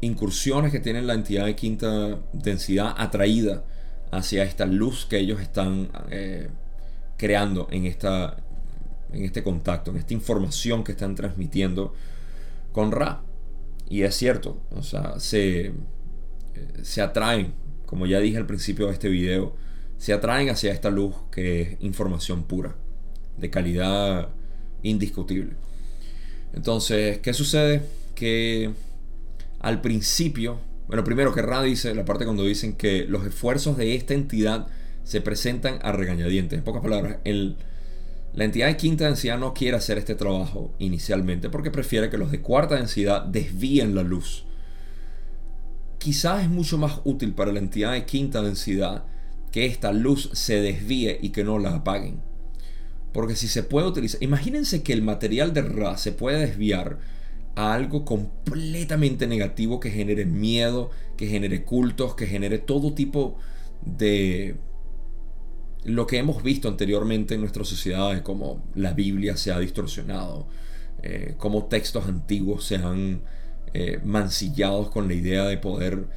incursiones 0.00 0.72
que 0.72 0.80
tiene 0.80 1.02
la 1.02 1.14
entidad 1.14 1.46
de 1.46 1.56
quinta 1.56 2.20
densidad 2.32 2.94
atraída 2.96 3.64
hacia 4.10 4.44
esta 4.44 4.66
luz 4.66 5.06
que 5.06 5.18
ellos 5.18 5.40
están 5.40 5.90
eh, 6.10 6.48
creando 7.16 7.68
en, 7.70 7.86
esta, 7.86 8.36
en 9.12 9.24
este 9.24 9.42
contacto, 9.42 9.90
en 9.90 9.96
esta 9.98 10.14
información 10.14 10.84
que 10.84 10.92
están 10.92 11.14
transmitiendo 11.14 11.94
con 12.72 12.92
Ra. 12.92 13.22
Y 13.88 14.02
es 14.02 14.14
cierto, 14.16 14.60
o 14.70 14.82
sea, 14.82 15.18
se, 15.18 15.66
eh, 15.66 15.72
se 16.82 17.02
atraen, 17.02 17.54
como 17.86 18.06
ya 18.06 18.18
dije 18.20 18.36
al 18.36 18.46
principio 18.46 18.86
de 18.86 18.92
este 18.92 19.08
video, 19.08 19.54
se 19.96 20.12
atraen 20.12 20.50
hacia 20.50 20.72
esta 20.72 20.90
luz 20.90 21.14
que 21.30 21.62
es 21.62 21.76
información 21.80 22.44
pura, 22.44 22.76
de 23.36 23.50
calidad 23.50 24.28
indiscutible. 24.82 25.54
Entonces, 26.52 27.18
¿qué 27.18 27.32
sucede? 27.32 27.82
Que 28.14 28.70
al 29.60 29.80
principio, 29.80 30.60
bueno, 30.86 31.04
primero 31.04 31.34
que 31.34 31.42
Ra 31.42 31.62
dice, 31.62 31.94
la 31.94 32.04
parte 32.04 32.24
cuando 32.24 32.44
dicen 32.44 32.74
que 32.74 33.04
los 33.04 33.26
esfuerzos 33.26 33.76
de 33.76 33.94
esta 33.94 34.14
entidad 34.14 34.68
se 35.04 35.20
presentan 35.20 35.78
a 35.82 35.92
regañadientes. 35.92 36.58
En 36.58 36.64
pocas 36.64 36.82
palabras, 36.82 37.18
el, 37.24 37.56
la 38.34 38.44
entidad 38.44 38.66
de 38.66 38.76
quinta 38.76 39.06
densidad 39.06 39.38
no 39.38 39.54
quiere 39.54 39.76
hacer 39.76 39.98
este 39.98 40.14
trabajo 40.14 40.74
inicialmente 40.78 41.48
porque 41.48 41.70
prefiere 41.70 42.10
que 42.10 42.18
los 42.18 42.30
de 42.30 42.42
cuarta 42.42 42.74
densidad 42.74 43.22
desvíen 43.22 43.94
la 43.94 44.02
luz. 44.02 44.44
Quizás 45.98 46.42
es 46.42 46.50
mucho 46.50 46.76
más 46.76 47.00
útil 47.04 47.32
para 47.32 47.52
la 47.52 47.58
entidad 47.58 47.92
de 47.92 48.04
quinta 48.04 48.42
densidad 48.42 49.04
que 49.50 49.64
esta 49.64 49.92
luz 49.92 50.28
se 50.34 50.60
desvíe 50.60 51.18
y 51.22 51.30
que 51.30 51.44
no 51.44 51.58
la 51.58 51.76
apaguen. 51.76 52.20
Porque 53.12 53.36
si 53.36 53.48
se 53.48 53.62
puede 53.62 53.86
utilizar, 53.86 54.22
imagínense 54.22 54.82
que 54.82 54.92
el 54.92 55.00
material 55.00 55.54
de 55.54 55.62
Ra 55.62 55.96
se 55.96 56.12
puede 56.12 56.38
desviar 56.38 56.98
a 57.56 57.72
algo 57.72 58.04
completamente 58.04 59.26
negativo 59.26 59.80
que 59.80 59.90
genere 59.90 60.26
miedo, 60.26 60.90
que 61.16 61.26
genere 61.26 61.64
cultos, 61.64 62.14
que 62.14 62.26
genere 62.26 62.58
todo 62.58 62.94
tipo 62.94 63.38
de 63.82 64.56
lo 65.84 66.06
que 66.06 66.18
hemos 66.18 66.42
visto 66.42 66.68
anteriormente 66.68 67.34
en 67.34 67.40
nuestras 67.40 67.68
sociedades, 67.68 68.20
como 68.22 68.62
la 68.74 68.92
Biblia 68.92 69.36
se 69.36 69.52
ha 69.52 69.58
distorsionado, 69.58 70.48
eh, 71.02 71.34
como 71.38 71.66
textos 71.66 72.06
antiguos 72.06 72.64
se 72.64 72.76
han 72.76 73.22
eh, 73.72 74.00
mancillados 74.04 74.90
con 74.90 75.08
la 75.08 75.14
idea 75.14 75.44
de 75.44 75.56
poder 75.56 76.08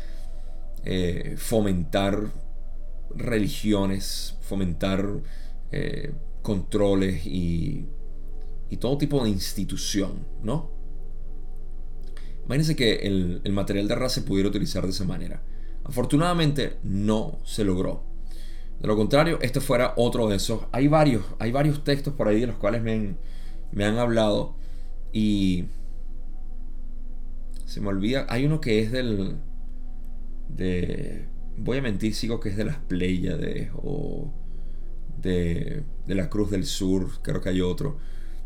eh, 0.84 1.36
fomentar 1.38 2.32
religiones, 3.16 4.36
fomentar 4.42 5.08
controles 6.42 7.28
y, 7.28 7.86
y 8.72 8.78
todo 8.78 8.98
tipo 8.98 9.24
de 9.24 9.30
institución, 9.30 10.26
¿no? 10.42 10.79
Imagínense 12.50 12.76
que 12.76 12.96
el, 13.06 13.52
material 13.52 13.88
de 13.88 13.94
RA 13.94 14.10
se 14.10 14.24
pudiera 14.24 14.50
utilizar 14.50 14.84
de 14.84 14.90
esa 14.90 15.04
manera. 15.04 15.40
Afortunadamente 15.84 16.78
no 16.82 17.38
se 17.44 17.64
logró. 17.64 18.02
De 18.80 18.88
lo 18.88 18.96
contrario, 18.96 19.38
este 19.44 19.62
fuera 19.62 19.94
otro 19.98 20.28
de 20.28 20.38
esos. 20.38 20.62
Hay 20.72 20.88
varios, 20.88 21.24
hay 21.38 21.52
varios 21.52 21.84
textos 21.84 22.16
por 22.16 22.28
ahí 22.28 22.40
de 22.40 22.48
los 22.48 22.56
cuales 22.56 22.82
me 22.82 22.94
han, 22.94 23.18
me 23.72 23.86
han 23.86 24.00
hablado. 24.00 24.56
Y 25.14 25.66
se 27.66 27.82
me 27.82 27.90
olvida. 27.90 28.26
Hay 28.30 28.48
uno 28.48 28.60
que 28.60 28.80
es 28.80 28.92
del. 28.92 29.38
De. 30.48 31.28
Voy 31.56 31.78
a 31.78 31.84
mentir, 31.84 32.16
sigo 32.16 32.40
que 32.40 32.50
es 32.50 32.58
de 32.58 32.66
las 32.66 32.78
Pléyades 32.78 33.70
o 33.76 34.34
de, 35.22 35.84
de 36.08 36.16
la 36.16 36.32
Cruz 36.32 36.50
del 36.50 36.66
Sur. 36.66 37.22
Creo 37.22 37.42
que 37.42 37.50
hay 37.50 37.62
otro. 37.62 38.00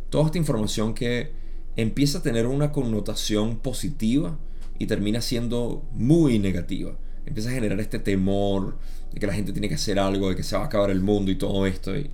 Toda 0.09 0.25
esta 0.25 0.37
información 0.37 0.93
que 0.93 1.41
empieza 1.75 2.19
a 2.19 2.21
tener 2.21 2.45
una 2.45 2.71
connotación 2.71 3.57
positiva 3.57 4.37
y 4.79 4.87
termina 4.87 5.21
siendo 5.21 5.83
muy 5.93 6.39
negativa. 6.39 6.97
Empieza 7.25 7.49
a 7.49 7.53
generar 7.53 7.79
este 7.79 7.99
temor 7.99 8.77
de 9.13 9.19
que 9.19 9.27
la 9.27 9.33
gente 9.33 9.53
tiene 9.53 9.69
que 9.69 9.75
hacer 9.75 9.99
algo, 9.99 10.29
de 10.29 10.35
que 10.35 10.43
se 10.43 10.55
va 10.55 10.63
a 10.63 10.65
acabar 10.65 10.89
el 10.89 11.01
mundo 11.01 11.31
y 11.31 11.35
todo 11.35 11.65
esto. 11.65 11.95
Y 11.95 12.09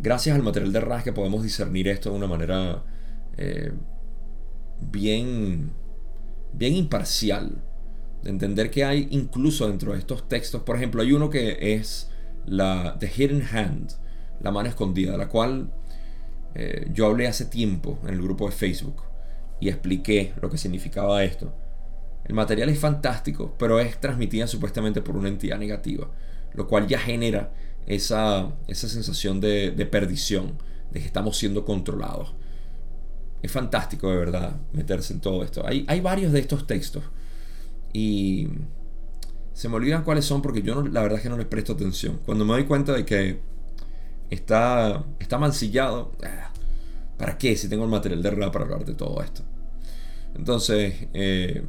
gracias 0.00 0.34
al 0.34 0.42
material 0.42 0.72
de 0.72 0.80
rasgue 0.80 1.12
podemos 1.12 1.42
discernir 1.42 1.88
esto 1.88 2.10
de 2.10 2.16
una 2.16 2.26
manera 2.26 2.84
eh, 3.36 3.72
bien, 4.90 5.72
bien 6.52 6.74
imparcial. 6.74 7.62
De 8.22 8.30
entender 8.30 8.70
que 8.70 8.84
hay 8.84 9.08
incluso 9.10 9.68
dentro 9.68 9.92
de 9.92 9.98
estos 9.98 10.28
textos, 10.28 10.62
por 10.62 10.76
ejemplo, 10.76 11.02
hay 11.02 11.12
uno 11.12 11.28
que 11.28 11.74
es 11.74 12.08
la 12.46 12.96
The 12.98 13.08
Hidden 13.08 13.42
Hand, 13.52 13.94
la 14.40 14.52
mano 14.52 14.68
escondida, 14.68 15.16
la 15.16 15.28
cual 15.28 15.72
eh, 16.54 16.88
yo 16.92 17.06
hablé 17.06 17.26
hace 17.26 17.46
tiempo 17.46 17.98
en 18.04 18.14
el 18.14 18.22
grupo 18.22 18.46
de 18.46 18.52
Facebook 18.52 19.02
y 19.60 19.68
expliqué 19.68 20.34
lo 20.40 20.50
que 20.50 20.58
significaba 20.58 21.22
esto. 21.24 21.54
El 22.24 22.34
material 22.34 22.68
es 22.68 22.78
fantástico, 22.78 23.54
pero 23.58 23.80
es 23.80 24.00
transmitida 24.00 24.46
supuestamente 24.46 25.02
por 25.02 25.16
una 25.16 25.28
entidad 25.28 25.58
negativa, 25.58 26.08
lo 26.54 26.68
cual 26.68 26.86
ya 26.86 26.98
genera 26.98 27.52
esa, 27.86 28.52
esa 28.68 28.88
sensación 28.88 29.40
de, 29.40 29.88
perdición, 29.90 30.58
de 30.90 31.00
que 31.00 31.06
estamos 31.06 31.36
siendo 31.36 31.64
controlados. 31.64 32.34
Es 33.42 33.50
fantástico 33.50 34.10
de 34.10 34.16
verdad 34.16 34.56
meterse 34.72 35.12
en 35.14 35.20
todo 35.20 35.42
esto. 35.42 35.66
Hay, 35.66 35.84
hay 35.88 36.00
varios 36.00 36.32
de 36.32 36.40
estos 36.40 36.66
textos 36.66 37.02
y 37.92 38.48
se 39.52 39.68
me 39.68 39.76
olvidan 39.76 40.04
cuáles 40.04 40.24
son 40.24 40.42
porque 40.42 40.62
yo 40.62 40.82
la 40.82 41.02
verdad 41.02 41.18
es 41.18 41.22
que 41.24 41.28
no 41.28 41.36
les 41.36 41.46
presto 41.46 41.72
atención. 41.72 42.20
Cuando 42.24 42.44
me 42.44 42.52
doy 42.52 42.64
cuenta 42.64 42.92
de 42.92 43.04
que 43.04 43.40
está, 44.34 45.04
está 45.18 45.38
mancillado, 45.38 46.12
ah, 46.24 46.50
¿para 47.18 47.38
qué 47.38 47.56
si 47.56 47.68
tengo 47.68 47.84
el 47.84 47.90
material 47.90 48.22
de 48.22 48.30
rap 48.30 48.52
para 48.52 48.64
hablar 48.64 48.84
de 48.84 48.94
todo 48.94 49.22
esto? 49.22 49.42
Entonces, 50.34 51.08
eh, 51.12 51.62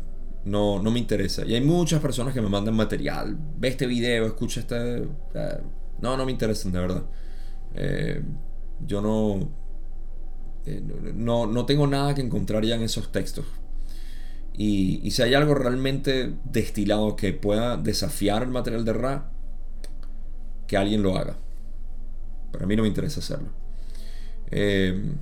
no, 0.45 0.81
no 0.81 0.91
me 0.91 0.99
interesa. 0.99 1.45
Y 1.45 1.55
hay 1.55 1.61
muchas 1.61 2.01
personas 2.01 2.33
que 2.33 2.41
me 2.41 2.49
mandan 2.49 2.75
material. 2.75 3.37
Ve 3.57 3.69
este 3.69 3.85
video, 3.85 4.25
escucha 4.25 4.61
este... 4.61 5.07
Ah, 5.35 5.59
no, 6.01 6.17
no 6.17 6.25
me 6.25 6.31
interesan, 6.31 6.71
de 6.71 6.79
verdad. 6.79 7.03
Eh, 7.75 8.21
yo 8.85 9.01
no, 9.01 9.49
eh, 10.65 10.81
no, 11.15 11.45
no 11.45 11.65
tengo 11.65 11.87
nada 11.87 12.13
que 12.13 12.21
encontrar 12.21 12.63
ya 12.65 12.75
en 12.75 12.83
esos 12.83 13.11
textos. 13.11 13.45
Y, 14.55 15.09
si 15.11 15.21
hay 15.21 15.33
algo 15.33 15.55
realmente 15.55 16.33
destilado 16.45 17.15
que 17.15 17.33
pueda 17.33 17.77
desafiar 17.77 18.43
el 18.43 18.49
material 18.49 18.85
de 18.85 18.93
Ra, 18.93 19.31
que 20.67 20.77
alguien 20.77 21.01
lo 21.01 21.17
haga. 21.17 21.37
Para 22.53 22.67
mí 22.67 22.75
no 22.77 22.83
me 22.83 22.87
interesa 22.87 23.19
hacerlo. 23.19 23.49
Eh, 24.51 25.15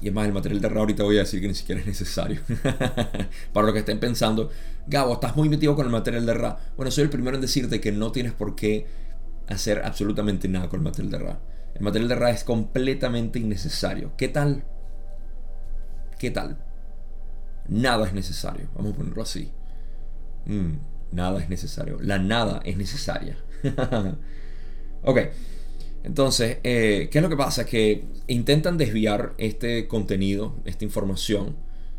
y 0.00 0.08
es 0.08 0.14
más, 0.14 0.26
el 0.26 0.32
material 0.32 0.60
de 0.60 0.68
Ra 0.68 0.80
ahorita 0.80 1.02
voy 1.04 1.16
a 1.16 1.20
decir 1.20 1.40
que 1.40 1.48
ni 1.48 1.54
siquiera 1.54 1.80
es 1.80 1.86
necesario. 1.86 2.40
Para 3.52 3.66
lo 3.66 3.72
que 3.72 3.78
estén 3.78 4.00
pensando, 4.00 4.50
Gabo, 4.86 5.14
estás 5.14 5.36
muy 5.36 5.48
metido 5.48 5.76
con 5.76 5.86
el 5.86 5.92
material 5.92 6.26
de 6.26 6.34
Ra. 6.34 6.58
Bueno, 6.76 6.90
soy 6.90 7.04
el 7.04 7.10
primero 7.10 7.36
en 7.36 7.42
decirte 7.42 7.80
que 7.80 7.92
no 7.92 8.12
tienes 8.12 8.32
por 8.32 8.56
qué 8.56 8.86
hacer 9.46 9.82
absolutamente 9.84 10.48
nada 10.48 10.68
con 10.68 10.80
el 10.80 10.84
material 10.84 11.10
de 11.10 11.18
Ra. 11.18 11.40
El 11.74 11.82
material 11.82 12.08
de 12.08 12.14
Ra 12.16 12.30
es 12.30 12.44
completamente 12.44 13.38
innecesario. 13.38 14.12
¿Qué 14.16 14.28
tal? 14.28 14.64
¿Qué 16.18 16.30
tal? 16.30 16.58
Nada 17.68 18.06
es 18.06 18.14
necesario. 18.14 18.68
Vamos 18.74 18.94
a 18.94 18.96
ponerlo 18.96 19.22
así. 19.22 19.52
Mm, 20.46 20.72
nada 21.12 21.42
es 21.42 21.48
necesario. 21.48 21.98
La 22.00 22.18
nada 22.18 22.60
es 22.64 22.76
necesaria. 22.76 23.36
ok. 25.02 25.18
Entonces, 26.04 26.58
eh, 26.62 27.08
¿qué 27.10 27.18
es 27.18 27.22
lo 27.22 27.30
que 27.30 27.36
pasa? 27.36 27.64
Que 27.64 28.04
intentan 28.26 28.76
desviar 28.76 29.34
este 29.38 29.88
contenido, 29.88 30.60
esta 30.66 30.84
información, 30.84 31.56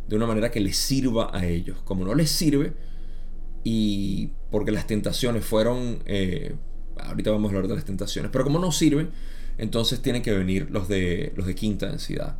de 0.07 0.15
una 0.15 0.27
manera 0.27 0.51
que 0.51 0.59
les 0.59 0.77
sirva 0.77 1.35
a 1.35 1.45
ellos. 1.47 1.81
Como 1.83 2.05
no 2.05 2.13
les 2.13 2.29
sirve, 2.29 2.73
y 3.63 4.29
porque 4.51 4.71
las 4.71 4.85
tentaciones 4.87 5.43
fueron... 5.43 6.03
Eh, 6.05 6.55
ahorita 6.97 7.31
vamos 7.31 7.51
a 7.51 7.55
hablar 7.55 7.67
de 7.67 7.75
las 7.75 7.85
tentaciones, 7.85 8.29
pero 8.31 8.43
como 8.43 8.59
no 8.59 8.71
sirve, 8.71 9.09
entonces 9.57 10.01
tienen 10.03 10.21
que 10.21 10.33
venir 10.33 10.69
los 10.69 10.87
de, 10.87 11.33
los 11.35 11.47
de 11.47 11.55
quinta 11.55 11.87
densidad. 11.87 12.37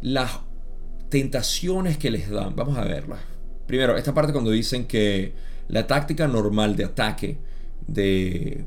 Las 0.00 0.40
tentaciones 1.10 1.98
que 1.98 2.10
les 2.10 2.30
dan, 2.30 2.56
vamos 2.56 2.78
a 2.78 2.84
verlas. 2.84 3.20
Primero, 3.66 3.98
esta 3.98 4.14
parte 4.14 4.32
cuando 4.32 4.50
dicen 4.50 4.86
que 4.86 5.34
la 5.68 5.86
táctica 5.86 6.26
normal 6.26 6.74
de 6.74 6.84
ataque 6.84 7.38
de, 7.86 8.64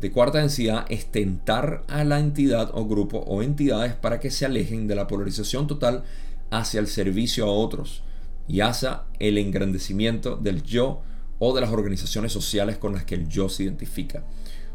de 0.00 0.10
cuarta 0.10 0.38
densidad 0.38 0.86
es 0.88 1.10
tentar 1.10 1.84
a 1.88 2.04
la 2.04 2.18
entidad 2.18 2.70
o 2.72 2.86
grupo 2.86 3.18
o 3.18 3.42
entidades 3.42 3.94
para 3.94 4.18
que 4.18 4.30
se 4.30 4.46
alejen 4.46 4.86
de 4.86 4.94
la 4.94 5.06
polarización 5.06 5.66
total 5.66 6.04
hacia 6.50 6.80
el 6.80 6.86
servicio 6.86 7.44
a 7.44 7.52
otros 7.52 8.02
y 8.48 8.60
hacia 8.60 9.02
el 9.18 9.38
engrandecimiento 9.38 10.36
del 10.36 10.62
yo 10.62 11.02
o 11.38 11.54
de 11.54 11.60
las 11.60 11.70
organizaciones 11.70 12.32
sociales 12.32 12.78
con 12.78 12.94
las 12.94 13.04
que 13.04 13.14
el 13.14 13.28
yo 13.28 13.48
se 13.48 13.64
identifica. 13.64 14.24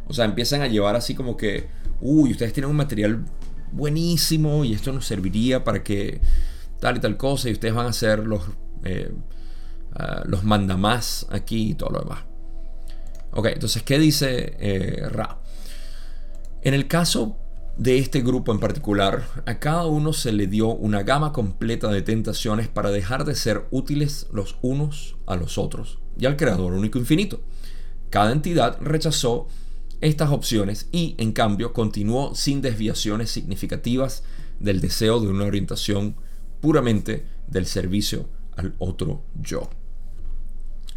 O 0.08 0.14
sea, 0.14 0.26
empiezan 0.26 0.62
a 0.62 0.68
llevar 0.68 0.96
así 0.96 1.16
como 1.16 1.36
que, 1.36 1.68
uy, 2.02 2.32
ustedes 2.32 2.54
tienen 2.54 2.70
un 2.70 2.78
material 2.78 3.26
buenísimo 3.72 4.64
y 4.64 4.74
esto 4.74 4.94
nos 4.94 5.06
serviría 5.06 5.64
para 5.64 5.84
que 5.84 6.22
tal 6.80 6.98
y 6.98 7.00
tal 7.00 7.18
cosa 7.18 7.50
y 7.50 7.54
ustedes 7.54 7.74
van 7.74 7.88
a 7.88 7.94
ser 7.94 8.20
los, 8.20 8.44
eh, 8.84 9.12
uh, 9.96 10.28
los 10.30 10.44
mandamás 10.44 11.26
aquí 11.32 11.72
y 11.72 11.74
todo 11.74 11.90
lo 11.90 12.00
demás. 12.02 12.35
Ok, 13.36 13.48
entonces, 13.48 13.84
¿qué 13.84 14.00
dice 14.00 14.56
eh, 14.60 15.10
Ra? 15.10 15.42
En 16.62 16.74
el 16.74 16.88
caso 16.88 17.38
de 17.78 17.98
este 17.98 18.22
grupo 18.22 18.54
en 18.54 18.60
particular, 18.60 19.28
a 19.46 19.60
cada 19.60 19.86
uno 19.88 20.14
se 20.14 20.32
le 20.32 20.48
dio 20.48 20.70
una 20.70 21.04
gama 21.04 21.34
completa 21.34 21.90
de 21.90 22.02
tentaciones 22.02 22.70
para 22.70 22.92
dejar 22.92 23.26
de 23.26 23.36
ser 23.36 23.68
útiles 23.72 24.28
los 24.32 24.56
unos 24.62 25.18
a 25.28 25.36
los 25.36 25.58
otros 25.58 26.00
y 26.18 26.26
al 26.26 26.38
Creador 26.38 26.72
único 26.72 26.98
infinito. 26.98 27.42
Cada 28.10 28.32
entidad 28.32 28.78
rechazó 28.80 29.48
estas 30.00 30.32
opciones 30.32 30.88
y, 30.94 31.16
en 31.18 31.34
cambio, 31.34 31.74
continuó 31.74 32.36
sin 32.36 32.62
desviaciones 32.62 33.32
significativas 33.32 34.24
del 34.62 34.80
deseo 34.80 35.20
de 35.20 35.28
una 35.28 35.44
orientación 35.44 36.16
puramente 36.62 37.26
del 37.48 37.66
servicio 37.66 38.30
al 38.56 38.76
otro 38.80 39.24
yo. 39.42 39.70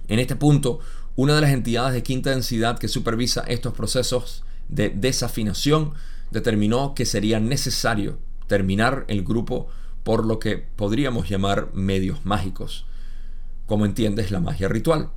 En 0.06 0.20
este 0.20 0.36
punto, 0.36 0.78
una 1.18 1.34
de 1.34 1.40
las 1.40 1.50
entidades 1.50 1.94
de 1.94 2.04
quinta 2.04 2.30
densidad 2.30 2.78
que 2.78 2.86
supervisa 2.86 3.40
estos 3.48 3.72
procesos 3.72 4.44
de 4.68 4.88
desafinación 4.90 5.94
determinó 6.30 6.94
que 6.94 7.04
sería 7.06 7.40
necesario 7.40 8.20
terminar 8.46 9.04
el 9.08 9.24
grupo 9.24 9.66
por 10.04 10.24
lo 10.24 10.38
que 10.38 10.58
podríamos 10.58 11.28
llamar 11.28 11.70
medios 11.74 12.24
mágicos, 12.24 12.86
como 13.66 13.84
entiendes 13.84 14.30
la 14.30 14.38
magia 14.38 14.68
ritual. 14.68 15.10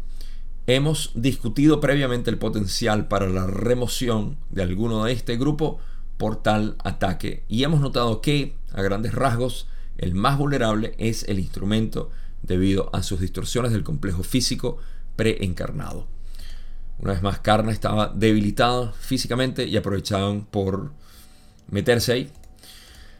Hemos 0.65 1.11
discutido 1.13 1.79
previamente 1.79 2.31
el 2.31 2.39
potencial 2.39 3.07
para 3.07 3.29
la 3.29 3.45
remoción 3.45 4.37
de 4.49 4.63
alguno 4.63 5.03
de 5.03 5.11
este 5.11 5.37
grupo 5.37 5.77
por 6.17 6.41
tal 6.41 6.77
ataque 6.83 7.43
y 7.47 7.63
hemos 7.63 7.79
notado 7.79 8.21
que, 8.21 8.55
a 8.73 8.81
grandes 8.81 9.13
rasgos, 9.13 9.67
el 9.99 10.15
más 10.15 10.39
vulnerable 10.39 10.95
es 10.97 11.25
el 11.25 11.37
instrumento 11.37 12.09
debido 12.41 12.89
a 12.91 13.03
sus 13.03 13.19
distorsiones 13.19 13.71
del 13.71 13.83
complejo 13.83 14.23
físico 14.23 14.79
preencarnado. 15.15 16.07
Una 16.99 17.13
vez 17.13 17.21
más, 17.21 17.39
Karna 17.39 17.71
estaba 17.71 18.09
debilitada 18.09 18.91
físicamente 18.93 19.65
y 19.65 19.75
aprovechaban 19.75 20.45
por 20.45 20.91
meterse 21.69 22.13
ahí. 22.13 22.31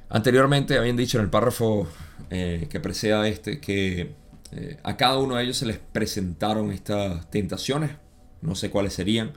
Anteriormente 0.10 0.78
habían 0.78 0.98
dicho 0.98 1.18
en 1.18 1.24
el 1.24 1.30
párrafo 1.30 1.88
eh, 2.30 2.68
que 2.70 2.80
precede 2.80 3.14
a 3.14 3.28
este 3.28 3.60
que 3.60 4.14
eh, 4.52 4.78
a 4.84 4.98
cada 4.98 5.18
uno 5.18 5.36
de 5.36 5.44
ellos 5.44 5.58
se 5.58 5.66
les 5.66 5.78
presentaron 5.78 6.72
estas 6.72 7.30
tentaciones, 7.32 7.92
no 8.42 8.54
sé 8.56 8.70
cuáles 8.70 8.94
serían, 8.94 9.32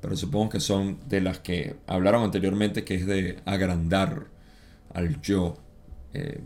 pero 0.00 0.16
supongo 0.16 0.50
que 0.50 0.60
son 0.60 1.00
de 1.08 1.20
las 1.20 1.40
que 1.40 1.76
hablaron 1.86 2.22
anteriormente, 2.22 2.84
que 2.84 2.94
es 2.94 3.06
de 3.06 3.40
agrandar 3.44 4.28
al 4.94 5.20
yo, 5.20 5.58
eh, 6.14 6.40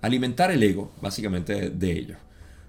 alimentar 0.00 0.50
el 0.50 0.62
ego, 0.62 0.92
básicamente, 1.00 1.70
de 1.70 1.92
ellos. 1.92 2.18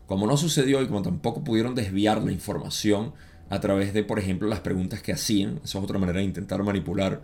Como 0.08 0.28
no 0.28 0.38
sucedió 0.38 0.82
y 0.82 0.88
como 0.88 1.02
tampoco 1.02 1.44
pudieron 1.44 1.76
desviar 1.76 2.22
la 2.24 2.32
información 2.32 3.14
a 3.50 3.60
través 3.60 3.94
de, 3.94 4.04
por 4.04 4.20
ejemplo, 4.20 4.48
las 4.48 4.60
preguntas 4.60 5.02
que 5.02 5.14
hacían, 5.14 5.60
esa 5.64 5.78
es 5.78 5.84
otra 5.84 6.00
manera 6.00 6.20
de 6.20 6.26
intentar 6.26 6.64
manipular 6.64 7.24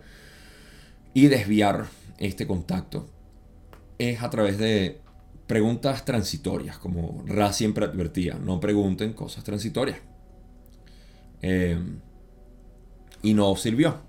y 1.14 1.26
desviar 1.26 1.86
este 2.18 2.46
contacto, 2.46 3.08
es 3.98 4.22
a 4.22 4.30
través 4.30 4.58
de 4.58 5.00
preguntas 5.46 6.04
transitorias, 6.04 6.78
como 6.78 7.24
Ra 7.26 7.52
siempre 7.52 7.84
advertía, 7.84 8.34
no 8.34 8.60
pregunten 8.60 9.12
cosas 9.12 9.44
transitorias. 9.44 9.98
Eh, 11.42 11.78
y 13.22 13.34
no 13.34 13.54
sirvió. 13.56 14.00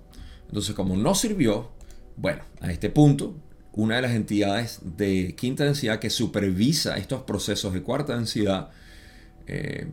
Entonces, 0.48 0.74
como 0.74 0.96
no 0.96 1.14
sirvió, 1.14 1.72
bueno, 2.16 2.42
a 2.60 2.70
este 2.70 2.90
punto, 2.90 3.34
una 3.76 3.96
de 3.96 4.02
las 4.02 4.12
entidades 4.12 4.80
de 4.82 5.34
quinta 5.36 5.64
densidad 5.64 5.98
que 5.98 6.10
supervisa 6.10 6.96
estos 6.96 7.22
procesos 7.22 7.72
de 7.72 7.82
cuarta 7.82 8.16
densidad, 8.16 8.70
eh, 9.46 9.88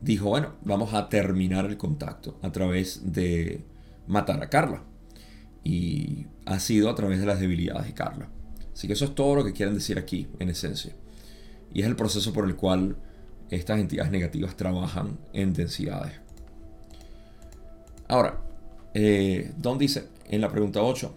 dijo, 0.00 0.30
bueno, 0.30 0.54
vamos 0.64 0.94
a 0.94 1.08
terminar 1.08 1.66
el 1.66 1.76
contacto 1.76 2.38
a 2.42 2.50
través 2.50 3.12
de 3.12 3.62
matar 4.06 4.42
a 4.42 4.48
Carla. 4.48 4.82
Y 5.64 6.26
ha 6.46 6.60
sido 6.60 6.88
a 6.88 6.94
través 6.94 7.18
de 7.20 7.26
las 7.26 7.40
debilidades 7.40 7.86
de 7.86 7.94
Carla. 7.94 8.28
Así 8.72 8.86
que 8.86 8.92
eso 8.94 9.04
es 9.04 9.14
todo 9.14 9.34
lo 9.34 9.44
que 9.44 9.52
quieren 9.52 9.74
decir 9.74 9.98
aquí, 9.98 10.28
en 10.38 10.48
esencia. 10.48 10.94
Y 11.74 11.82
es 11.82 11.86
el 11.86 11.96
proceso 11.96 12.32
por 12.32 12.46
el 12.46 12.56
cual 12.56 12.96
estas 13.50 13.80
entidades 13.80 14.12
negativas 14.12 14.56
trabajan 14.56 15.18
en 15.32 15.52
densidades. 15.52 16.12
Ahora, 18.08 18.40
eh, 18.94 19.52
Don 19.58 19.76
dice 19.76 20.08
en 20.28 20.40
la 20.40 20.50
pregunta 20.50 20.82
8, 20.82 21.14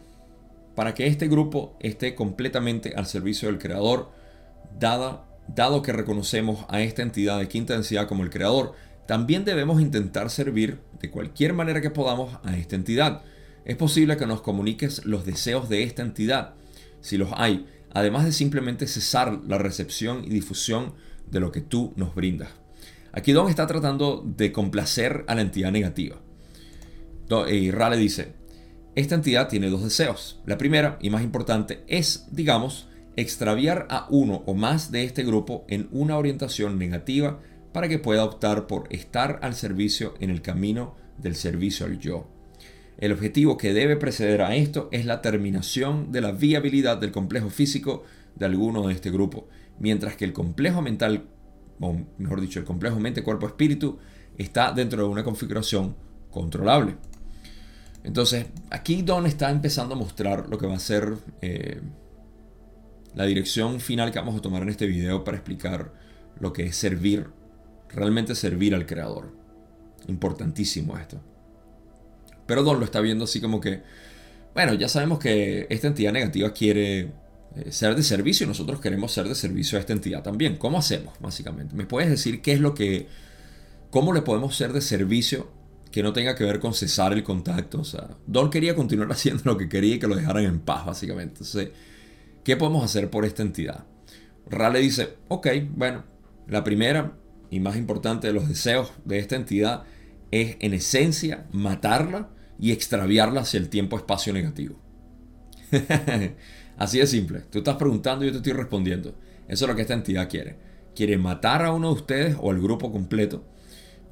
para 0.80 0.94
que 0.94 1.08
este 1.08 1.28
grupo 1.28 1.76
esté 1.82 2.16
completamente 2.16 2.94
al 2.96 3.06
servicio 3.06 3.50
del 3.50 3.60
creador, 3.60 4.12
dada, 4.80 5.26
dado 5.50 5.82
que 5.82 5.92
reconocemos 5.92 6.66
a 6.70 6.80
esta 6.80 7.02
entidad 7.02 7.38
de 7.38 7.50
quinta 7.50 7.74
densidad 7.74 8.08
como 8.08 8.24
el 8.24 8.30
creador, 8.30 8.76
también 9.06 9.44
debemos 9.44 9.82
intentar 9.82 10.30
servir 10.30 10.80
de 11.02 11.12
cualquier 11.12 11.52
manera 11.52 11.82
que 11.82 11.90
podamos 11.90 12.40
a 12.46 12.56
esta 12.56 12.78
entidad. 12.78 13.24
Es 13.66 13.76
posible 13.76 14.16
que 14.16 14.26
nos 14.26 14.40
comuniques 14.40 15.04
los 15.04 15.26
deseos 15.26 15.68
de 15.68 15.84
esta 15.84 16.02
entidad 16.02 16.54
si 17.02 17.18
los 17.18 17.32
hay, 17.34 17.68
además 17.92 18.24
de 18.24 18.32
simplemente 18.32 18.88
cesar 18.88 19.38
la 19.50 19.58
recepción 19.58 20.24
y 20.24 20.30
difusión 20.30 20.94
de 21.30 21.42
lo 21.42 21.52
que 21.52 21.60
tú 21.60 21.92
nos 21.98 22.16
brindas. 22.16 22.52
Aquí 23.12 23.34
Don 23.34 23.50
está 23.50 23.68
tratando 23.68 24.24
de 24.26 24.54
complacer 24.54 25.26
a 25.28 25.36
la 25.36 25.42
entidad 25.42 25.74
negativa. 25.74 26.22
Y 27.50 27.70
Ra 27.72 27.90
le 27.90 27.98
dice, 27.98 28.39
esta 28.96 29.16
entidad 29.16 29.48
tiene 29.48 29.70
dos 29.70 29.84
deseos. 29.84 30.42
La 30.46 30.58
primera 30.58 30.98
y 31.02 31.10
más 31.10 31.24
importante 31.24 31.84
es, 31.88 32.28
digamos, 32.32 32.88
extraviar 33.16 33.88
a 33.90 34.08
uno 34.10 34.44
o 34.46 34.54
más 34.54 34.92
de 34.92 35.04
este 35.04 35.24
grupo 35.24 35.66
en 35.68 35.90
una 35.92 36.18
orientación 36.18 36.80
negativa 36.80 37.40
para 37.74 37.88
que 37.88 38.00
pueda 38.00 38.24
optar 38.24 38.68
por 38.68 38.88
estar 38.90 39.40
al 39.44 39.56
servicio 39.56 40.16
en 40.20 40.30
el 40.30 40.42
camino 40.42 40.96
del 41.18 41.36
servicio 41.36 41.86
al 41.86 42.00
yo. 42.00 42.28
El 42.98 43.12
objetivo 43.12 43.58
que 43.58 43.74
debe 43.74 43.96
preceder 43.96 44.42
a 44.42 44.56
esto 44.56 44.90
es 44.92 45.06
la 45.06 45.22
terminación 45.22 46.12
de 46.12 46.22
la 46.22 46.32
viabilidad 46.32 46.98
del 46.98 47.12
complejo 47.12 47.50
físico 47.50 48.04
de 48.36 48.46
alguno 48.46 48.88
de 48.88 48.94
este 48.94 49.12
grupo, 49.12 49.48
mientras 49.80 50.16
que 50.16 50.26
el 50.26 50.34
complejo 50.34 50.82
mental, 50.82 51.26
o 51.80 51.96
mejor 52.18 52.42
dicho, 52.42 52.60
el 52.60 52.66
complejo 52.66 53.00
mente-cuerpo-espíritu, 53.00 54.00
está 54.38 54.72
dentro 54.74 55.04
de 55.04 55.10
una 55.10 55.24
configuración 55.24 55.96
controlable. 56.30 56.96
Entonces, 58.10 58.48
aquí 58.72 59.04
Don 59.04 59.28
está 59.28 59.52
empezando 59.52 59.94
a 59.94 59.98
mostrar 59.98 60.50
lo 60.50 60.58
que 60.58 60.66
va 60.66 60.74
a 60.74 60.80
ser 60.80 61.14
eh, 61.44 61.80
la 63.14 63.26
dirección 63.26 63.80
final 63.80 64.12
que 64.12 64.18
vamos 64.18 64.36
a 64.36 64.42
tomar 64.42 64.64
en 64.64 64.70
este 64.70 64.88
video 64.88 65.24
para 65.24 65.38
explicar 65.38 65.94
lo 66.40 66.52
que 66.52 66.66
es 66.66 66.76
servir, 66.76 67.28
realmente 67.88 68.34
servir 68.34 68.74
al 68.74 68.88
creador. 68.88 69.32
Importantísimo 70.08 70.98
esto. 70.98 71.22
Pero 72.48 72.64
Don 72.64 72.80
lo 72.80 72.86
está 72.86 73.00
viendo 73.00 73.26
así 73.26 73.40
como 73.40 73.62
que, 73.62 73.84
bueno, 74.56 74.74
ya 74.74 74.90
sabemos 74.90 75.20
que 75.20 75.68
esta 75.70 75.86
entidad 75.86 76.12
negativa 76.12 76.52
quiere 76.52 77.12
eh, 77.58 77.72
ser 77.72 77.96
de 77.96 78.02
servicio 78.02 78.46
y 78.46 78.48
nosotros 78.48 78.82
queremos 78.82 79.12
ser 79.12 79.28
de 79.28 79.36
servicio 79.36 79.78
a 79.78 79.82
esta 79.82 79.94
entidad 79.94 80.24
también. 80.24 80.58
¿Cómo 80.58 80.80
hacemos, 80.80 81.14
básicamente? 81.20 81.76
¿Me 81.76 81.86
puedes 81.86 82.10
decir 82.10 82.42
qué 82.42 82.54
es 82.54 82.60
lo 82.60 82.74
que, 82.74 83.06
cómo 83.92 84.14
le 84.14 84.24
podemos 84.24 84.56
ser 84.56 84.74
de 84.74 84.82
servicio 84.82 85.59
que 85.92 86.04
no 86.04 86.14
tenga 86.14 86.36
que 86.36 86.44
ver 86.44 86.60
con 86.60 86.74
cesar 86.74 87.14
el 87.14 87.24
contacto? 87.24 87.82
O 87.82 87.84
sea, 87.84 88.10
Don 88.28 88.50
quería 88.50 88.76
continuar 88.76 89.12
haciendo 89.12 89.44
lo 89.46 89.58
que 89.58 89.70
quería 89.70 89.96
y 89.96 90.00
que 90.00 90.08
lo 90.08 90.16
dejaran 90.16 90.44
en 90.44 90.60
paz, 90.60 90.86
básicamente. 90.86 91.36
Entonces, 91.44 91.70
¿qué 92.44 92.58
podemos 92.58 92.84
hacer 92.84 93.10
por 93.10 93.26
esta 93.26 93.42
entidad? 93.42 93.86
Ra 94.50 94.70
le 94.70 94.80
dice, 94.80 95.16
ok, 95.28 95.48
bueno, 95.76 96.04
la 96.48 96.64
primera 96.64 97.14
y 97.50 97.60
más 97.60 97.76
importante 97.76 98.28
de 98.28 98.34
los 98.34 98.48
deseos 98.48 98.92
de 99.06 99.20
esta 99.20 99.36
entidad 99.36 99.84
es 100.32 100.58
en 100.60 100.74
esencia 100.74 101.48
matarla 101.52 102.30
y 102.60 102.72
extraviarla 102.72 103.42
hacia 103.42 103.60
el 103.60 103.70
tiempo-espacio 103.70 104.34
negativo. 104.34 104.80
Así 106.78 107.00
de 107.00 107.08
simple. 107.08 107.42
Tú 107.50 107.60
estás 107.60 107.76
preguntando 107.76 108.24
y 108.24 108.28
yo 108.28 108.32
te 108.34 108.38
estoy 108.38 108.54
respondiendo. 108.54 109.16
Eso 109.48 109.66
es 109.66 109.70
lo 109.70 109.76
que 109.76 109.82
esta 109.82 109.94
entidad 109.94 110.30
quiere. 110.30 110.58
Quiere 110.96 111.18
matar 111.18 111.64
a 111.64 111.72
uno 111.72 111.90
de 111.90 112.02
ustedes 112.02 112.36
o 112.40 112.52
al 112.52 112.62
grupo 112.62 112.92
completo, 112.92 113.44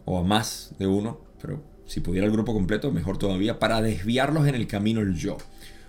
o 0.05 0.19
a 0.19 0.23
más 0.23 0.73
de 0.79 0.87
uno, 0.87 1.21
pero 1.41 1.63
si 1.85 2.01
pudiera 2.01 2.25
el 2.25 2.33
grupo 2.33 2.53
completo, 2.53 2.91
mejor 2.91 3.17
todavía, 3.17 3.59
para 3.59 3.81
desviarlos 3.81 4.47
en 4.47 4.55
el 4.55 4.67
camino 4.67 4.99
del 4.99 5.15
yo. 5.15 5.37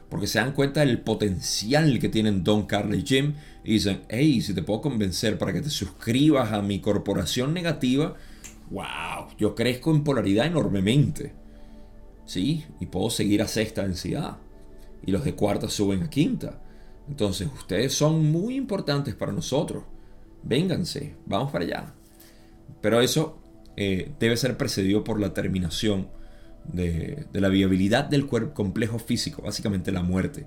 Porque 0.09 0.27
se 0.27 0.39
dan 0.39 0.53
cuenta 0.53 0.81
del 0.81 1.01
potencial 1.01 1.99
que 1.99 2.09
tienen 2.09 2.45
Don, 2.45 2.67
Carla 2.67 2.97
y 2.97 3.03
Jim 3.03 3.35
y 3.65 3.75
dicen, 3.75 4.03
hey, 4.09 4.41
si 4.41 4.55
te 4.55 4.63
puedo 4.63 4.81
convencer 4.81 5.37
para 5.37 5.53
que 5.53 5.61
te 5.61 5.71
suscribas 5.71 6.53
a 6.53 6.63
mi 6.63 6.81
corporación 6.81 7.53
negativa, 7.53 8.15
wow, 8.71 9.29
yo 9.39 9.55
crezco 9.55 9.91
en 9.91 10.05
polaridad 10.05 10.47
enormemente. 10.47 11.35
¿Sí? 12.25 12.65
Y 12.81 12.87
puedo 12.87 13.11
seguir 13.11 13.43
a 13.43 13.49
sexta 13.49 13.83
densidad. 13.83 14.39
Y 15.05 15.11
los 15.11 15.25
de 15.25 15.35
cuarta 15.35 15.69
suben 15.69 16.03
a 16.03 16.11
quinta. 16.11 16.61
Entonces, 17.09 17.49
ustedes 17.55 17.93
son 17.93 18.31
muy 18.31 18.57
importantes 18.57 19.15
para 19.15 19.33
nosotros. 19.33 19.85
Vénganse, 20.43 21.17
vamos 21.27 21.51
para 21.51 21.65
allá. 21.65 21.95
Pero 22.81 23.01
eso 23.01 23.39
eh, 23.81 24.11
debe 24.19 24.37
ser 24.37 24.57
precedido 24.57 25.05
por 25.05 25.21
la 25.21 25.35
terminación 25.35 26.09
de, 26.65 27.27
la 27.33 27.49
viabilidad 27.49 28.05
del 28.05 28.27
cuerpo 28.27 28.55
complejo 28.55 28.99
físico, 28.99 29.43
básicamente 29.43 29.93
la 29.93 30.03
muerte. 30.03 30.47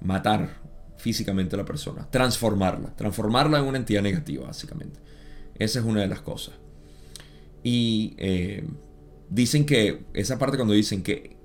Matar 0.00 0.60
físicamente 0.96 1.56
a 1.56 1.58
la 1.58 1.64
persona, 1.64 2.08
transformarla, 2.10 2.94
transformarla 2.96 3.58
en 3.58 3.64
una 3.64 3.78
entidad 3.78 4.02
negativa, 4.02 4.46
básicamente. 4.46 5.00
Esa 5.54 5.80
es 5.80 5.84
una 5.84 6.00
de 6.00 6.08
las 6.08 6.20
cosas. 6.20 6.54
Y 7.62 8.14
eh, 8.18 8.64
dicen 9.28 9.66
que, 9.66 10.04
esa 10.14 10.38
parte 10.38 10.56
cuando 10.56 10.74
dicen 10.74 11.02
que 11.02 11.36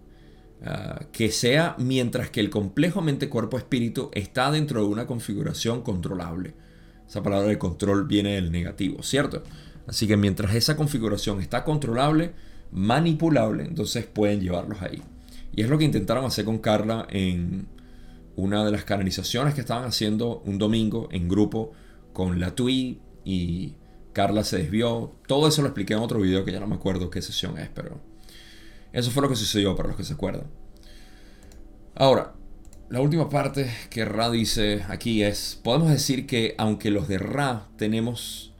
Ah, 0.64 1.06
que 1.12 1.30
sea 1.32 1.76
mientras 1.78 2.32
que 2.32 2.40
el 2.40 2.50
complejo 2.50 3.02
mente-cuerpo-espíritu 3.02 4.10
está 4.14 4.50
dentro 4.50 4.82
de 4.82 4.88
una 4.88 5.06
configuración 5.06 5.84
controlable. 5.84 6.56
Esa 7.08 7.22
palabra 7.22 7.48
de 7.48 7.60
control 7.60 8.08
viene 8.08 8.36
del 8.36 8.52
negativo, 8.52 9.04
¿cierto? 9.04 9.44
Así 9.88 10.06
que 10.06 10.18
mientras 10.18 10.54
esa 10.54 10.76
configuración 10.76 11.42
está 11.42 11.64
controlable, 11.64 12.34
manipulable, 12.72 13.64
entonces 13.64 14.06
pueden 14.06 14.42
llevarlos 14.42 14.82
ahí. 14.82 15.02
Y 15.56 15.62
es 15.62 15.70
lo 15.70 15.78
que 15.78 15.86
intentaron 15.86 16.26
hacer 16.26 16.46
con 16.46 16.60
Carla 16.60 17.08
en 17.10 17.68
una 18.36 18.64
de 18.64 18.72
las 18.72 18.84
canalizaciones 18.84 19.54
que 19.56 19.62
estaban 19.62 19.86
haciendo 19.86 20.42
un 20.46 20.58
domingo 20.58 21.08
en 21.12 21.28
grupo 21.28 21.72
con 22.14 22.40
la 22.40 22.54
TUI 22.54 23.00
y 23.24 23.74
Carla 24.14 24.44
se 24.44 24.58
desvió. 24.58 25.16
Todo 25.26 25.48
eso 25.48 25.62
lo 25.62 25.70
expliqué 25.70 25.94
en 25.94 26.00
otro 26.00 26.20
video 26.20 26.44
que 26.44 26.52
ya 26.52 26.60
no 26.60 26.68
me 26.68 26.76
acuerdo 26.76 27.10
qué 27.10 27.22
sesión 27.22 27.58
es, 27.58 27.70
pero 27.74 28.00
eso 28.92 29.10
fue 29.12 29.24
lo 29.24 29.30
que 29.30 29.36
sucedió 29.36 29.76
para 29.76 29.90
los 29.90 29.98
que 29.98 30.04
se 30.04 30.14
acuerdan. 30.14 30.46
Ahora, 31.96 32.34
la 32.90 33.02
última 33.02 33.30
parte 33.30 33.72
que 33.90 34.06
Ra 34.06 34.30
dice 34.30 34.84
aquí 34.88 35.24
es, 35.24 35.60
podemos 35.64 35.90
decir 35.90 36.28
que 36.28 36.56
aunque 36.58 36.92
los 36.92 37.08
de 37.08 37.18
Ra 37.18 37.70
tenemos 37.78 38.54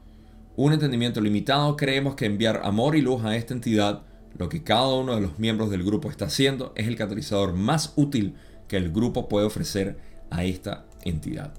un 0.58 0.72
entendimiento 0.72 1.20
limitado, 1.20 1.76
creemos 1.76 2.16
que 2.16 2.26
enviar 2.26 2.62
amor 2.64 2.96
y 2.96 3.00
luz 3.00 3.24
a 3.24 3.36
esta 3.36 3.54
entidad, 3.54 4.02
lo 4.36 4.48
que 4.48 4.64
cada 4.64 4.88
uno 4.88 5.14
de 5.14 5.20
los 5.20 5.38
miembros 5.38 5.70
del 5.70 5.84
grupo 5.84 6.10
está 6.10 6.24
haciendo, 6.24 6.72
es 6.74 6.88
el 6.88 6.96
catalizador 6.96 7.52
más 7.52 7.92
útil 7.94 8.34
que 8.66 8.76
el 8.76 8.90
grupo 8.90 9.28
puede 9.28 9.46
ofrecer 9.46 9.98
a 10.30 10.42
esta 10.42 10.84
entidad. 11.04 11.54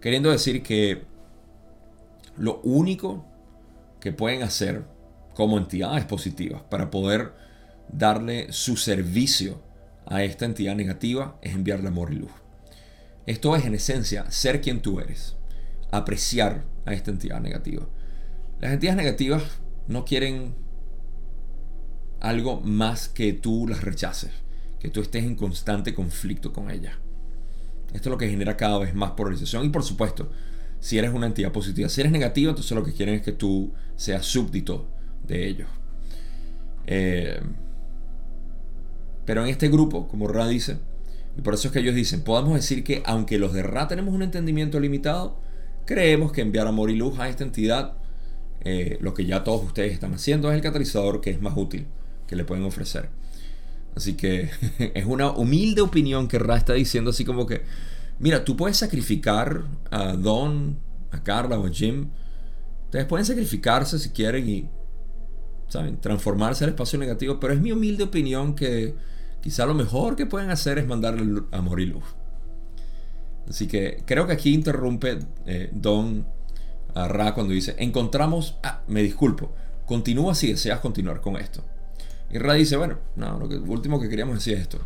Queriendo 0.00 0.30
decir 0.30 0.62
que 0.62 1.02
lo 2.36 2.60
único 2.62 3.24
que 3.98 4.12
pueden 4.12 4.44
hacer 4.44 4.84
como 5.34 5.58
entidades 5.58 6.04
positivas 6.04 6.62
para 6.70 6.88
poder 6.88 7.32
darle 7.88 8.52
su 8.52 8.76
servicio 8.76 9.60
a 10.06 10.22
esta 10.22 10.44
entidad 10.44 10.76
negativa 10.76 11.36
es 11.42 11.52
enviarle 11.52 11.88
amor 11.88 12.12
y 12.12 12.18
luz. 12.18 12.30
Esto 13.26 13.56
es 13.56 13.64
en 13.64 13.74
esencia 13.74 14.30
ser 14.30 14.60
quien 14.60 14.82
tú 14.82 15.00
eres, 15.00 15.34
apreciar 15.90 16.62
a 16.84 16.94
esta 16.94 17.10
entidad 17.10 17.40
negativa. 17.40 17.88
Las 18.60 18.72
entidades 18.72 18.96
negativas 18.96 19.42
no 19.88 20.04
quieren 20.04 20.54
algo 22.20 22.60
más 22.60 23.08
que 23.08 23.32
tú 23.32 23.66
las 23.68 23.82
rechaces, 23.82 24.30
que 24.80 24.88
tú 24.88 25.00
estés 25.00 25.24
en 25.24 25.36
constante 25.36 25.94
conflicto 25.94 26.52
con 26.52 26.70
ellas. 26.70 26.94
Esto 27.92 28.08
es 28.08 28.12
lo 28.12 28.18
que 28.18 28.28
genera 28.28 28.56
cada 28.56 28.78
vez 28.78 28.94
más 28.94 29.12
polarización 29.12 29.64
y 29.64 29.68
por 29.68 29.82
supuesto, 29.82 30.30
si 30.80 30.98
eres 30.98 31.12
una 31.12 31.26
entidad 31.26 31.52
positiva, 31.52 31.88
si 31.88 32.00
eres 32.00 32.12
negativa, 32.12 32.50
entonces 32.50 32.76
lo 32.76 32.84
que 32.84 32.92
quieren 32.92 33.14
es 33.14 33.22
que 33.22 33.32
tú 33.32 33.72
seas 33.94 34.24
súbdito 34.26 34.88
de 35.26 35.46
ellos. 35.46 35.68
Eh, 36.86 37.40
pero 39.24 39.42
en 39.42 39.48
este 39.48 39.68
grupo, 39.68 40.08
como 40.08 40.28
Ra 40.28 40.46
dice, 40.46 40.78
y 41.36 41.42
por 41.42 41.54
eso 41.54 41.68
es 41.68 41.72
que 41.72 41.80
ellos 41.80 41.94
dicen, 41.94 42.22
podemos 42.22 42.54
decir 42.54 42.84
que 42.84 43.02
aunque 43.04 43.38
los 43.38 43.52
de 43.52 43.62
Ra 43.62 43.88
tenemos 43.88 44.14
un 44.14 44.22
entendimiento 44.22 44.80
limitado, 44.80 45.40
creemos 45.84 46.32
que 46.32 46.40
enviar 46.40 46.66
amor 46.66 46.90
y 46.90 46.96
luz 46.96 47.18
a 47.18 47.28
esta 47.28 47.44
entidad, 47.44 47.96
eh, 48.66 48.98
lo 49.00 49.14
que 49.14 49.24
ya 49.24 49.44
todos 49.44 49.64
ustedes 49.64 49.92
están 49.92 50.14
haciendo, 50.14 50.50
es 50.50 50.56
el 50.56 50.62
catalizador 50.62 51.20
que 51.20 51.30
es 51.30 51.40
más 51.40 51.56
útil 51.56 51.86
que 52.26 52.36
le 52.36 52.44
pueden 52.44 52.64
ofrecer. 52.64 53.08
Así 53.94 54.14
que 54.14 54.50
es 54.94 55.06
una 55.06 55.30
humilde 55.30 55.80
opinión 55.80 56.28
que 56.28 56.38
Ra 56.38 56.56
está 56.56 56.72
diciendo 56.74 57.10
así 57.10 57.24
como 57.24 57.46
que, 57.46 57.62
mira, 58.18 58.44
tú 58.44 58.56
puedes 58.56 58.76
sacrificar 58.76 59.64
a 59.90 60.12
Don, 60.14 60.78
a 61.10 61.22
Carla 61.22 61.58
o 61.58 61.66
a 61.66 61.70
Jim. 61.70 62.10
Ustedes 62.84 63.06
pueden 63.06 63.24
sacrificarse 63.24 63.98
si 63.98 64.10
quieren 64.10 64.48
y, 64.48 64.68
¿saben? 65.68 65.98
Transformarse 66.00 66.64
al 66.64 66.70
espacio 66.70 66.98
negativo, 66.98 67.40
pero 67.40 67.52
es 67.52 67.60
mi 67.60 67.72
humilde 67.72 68.04
opinión 68.04 68.54
que 68.54 68.94
Quizá 69.46 69.64
lo 69.64 69.74
mejor 69.74 70.16
que 70.16 70.26
pueden 70.26 70.50
hacer 70.50 70.76
es 70.76 70.88
mandarle 70.88 71.44
amor 71.52 71.80
y 71.80 71.86
luz. 71.86 72.02
Así 73.48 73.68
que 73.68 74.02
creo 74.04 74.26
que 74.26 74.32
aquí 74.32 74.52
interrumpe 74.52 75.20
eh, 75.46 75.70
Don 75.72 76.26
a 76.96 77.08
Ra 77.08 77.34
cuando 77.34 77.52
dice, 77.52 77.76
encontramos, 77.78 78.56
ah, 78.62 78.82
me 78.88 79.02
disculpo, 79.02 79.52
continúa 79.84 80.34
si 80.34 80.48
deseas 80.50 80.80
continuar 80.80 81.20
con 81.20 81.36
esto. 81.36 81.62
Y 82.30 82.38
Ra 82.38 82.54
dice, 82.54 82.78
bueno, 82.78 82.98
no, 83.16 83.38
lo, 83.38 83.46
último 83.70 84.00
que 84.00 84.08
queríamos 84.08 84.36
decir 84.36 84.54
es 84.54 84.62
esto. 84.62 84.78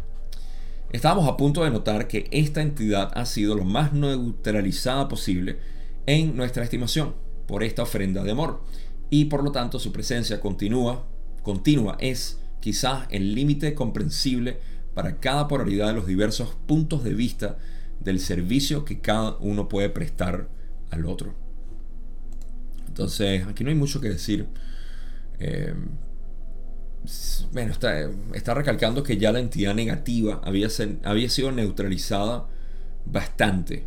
Estábamos 0.90 1.28
a 1.28 1.36
punto 1.36 1.62
de 1.62 1.70
notar 1.70 2.08
que 2.08 2.28
esta 2.32 2.62
entidad 2.62 3.12
ha 3.14 3.24
sido 3.26 3.54
lo 3.54 3.64
más 3.64 3.92
neutralizada 3.92 5.06
posible 5.06 5.58
en 6.06 6.36
nuestra 6.36 6.64
estimación 6.64 7.14
por 7.46 7.62
esta 7.62 7.84
ofrenda 7.84 8.24
de 8.24 8.32
amor. 8.32 8.60
Y 9.08 9.26
por 9.26 9.44
lo 9.44 9.52
tanto 9.52 9.78
su 9.78 9.92
presencia 9.92 10.40
continúa, 10.40 11.06
continua 11.44 11.96
es 12.00 12.40
quizás 12.58 13.06
el 13.10 13.36
límite 13.36 13.74
comprensible 13.74 14.58
para 14.94 15.20
cada 15.20 15.46
polaridad 15.46 15.86
de 15.86 15.94
los 15.94 16.08
diversos 16.08 16.56
puntos 16.66 17.04
de 17.04 17.14
vista 17.14 17.56
del 18.00 18.18
servicio 18.18 18.84
que 18.84 19.00
cada 19.00 19.36
uno 19.38 19.68
puede 19.68 19.90
prestar 19.90 20.48
al 20.90 21.06
otro. 21.06 21.49
Entonces, 23.00 23.46
aquí 23.46 23.64
no 23.64 23.70
hay 23.70 23.76
mucho 23.76 23.98
que 23.98 24.10
decir. 24.10 24.46
Eh, 25.38 25.72
bueno, 27.52 27.72
está, 27.72 28.52
recalcando 28.52 29.02
que 29.02 29.16
ya 29.16 29.32
la 29.32 29.40
entidad 29.40 29.74
negativa 29.74 30.42
había, 30.44 30.68
había 31.04 31.30
sido 31.30 31.50
neutralizada 31.50 32.46
bastante 33.06 33.86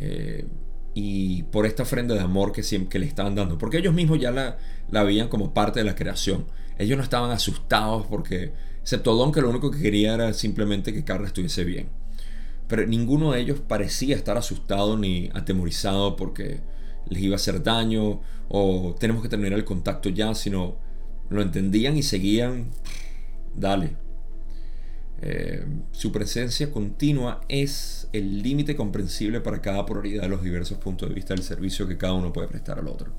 Eh, 0.00 0.46
y 0.94 1.42
por 1.44 1.66
esta 1.66 1.82
ofrenda 1.82 2.14
de 2.14 2.20
amor 2.20 2.52
que, 2.52 2.62
que 2.88 2.98
le 2.98 3.06
estaban 3.06 3.34
dando. 3.34 3.58
Porque 3.58 3.78
ellos 3.78 3.92
mismos 3.94 4.18
ya 4.20 4.30
la, 4.30 4.56
la 4.90 5.02
veían 5.04 5.28
como 5.28 5.52
parte 5.52 5.80
de 5.80 5.84
la 5.84 5.94
creación. 5.94 6.46
Ellos 6.78 6.96
no 6.96 7.04
estaban 7.04 7.30
asustados 7.30 8.06
porque, 8.06 8.52
excepto 8.80 9.14
Don, 9.14 9.32
que 9.32 9.42
lo 9.42 9.50
único 9.50 9.70
que 9.70 9.80
quería 9.80 10.14
era 10.14 10.32
simplemente 10.32 10.94
que 10.94 11.04
Carla 11.04 11.26
estuviese 11.26 11.64
bien. 11.64 11.88
Pero 12.68 12.86
ninguno 12.86 13.32
de 13.32 13.40
ellos 13.40 13.60
parecía 13.60 14.16
estar 14.16 14.38
asustado 14.38 14.96
ni 14.96 15.30
atemorizado 15.34 16.16
porque 16.16 16.60
les 17.08 17.22
iba 17.22 17.34
a 17.34 17.36
hacer 17.36 17.62
daño 17.62 18.20
o 18.48 18.94
tenemos 18.98 19.22
que 19.22 19.28
terminar 19.28 19.58
el 19.58 19.64
contacto 19.64 20.08
ya, 20.08 20.34
sino 20.34 20.76
lo 21.28 21.42
entendían 21.42 21.96
y 21.96 22.02
seguían, 22.02 22.70
dale. 23.54 23.96
Eh, 25.22 25.64
su 25.92 26.12
presencia 26.12 26.70
continua 26.70 27.40
es 27.48 28.08
el 28.12 28.42
límite 28.42 28.76
comprensible 28.76 29.40
para 29.40 29.62
cada 29.62 29.86
prioridad 29.86 30.22
de 30.22 30.28
los 30.28 30.42
diversos 30.42 30.76
puntos 30.78 31.08
de 31.08 31.14
vista 31.14 31.34
del 31.34 31.42
servicio 31.42 31.88
que 31.88 31.96
cada 31.96 32.12
uno 32.12 32.32
puede 32.32 32.48
prestar 32.48 32.78
al 32.78 32.88
otro. 32.88 33.14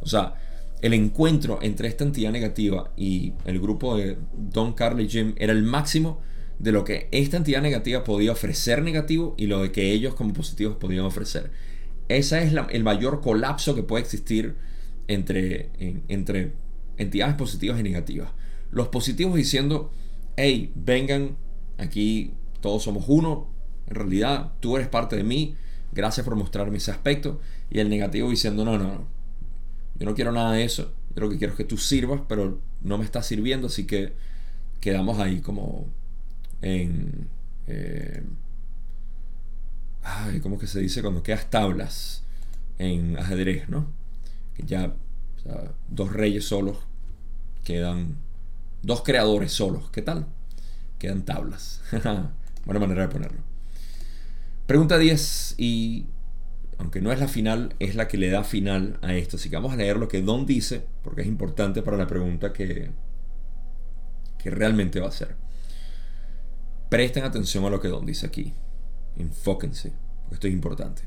O 0.00 0.06
sea, 0.06 0.34
el 0.82 0.92
encuentro 0.92 1.58
entre 1.62 1.88
esta 1.88 2.04
entidad 2.04 2.32
negativa 2.32 2.92
y 2.96 3.32
el 3.44 3.60
grupo 3.60 3.96
de 3.96 4.18
Don 4.34 4.74
Carly 4.74 5.08
Jim 5.08 5.34
era 5.38 5.52
el 5.52 5.62
máximo 5.62 6.20
de 6.58 6.72
lo 6.72 6.84
que 6.84 7.08
esta 7.12 7.36
entidad 7.36 7.62
negativa 7.62 8.04
podía 8.04 8.32
ofrecer 8.32 8.82
negativo 8.82 9.34
y 9.38 9.46
lo 9.46 9.70
que 9.72 9.92
ellos 9.92 10.14
como 10.14 10.32
positivos 10.32 10.76
podían 10.76 11.04
ofrecer. 11.04 11.50
Ese 12.08 12.42
es 12.42 12.52
el 12.70 12.84
mayor 12.84 13.20
colapso 13.20 13.74
que 13.74 13.82
puede 13.82 14.02
existir 14.02 14.56
entre, 15.08 15.70
entre 16.08 16.52
entidades 16.96 17.34
positivas 17.34 17.78
y 17.80 17.82
negativas. 17.82 18.30
Los 18.70 18.88
positivos 18.88 19.34
diciendo, 19.34 19.90
hey, 20.36 20.72
vengan, 20.74 21.36
aquí 21.78 22.32
todos 22.60 22.82
somos 22.82 23.04
uno, 23.08 23.48
en 23.88 23.94
realidad 23.94 24.52
tú 24.60 24.76
eres 24.76 24.88
parte 24.88 25.16
de 25.16 25.24
mí, 25.24 25.54
gracias 25.92 26.24
por 26.24 26.36
mostrarme 26.36 26.78
ese 26.78 26.90
aspecto. 26.90 27.40
Y 27.70 27.80
el 27.80 27.88
negativo 27.88 28.30
diciendo, 28.30 28.64
no, 28.64 28.78
no, 28.78 28.84
no, 28.84 29.06
yo 29.98 30.06
no 30.06 30.14
quiero 30.14 30.32
nada 30.32 30.52
de 30.52 30.64
eso, 30.64 30.92
yo 31.14 31.22
lo 31.22 31.30
que 31.30 31.38
quiero 31.38 31.52
es 31.52 31.56
que 31.56 31.64
tú 31.64 31.76
sirvas, 31.76 32.20
pero 32.28 32.60
no 32.82 32.98
me 32.98 33.04
estás 33.04 33.26
sirviendo, 33.26 33.66
así 33.66 33.86
que 33.86 34.12
quedamos 34.80 35.18
ahí 35.18 35.40
como 35.40 35.86
en... 36.62 37.28
Eh, 37.66 38.22
ay, 40.06 40.40
¿cómo 40.40 40.58
que 40.58 40.66
se 40.66 40.80
dice? 40.80 41.02
Cuando 41.02 41.22
quedas 41.22 41.50
tablas 41.50 42.22
en 42.78 43.18
ajedrez, 43.18 43.68
¿no? 43.68 43.86
Que 44.54 44.64
ya 44.64 44.94
dos 45.88 46.12
reyes 46.12 46.46
solos 46.46 46.78
quedan, 47.64 48.16
dos 48.82 49.02
creadores 49.02 49.52
solos, 49.52 49.90
¿qué 49.90 50.02
tal? 50.02 50.26
Quedan 50.98 51.24
tablas. 51.24 51.82
Buena 52.64 52.80
manera 52.80 53.02
de 53.02 53.08
ponerlo. 53.08 53.40
Pregunta 54.66 54.98
10 54.98 55.54
y 55.58 56.06
aunque 56.78 57.00
no 57.00 57.12
es 57.12 57.20
la 57.20 57.28
final, 57.28 57.74
es 57.78 57.94
la 57.94 58.08
que 58.08 58.18
le 58.18 58.30
da 58.30 58.44
final 58.44 58.98
a 59.02 59.14
esto. 59.14 59.36
Así 59.36 59.48
que 59.48 59.56
vamos 59.56 59.72
a 59.72 59.76
leer 59.76 59.96
lo 59.96 60.08
que 60.08 60.22
Don 60.22 60.46
dice, 60.46 60.84
porque 61.02 61.22
es 61.22 61.26
importante 61.26 61.82
para 61.82 61.96
la 61.96 62.06
pregunta 62.06 62.52
que, 62.52 62.90
que 64.38 64.50
realmente 64.50 65.00
va 65.00 65.08
a 65.08 65.12
ser. 65.12 65.36
Presten 66.88 67.24
atención 67.24 67.64
a 67.64 67.70
lo 67.70 67.80
que 67.80 67.88
Don 67.88 68.04
dice 68.06 68.26
aquí. 68.26 68.52
Enfóquense, 69.16 69.92
porque 70.22 70.34
esto 70.34 70.46
es 70.48 70.52
importante. 70.52 71.02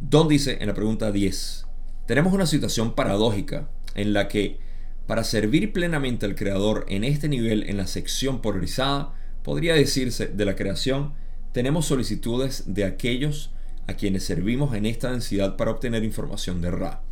Don 0.00 0.28
dice 0.28 0.58
en 0.60 0.68
la 0.68 0.74
pregunta 0.74 1.10
10, 1.10 1.66
tenemos 2.06 2.32
una 2.32 2.46
situación 2.46 2.94
paradójica 2.94 3.68
en 3.94 4.12
la 4.12 4.28
que 4.28 4.58
para 5.06 5.24
servir 5.24 5.72
plenamente 5.72 6.26
al 6.26 6.34
Creador 6.34 6.84
en 6.88 7.04
este 7.04 7.28
nivel 7.28 7.68
en 7.68 7.76
la 7.76 7.86
sección 7.86 8.42
polarizada, 8.42 9.14
podría 9.42 9.74
decirse 9.74 10.26
de 10.26 10.44
la 10.44 10.56
creación, 10.56 11.12
tenemos 11.52 11.86
solicitudes 11.86 12.64
de 12.66 12.84
aquellos 12.84 13.52
a 13.86 13.94
quienes 13.94 14.24
servimos 14.24 14.74
en 14.74 14.84
esta 14.84 15.12
densidad 15.12 15.56
para 15.56 15.70
obtener 15.70 16.02
información 16.02 16.60
de 16.60 16.72
Ra. 16.72 17.02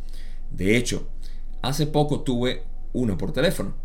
De 0.51 0.75
hecho, 0.75 1.09
hace 1.61 1.87
poco 1.87 2.21
tuve 2.21 2.63
una 2.91 3.17
por 3.17 3.31
teléfono. 3.31 3.75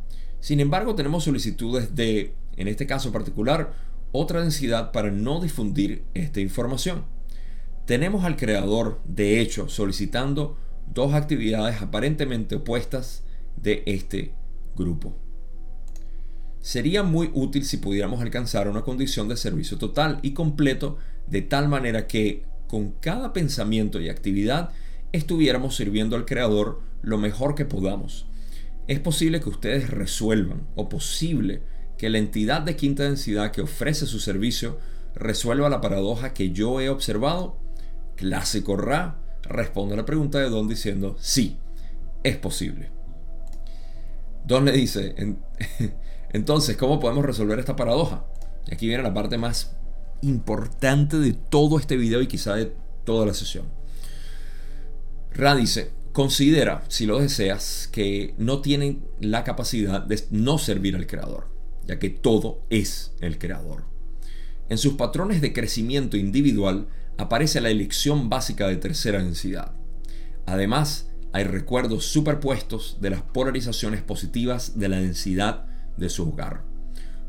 Sin 0.40 0.58
embargo, 0.58 0.94
tenemos 0.94 1.24
solicitudes 1.24 1.94
de, 1.94 2.34
en 2.56 2.66
este 2.66 2.86
caso 2.86 3.12
particular, 3.12 3.72
otra 4.12 4.42
densidad 4.42 4.92
para 4.92 5.10
no 5.10 5.40
difundir 5.40 6.04
esta 6.14 6.40
información. 6.40 7.04
Tenemos 7.86 8.24
al 8.24 8.36
creador, 8.36 9.00
de 9.04 9.40
hecho, 9.40 9.68
solicitando 9.68 10.56
dos 10.92 11.14
actividades 11.14 11.82
aparentemente 11.82 12.56
opuestas 12.56 13.24
de 13.56 13.82
este 13.86 14.34
grupo. 14.76 15.16
Sería 16.60 17.02
muy 17.02 17.30
útil 17.32 17.64
si 17.64 17.78
pudiéramos 17.78 18.20
alcanzar 18.20 18.68
una 18.68 18.82
condición 18.82 19.28
de 19.28 19.36
servicio 19.36 19.78
total 19.78 20.18
y 20.22 20.32
completo 20.32 20.98
de 21.26 21.42
tal 21.42 21.68
manera 21.68 22.06
que 22.06 22.44
con 22.68 22.92
cada 22.92 23.32
pensamiento 23.32 24.00
y 24.00 24.08
actividad 24.08 24.70
estuviéramos 25.12 25.76
sirviendo 25.76 26.16
al 26.16 26.26
Creador 26.26 26.80
lo 27.02 27.18
mejor 27.18 27.54
que 27.54 27.64
podamos. 27.64 28.26
Es 28.86 29.00
posible 29.00 29.40
que 29.40 29.48
ustedes 29.48 29.90
resuelvan 29.90 30.66
o 30.74 30.88
posible 30.88 31.62
que 32.00 32.08
la 32.08 32.16
entidad 32.16 32.62
de 32.62 32.76
quinta 32.76 33.02
densidad 33.02 33.52
que 33.52 33.60
ofrece 33.60 34.06
su 34.06 34.20
servicio 34.20 34.78
resuelva 35.14 35.68
la 35.68 35.82
paradoja 35.82 36.32
que 36.32 36.50
yo 36.50 36.80
he 36.80 36.88
observado? 36.88 37.58
Clásico 38.16 38.74
Ra 38.78 39.18
responde 39.42 39.92
a 39.92 39.96
la 39.98 40.06
pregunta 40.06 40.38
de 40.38 40.48
Don 40.48 40.66
diciendo 40.66 41.18
sí, 41.20 41.58
es 42.22 42.38
posible. 42.38 42.90
Don 44.46 44.64
le 44.64 44.72
dice, 44.72 45.14
entonces, 46.30 46.78
¿cómo 46.78 47.00
podemos 47.00 47.22
resolver 47.22 47.58
esta 47.58 47.76
paradoja? 47.76 48.24
Y 48.66 48.72
aquí 48.72 48.86
viene 48.86 49.02
la 49.02 49.12
parte 49.12 49.36
más 49.36 49.76
importante 50.22 51.18
de 51.18 51.34
todo 51.34 51.78
este 51.78 51.98
video 51.98 52.22
y 52.22 52.28
quizá 52.28 52.54
de 52.54 52.72
toda 53.04 53.26
la 53.26 53.34
sesión. 53.34 53.66
Ra 55.34 55.54
dice, 55.54 55.90
considera, 56.12 56.82
si 56.88 57.04
lo 57.04 57.18
deseas, 57.18 57.90
que 57.92 58.34
no 58.38 58.62
tienen 58.62 59.04
la 59.20 59.44
capacidad 59.44 60.00
de 60.00 60.24
no 60.30 60.56
servir 60.56 60.96
al 60.96 61.06
Creador 61.06 61.49
ya 61.90 61.98
que 61.98 62.08
todo 62.08 62.62
es 62.70 63.14
el 63.20 63.36
creador. 63.36 63.82
En 64.68 64.78
sus 64.78 64.92
patrones 64.92 65.40
de 65.40 65.52
crecimiento 65.52 66.16
individual 66.16 66.86
aparece 67.18 67.60
la 67.60 67.70
elección 67.70 68.30
básica 68.30 68.68
de 68.68 68.76
tercera 68.76 69.20
densidad. 69.20 69.72
Además, 70.46 71.10
hay 71.32 71.42
recuerdos 71.42 72.04
superpuestos 72.04 72.98
de 73.00 73.10
las 73.10 73.22
polarizaciones 73.22 74.02
positivas 74.02 74.78
de 74.78 74.88
la 74.88 74.98
densidad 74.98 75.66
de 75.96 76.08
su 76.08 76.28
hogar. 76.28 76.62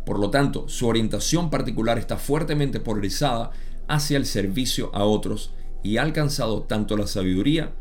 Por 0.05 0.19
lo 0.19 0.29
tanto, 0.29 0.69
su 0.69 0.87
orientación 0.87 1.49
particular 1.49 1.97
está 1.97 2.17
fuertemente 2.17 2.79
polarizada 2.79 3.49
hacia 3.87 4.17
el 4.17 4.27
servicio 4.27 4.93
a 4.93 5.05
otros 5.05 5.55
y 5.81 5.97
ha 5.97 6.03
alcanzado 6.03 6.61
tanto 6.65 6.95
la 6.97 7.07
sabiduría 7.07 7.73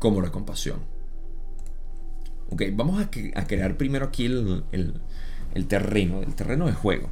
como 0.00 0.20
la 0.20 0.32
compasión. 0.32 0.80
Ok, 2.50 2.62
vamos 2.72 3.00
a, 3.00 3.08
crear 3.08 3.76
primero 3.76 4.06
aquí 4.06 4.26
el, 4.26 4.64
el 4.72 4.94
terreno, 5.66 6.22
el 6.22 6.34
terreno 6.34 6.66
de 6.66 6.72
juego. 6.72 7.10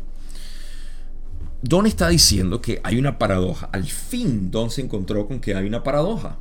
Don 1.63 1.87
está 1.87 2.09
diciendo 2.09 2.61
que 2.61 2.81
hay 2.83 2.99
una 2.99 3.19
paradoja. 3.19 3.69
Al 3.73 3.85
fin 3.85 4.51
Don 4.51 4.71
se 4.71 4.81
encontró 4.81 5.29
con 5.29 5.41
que 5.41 5.55
hay 5.55 5.65
una 5.65 5.85
paradoja. 5.85 6.39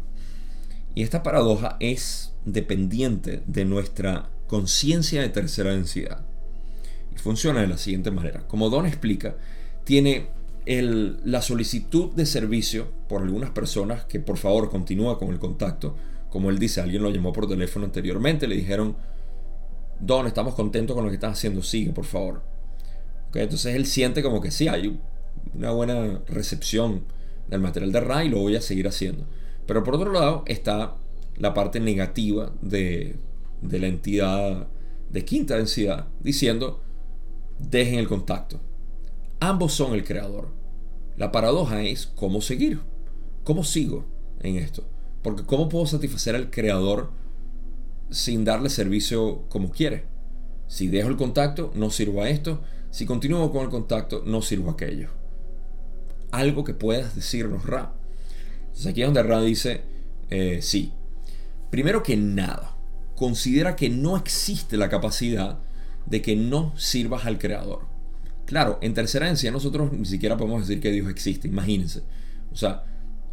Y 0.95 1.03
esta 1.03 1.21
paradoja 1.21 1.77
es 1.79 2.33
dependiente 2.43 3.43
de 3.45 3.65
nuestra 3.65 4.29
conciencia 4.47 5.21
de 5.21 5.29
tercera 5.29 5.71
densidad. 5.71 6.25
Y 7.13 7.19
funciona 7.19 7.61
de 7.61 7.67
la 7.67 7.77
siguiente 7.77 8.09
manera. 8.09 8.47
Como 8.47 8.71
Don 8.71 8.87
explica, 8.87 9.35
tiene 9.83 10.29
el, 10.65 11.19
la 11.23 11.41
solicitud 11.43 12.11
de 12.13 12.25
servicio 12.25 12.87
por 13.07 13.21
algunas 13.21 13.51
personas 13.51 14.05
que 14.05 14.19
por 14.19 14.37
favor 14.37 14.71
continúa 14.71 15.19
con 15.19 15.29
el 15.29 15.39
contacto. 15.39 15.95
Como 16.31 16.49
él 16.49 16.57
dice, 16.57 16.81
alguien 16.81 17.03
lo 17.03 17.11
llamó 17.11 17.31
por 17.31 17.47
teléfono 17.47 17.85
anteriormente, 17.85 18.47
le 18.47 18.55
dijeron, 18.55 18.95
Don, 20.01 20.25
estamos 20.25 20.55
contentos 20.55 20.95
con 20.95 21.05
lo 21.05 21.11
que 21.11 21.15
estás 21.15 21.33
haciendo, 21.33 21.61
sigue, 21.61 21.91
por 21.91 22.05
favor. 22.05 22.41
entonces 23.35 23.75
él 23.75 23.85
siente 23.85 24.23
como 24.23 24.41
que 24.41 24.49
sí, 24.49 24.67
hay 24.67 24.99
una 25.53 25.71
buena 25.71 26.21
recepción 26.27 27.03
del 27.47 27.61
material 27.61 27.91
de 27.91 27.99
Ra 27.99 28.23
y 28.23 28.29
lo 28.29 28.39
voy 28.39 28.55
a 28.55 28.61
seguir 28.61 28.87
haciendo. 28.87 29.25
Pero 29.67 29.83
por 29.83 29.95
otro 29.95 30.11
lado 30.11 30.43
está 30.47 30.95
la 31.37 31.53
parte 31.53 31.79
negativa 31.79 32.51
de, 32.61 33.15
de 33.61 33.79
la 33.79 33.87
entidad 33.87 34.67
de 35.11 35.25
quinta 35.25 35.57
densidad, 35.57 36.07
diciendo, 36.19 36.81
dejen 37.59 37.99
el 37.99 38.07
contacto. 38.07 38.59
Ambos 39.39 39.73
son 39.73 39.93
el 39.93 40.03
creador. 40.03 40.49
La 41.15 41.31
paradoja 41.31 41.83
es 41.83 42.07
cómo 42.07 42.41
seguir. 42.41 42.79
¿Cómo 43.43 43.63
sigo 43.63 44.05
en 44.41 44.55
esto? 44.55 44.83
Porque 45.21 45.43
¿cómo 45.43 45.69
puedo 45.69 45.85
satisfacer 45.85 46.35
al 46.35 46.49
creador 46.49 47.11
sin 48.11 48.45
darle 48.45 48.69
servicio 48.69 49.45
como 49.49 49.71
quiere. 49.71 50.05
Si 50.67 50.87
dejo 50.87 51.09
el 51.09 51.17
contacto, 51.17 51.71
no 51.75 51.89
sirvo 51.89 52.21
a 52.21 52.29
esto. 52.29 52.61
Si 52.91 53.05
continúo 53.05 53.51
con 53.51 53.63
el 53.63 53.69
contacto, 53.69 54.23
no 54.25 54.41
sirvo 54.41 54.69
a 54.69 54.73
aquello. 54.73 55.09
Algo 56.31 56.63
que 56.63 56.73
puedas 56.73 57.15
decirnos, 57.15 57.65
Ra. 57.65 57.93
Entonces 58.67 58.87
aquí 58.87 59.01
es 59.01 59.07
donde 59.07 59.23
Ra 59.23 59.41
dice, 59.41 59.81
eh, 60.29 60.59
sí. 60.61 60.93
Primero 61.69 62.03
que 62.03 62.17
nada, 62.17 62.75
considera 63.15 63.75
que 63.75 63.89
no 63.89 64.17
existe 64.17 64.77
la 64.77 64.89
capacidad 64.89 65.59
de 66.05 66.21
que 66.21 66.35
no 66.35 66.73
sirvas 66.77 67.25
al 67.25 67.37
creador. 67.37 67.87
Claro, 68.45 68.79
en 68.81 68.93
tercera 68.93 69.27
densidad 69.27 69.53
nosotros 69.53 69.93
ni 69.93 70.05
siquiera 70.05 70.37
podemos 70.37 70.67
decir 70.67 70.81
que 70.81 70.91
Dios 70.91 71.09
existe, 71.09 71.47
imagínense. 71.47 72.01
O 72.51 72.55
sea, 72.55 72.83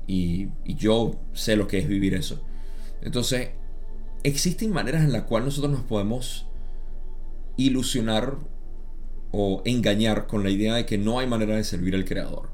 y, 0.06 0.48
yo 0.64 1.20
sé 1.32 1.56
lo 1.56 1.66
que 1.66 1.78
es 1.78 1.88
vivir 1.88 2.14
eso. 2.14 2.40
Entonces, 3.02 3.50
existen 4.22 4.72
maneras 4.72 5.02
en 5.02 5.12
las 5.12 5.22
cuales 5.22 5.46
nosotros 5.46 5.72
nos 5.72 5.82
podemos 5.82 6.46
ilusionar 7.56 8.38
o 9.30 9.62
engañar 9.64 10.26
con 10.26 10.42
la 10.42 10.50
idea 10.50 10.74
de 10.74 10.86
que 10.86 10.98
no 10.98 11.18
hay 11.18 11.26
manera 11.26 11.56
de 11.56 11.64
servir 11.64 11.94
al 11.94 12.04
Creador. 12.04 12.50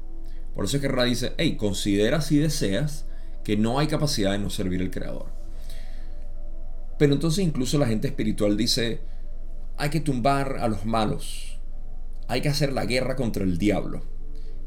Por 0.53 0.65
eso 0.65 0.77
es 0.77 0.81
que 0.81 0.87
Ra 0.87 1.03
dice, 1.03 1.33
hey, 1.37 1.55
considera 1.57 2.21
si 2.21 2.37
deseas 2.37 3.05
que 3.43 3.57
no 3.57 3.79
hay 3.79 3.87
capacidad 3.87 4.31
de 4.31 4.39
no 4.39 4.49
servir 4.49 4.81
al 4.81 4.91
Creador. 4.91 5.33
Pero 6.97 7.13
entonces 7.13 7.43
incluso 7.43 7.77
la 7.77 7.87
gente 7.87 8.07
espiritual 8.07 8.57
dice, 8.57 9.01
hay 9.77 9.89
que 9.89 9.99
tumbar 9.99 10.57
a 10.59 10.67
los 10.67 10.85
malos, 10.85 11.59
hay 12.27 12.41
que 12.41 12.49
hacer 12.49 12.71
la 12.73 12.85
guerra 12.85 13.15
contra 13.15 13.43
el 13.43 13.57
diablo, 13.57 14.03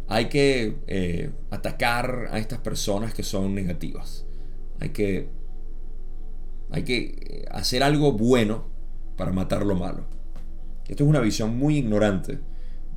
hay 0.09 0.27
que 0.27 0.77
eh, 0.87 1.31
atacar 1.51 2.29
a 2.31 2.39
estas 2.39 2.61
personas 2.61 3.15
que 3.15 3.23
son 3.23 3.55
negativas, 3.55 4.27
hay 4.81 4.91
que, 4.91 5.31
hay 6.71 6.85
que 6.85 6.99
eh, 6.99 7.45
hacer 7.51 7.83
algo 7.83 8.13
bueno 8.13 8.67
para 9.17 9.33
matar 9.33 9.65
lo 9.65 9.75
malo. 9.75 10.05
Esto 10.89 11.05
es 11.05 11.11
una 11.11 11.21
visión 11.21 11.57
muy 11.57 11.77
ignorante 11.77 12.41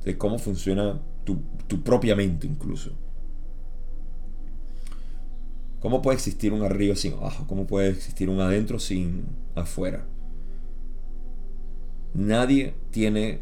de 0.04 0.18
cómo 0.18 0.38
funciona 0.38 1.00
tu, 1.24 1.82
propia 1.82 2.16
mente 2.16 2.46
incluso. 2.46 2.92
¿Cómo 5.80 6.00
puede 6.00 6.16
existir 6.16 6.52
un 6.52 6.62
arriba 6.62 6.94
sin 6.94 7.14
abajo? 7.14 7.46
¿Cómo 7.46 7.66
puede 7.66 7.88
existir 7.90 8.30
un 8.30 8.40
adentro 8.40 8.78
sin 8.78 9.24
afuera? 9.54 10.06
Nadie 12.14 12.74
tiene 12.90 13.40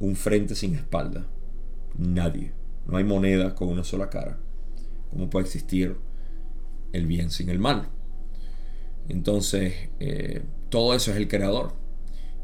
un 0.00 0.16
frente 0.16 0.54
sin 0.54 0.74
espalda. 0.74 1.26
Nadie. 1.98 2.52
No 2.86 2.96
hay 2.96 3.04
moneda 3.04 3.54
con 3.54 3.68
una 3.68 3.84
sola 3.84 4.08
cara. 4.08 4.38
¿Cómo 5.10 5.28
puede 5.28 5.44
existir 5.44 5.96
el 6.92 7.06
bien 7.06 7.30
sin 7.30 7.50
el 7.50 7.58
mal? 7.58 7.88
Entonces, 9.08 9.90
eh, 10.00 10.42
todo 10.68 10.94
eso 10.94 11.10
es 11.10 11.16
el 11.16 11.28
creador. 11.28 11.74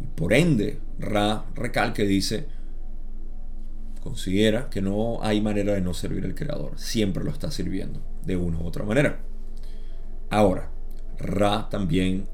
Y 0.00 0.06
por 0.06 0.32
ende, 0.32 0.80
Ra 0.98 1.46
recalque 1.54 2.04
dice, 2.04 2.46
considera 4.02 4.68
que 4.70 4.80
no 4.82 5.22
hay 5.22 5.40
manera 5.40 5.74
de 5.74 5.80
no 5.80 5.94
servir 5.94 6.24
al 6.24 6.34
creador. 6.34 6.78
Siempre 6.78 7.24
lo 7.24 7.30
está 7.30 7.50
sirviendo, 7.50 8.02
de 8.24 8.36
una 8.36 8.58
u 8.58 8.66
otra 8.66 8.84
manera. 8.84 9.20
Ahora, 10.30 10.70
Ra 11.18 11.68
también 11.70 12.28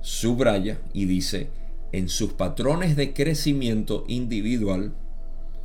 subraya 0.00 0.80
y 0.92 1.06
dice, 1.06 1.50
en 1.92 2.08
sus 2.08 2.32
patrones 2.32 2.96
de 2.96 3.12
crecimiento 3.12 4.04
individual 4.08 4.94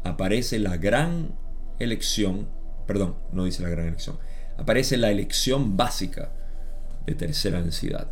aparece 0.04 0.60
la 0.60 0.78
gran 0.78 1.36
elección, 1.80 2.48
perdón, 2.86 3.16
no 3.32 3.46
dice 3.46 3.64
la 3.64 3.70
gran 3.70 3.88
elección, 3.88 4.18
aparece 4.58 4.98
la 4.98 5.12
elección 5.12 5.78
básica 5.78 6.32
de 7.08 7.16
tercera 7.16 7.62
densidad. 7.62 8.12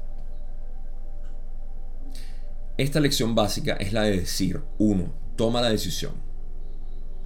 Esta 2.78 3.00
elección 3.00 3.36
básica 3.36 3.74
es 3.74 3.94
la 3.94 4.04
de 4.04 4.18
decir, 4.18 4.62
uno, 4.80 5.14
toma 5.36 5.62
la 5.62 5.70
decisión. 5.70 6.14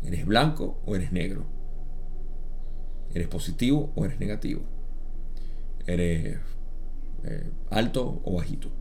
¿Eres 0.04 0.26
blanco 0.26 0.82
o 0.86 0.96
eres 0.96 1.12
negro? 1.12 1.46
¿Eres 3.14 3.28
positivo 3.28 3.92
o 3.96 4.06
eres 4.06 4.20
negativo? 4.20 4.62
¿Eres 5.86 6.40
eh, 7.24 7.52
alto 7.70 8.22
o 8.26 8.36
bajito? 8.36 8.72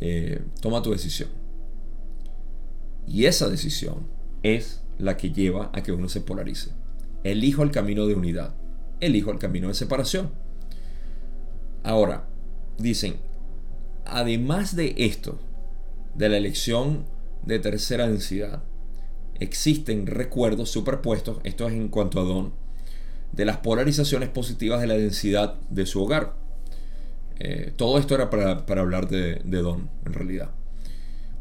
Eh, 0.00 0.40
toma 0.60 0.80
tu 0.80 0.92
decisión. 0.92 1.28
Y 3.04 3.24
esa 3.24 3.48
decisión 3.48 4.06
es 4.44 4.80
la 4.96 5.16
que 5.16 5.32
lleva 5.32 5.72
a 5.74 5.82
que 5.82 5.90
uno 5.90 6.08
se 6.08 6.20
polarice. 6.20 6.70
Elijo 7.24 7.64
el 7.64 7.72
camino 7.72 8.06
de 8.06 8.14
unidad. 8.14 8.54
Elijo 9.00 9.30
el 9.30 9.38
camino 9.38 9.68
de 9.68 9.74
separación. 9.74 10.30
Ahora, 11.82 12.28
dicen, 12.78 13.16
además 14.04 14.74
de 14.74 14.94
esto, 14.98 15.38
de 16.14 16.28
la 16.28 16.36
elección 16.36 17.04
de 17.44 17.58
tercera 17.58 18.08
densidad, 18.08 18.62
existen 19.38 20.06
recuerdos 20.06 20.70
superpuestos, 20.70 21.38
esto 21.44 21.68
es 21.68 21.74
en 21.74 21.88
cuanto 21.88 22.20
a 22.20 22.24
Don, 22.24 22.52
de 23.32 23.44
las 23.44 23.58
polarizaciones 23.58 24.28
positivas 24.28 24.80
de 24.80 24.88
la 24.88 24.94
densidad 24.94 25.54
de 25.70 25.86
su 25.86 26.02
hogar. 26.02 26.34
Eh, 27.38 27.72
todo 27.76 27.98
esto 27.98 28.16
era 28.16 28.30
para, 28.30 28.80
hablar 28.80 29.08
de, 29.08 29.36
de 29.44 29.58
Don, 29.62 29.88
en 30.04 30.12
realidad. 30.12 30.50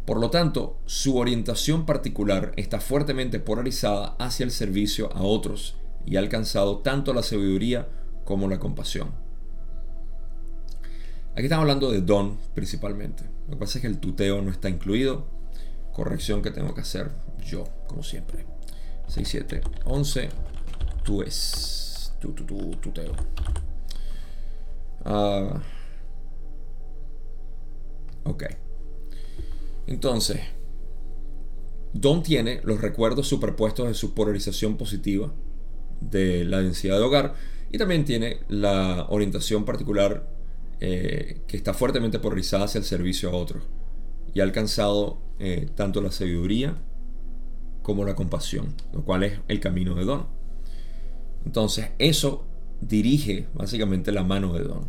Por 0.05 0.19
lo 0.19 0.29
tanto, 0.29 0.79
su 0.85 1.17
orientación 1.17 1.85
particular 1.85 2.53
está 2.55 2.79
fuertemente 2.79 3.39
polarizada 3.39 4.15
hacia 4.19 4.43
el 4.43 4.51
servicio 4.51 5.11
a 5.13 5.23
otros 5.23 5.75
y 6.07 6.15
ha 6.15 6.19
alcanzado 6.19 6.79
tanto 6.79 7.13
la 7.13 7.21
sabiduría 7.21 7.89
como 8.23 8.47
la 8.47 8.59
compasión. 8.59 9.11
Aquí 11.33 11.43
estamos 11.43 11.63
hablando 11.63 11.91
de 11.91 12.01
Don 12.01 12.37
principalmente. 12.55 13.25
Lo 13.45 13.51
que 13.51 13.57
pasa 13.57 13.77
es 13.77 13.81
que 13.81 13.87
el 13.87 13.99
tuteo 13.99 14.41
no 14.41 14.49
está 14.49 14.69
incluido. 14.69 15.27
Corrección 15.91 16.41
que 16.41 16.51
tengo 16.51 16.73
que 16.73 16.81
hacer 16.81 17.11
yo, 17.45 17.65
como 17.87 18.03
siempre. 18.03 18.45
6, 19.07 19.27
7, 19.27 19.61
11. 19.83 20.29
Tú 21.03 21.21
es. 21.21 22.13
Tu, 22.21 22.31
tu, 22.31 22.45
tu, 22.45 22.71
tuteo. 22.77 23.11
Ah. 25.03 25.61
Ok. 28.23 28.45
Entonces, 29.87 30.39
Don 31.93 32.23
tiene 32.23 32.61
los 32.63 32.79
recuerdos 32.79 33.27
superpuestos 33.27 33.87
de 33.87 33.93
su 33.93 34.13
polarización 34.13 34.77
positiva 34.77 35.33
de 36.01 36.45
la 36.45 36.61
densidad 36.61 36.97
de 36.97 37.03
hogar 37.03 37.33
y 37.71 37.77
también 37.77 38.05
tiene 38.05 38.39
la 38.47 39.07
orientación 39.09 39.65
particular 39.65 40.27
eh, 40.79 41.41
que 41.47 41.57
está 41.57 41.73
fuertemente 41.73 42.19
polarizada 42.19 42.65
hacia 42.65 42.79
el 42.79 42.85
servicio 42.85 43.29
a 43.29 43.33
otros 43.33 43.63
y 44.33 44.39
ha 44.39 44.43
alcanzado 44.43 45.17
eh, 45.39 45.69
tanto 45.75 46.01
la 46.01 46.11
sabiduría 46.11 46.77
como 47.81 48.05
la 48.05 48.15
compasión, 48.15 48.73
lo 48.93 49.03
cual 49.03 49.23
es 49.23 49.39
el 49.47 49.59
camino 49.59 49.95
de 49.95 50.05
Don. 50.05 50.27
Entonces, 51.45 51.91
eso 51.99 52.45
dirige 52.81 53.47
básicamente 53.53 54.11
la 54.11 54.23
mano 54.23 54.53
de 54.53 54.63
Don. 54.63 54.87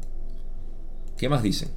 ¿Qué 1.17 1.29
más 1.29 1.43
dicen? 1.43 1.71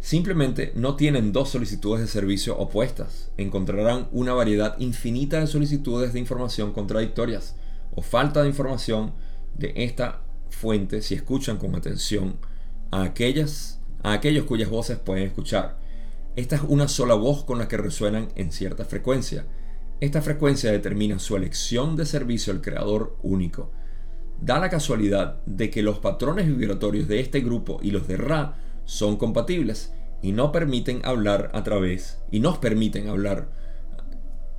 Simplemente 0.00 0.72
no 0.74 0.96
tienen 0.96 1.32
dos 1.32 1.50
solicitudes 1.50 2.00
de 2.00 2.08
servicio 2.08 2.58
opuestas. 2.58 3.30
Encontrarán 3.36 4.08
una 4.12 4.32
variedad 4.32 4.78
infinita 4.78 5.40
de 5.40 5.46
solicitudes 5.46 6.12
de 6.12 6.18
información 6.18 6.72
contradictorias 6.72 7.54
o 7.94 8.02
falta 8.02 8.42
de 8.42 8.48
información 8.48 9.12
de 9.54 9.72
esta 9.76 10.22
fuente 10.48 11.02
si 11.02 11.14
escuchan 11.14 11.56
con 11.58 11.74
atención 11.74 12.36
a, 12.90 13.02
aquellas, 13.02 13.80
a 14.02 14.12
aquellos 14.12 14.44
cuyas 14.44 14.68
voces 14.68 14.98
pueden 14.98 15.24
escuchar. 15.26 15.78
Esta 16.36 16.56
es 16.56 16.62
una 16.66 16.88
sola 16.88 17.14
voz 17.14 17.44
con 17.44 17.58
la 17.58 17.68
que 17.68 17.76
resuenan 17.76 18.28
en 18.36 18.52
cierta 18.52 18.84
frecuencia. 18.84 19.46
Esta 20.00 20.22
frecuencia 20.22 20.72
determina 20.72 21.18
su 21.18 21.36
elección 21.36 21.96
de 21.96 22.06
servicio 22.06 22.52
al 22.52 22.62
creador 22.62 23.16
único. 23.22 23.70
Da 24.40 24.58
la 24.58 24.70
casualidad 24.70 25.42
de 25.44 25.70
que 25.70 25.82
los 25.82 25.98
patrones 25.98 26.46
vibratorios 26.46 27.08
de 27.08 27.20
este 27.20 27.40
grupo 27.40 27.78
y 27.82 27.90
los 27.90 28.08
de 28.08 28.16
Ra 28.16 28.56
son 28.84 29.16
compatibles 29.16 29.92
y 30.22 30.32
no 30.32 30.52
permiten 30.52 31.02
hablar 31.04 31.50
a 31.52 31.62
través 31.62 32.18
y 32.30 32.40
nos 32.40 32.58
permiten 32.58 33.08
hablar 33.08 33.48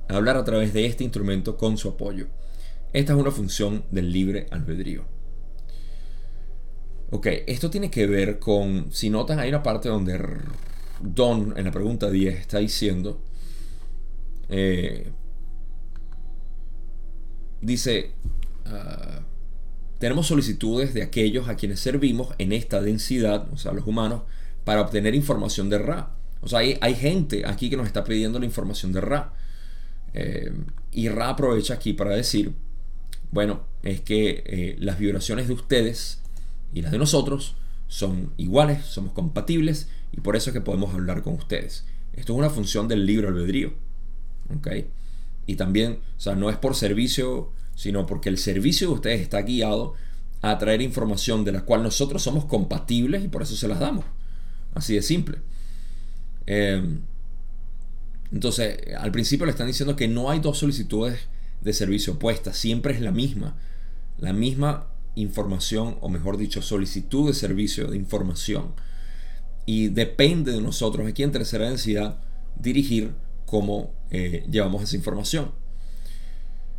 hablar 0.08 0.36
a 0.36 0.44
través 0.44 0.72
de 0.72 0.86
este 0.86 1.04
instrumento 1.04 1.56
con 1.56 1.76
su 1.78 1.88
apoyo. 1.88 2.26
Esta 2.92 3.14
es 3.14 3.18
una 3.18 3.30
función 3.30 3.84
del 3.90 4.12
libre 4.12 4.46
albedrío. 4.50 5.04
Ok, 7.10 7.26
esto 7.46 7.70
tiene 7.70 7.90
que 7.90 8.06
ver 8.06 8.38
con, 8.38 8.92
si 8.92 9.10
notan, 9.10 9.38
hay 9.38 9.48
una 9.48 9.62
parte 9.62 9.88
donde 9.88 10.18
Don 11.00 11.54
en 11.56 11.64
la 11.64 11.70
pregunta 11.70 12.10
10 12.10 12.38
está 12.38 12.58
diciendo, 12.58 13.20
eh, 14.48 15.10
dice, 17.60 18.12
ah, 18.66 19.20
tenemos 19.98 20.26
solicitudes 20.26 20.94
de 20.94 21.02
aquellos 21.02 21.48
a 21.48 21.56
quienes 21.56 21.80
servimos 21.80 22.34
en 22.38 22.52
esta 22.52 22.80
densidad, 22.80 23.46
o 23.52 23.56
sea, 23.56 23.72
los 23.72 23.86
humanos, 23.86 24.22
para 24.64 24.80
obtener 24.82 25.14
información 25.14 25.70
de 25.70 25.78
Ra. 25.78 26.16
O 26.40 26.48
sea, 26.48 26.58
hay, 26.58 26.94
gente 26.94 27.44
aquí 27.46 27.70
que 27.70 27.76
nos 27.76 27.86
está 27.86 28.04
pidiendo 28.04 28.38
la 28.38 28.46
información 28.46 28.92
de 28.92 29.00
Ra. 29.00 29.32
Eh, 30.14 30.52
y 30.90 31.08
Ra 31.08 31.30
aprovecha 31.30 31.74
aquí 31.74 31.92
para 31.92 32.16
decir, 32.16 32.52
bueno, 33.32 33.66
es 33.82 34.00
que 34.00 34.44
eh, 34.46 34.76
las 34.78 34.98
vibraciones 34.98 35.48
de 35.48 35.54
ustedes 35.54 36.20
y 36.72 36.82
las 36.82 36.92
de 36.92 36.98
nosotros 36.98 37.56
son 37.88 38.32
iguales, 38.36 38.84
somos 38.84 39.12
compatibles 39.12 39.88
y 40.12 40.20
por 40.20 40.36
eso 40.36 40.50
es 40.50 40.54
que 40.54 40.60
podemos 40.60 40.94
hablar 40.94 41.22
con 41.22 41.34
ustedes. 41.34 41.84
Esto 42.12 42.34
es 42.34 42.38
una 42.38 42.50
función 42.50 42.86
del 42.86 43.04
libro 43.04 43.28
albedrío. 43.28 43.74
Y 45.46 45.56
también, 45.56 45.98
o 46.16 46.20
sea, 46.20 46.34
no 46.36 46.50
es 46.50 46.56
por 46.56 46.76
servicio 46.76 47.52
sino 47.74 48.06
porque 48.06 48.28
el 48.28 48.38
servicio 48.38 48.88
de 48.88 48.94
ustedes 48.94 49.20
está 49.20 49.42
guiado 49.42 49.94
a 50.40 50.58
traer 50.58 50.82
información 50.82 51.44
de 51.44 51.52
la 51.52 51.62
cual 51.62 51.82
nosotros 51.82 52.22
somos 52.22 52.44
compatibles 52.44 53.24
y 53.24 53.28
por 53.28 53.42
eso 53.42 53.56
se 53.56 53.68
las 53.68 53.80
damos. 53.80 54.04
Así 54.74 54.94
de 54.94 55.02
simple. 55.02 55.38
Em, 56.46 57.00
entonces, 58.30 58.78
al 58.96 59.12
principio 59.12 59.46
le 59.46 59.52
están 59.52 59.66
diciendo 59.66 59.96
que 59.96 60.08
no 60.08 60.30
hay 60.30 60.40
dos 60.40 60.58
solicitudes 60.58 61.20
de 61.62 61.72
servicio 61.72 62.14
opuestas, 62.14 62.56
siempre 62.56 62.94
es 62.94 63.00
la 63.00 63.12
misma. 63.12 63.56
la 64.18 64.32
misma 64.32 64.88
información, 65.14 65.98
o 66.00 66.08
mejor 66.08 66.36
dicho, 66.38 66.62
solicitud 66.62 67.28
de 67.28 67.34
servicio 67.34 67.88
de 67.88 67.96
información. 67.96 68.74
Y 69.66 69.88
depende 69.88 70.52
de 70.52 70.60
nosotros 70.60 71.06
aquí 71.06 71.22
en 71.22 71.32
tercera 71.32 71.68
densidad 71.68 72.18
dirigir 72.56 73.14
cómo 73.46 73.92
eh, 74.10 74.46
llevamos 74.50 74.82
esa 74.82 74.96
información. 74.96 75.52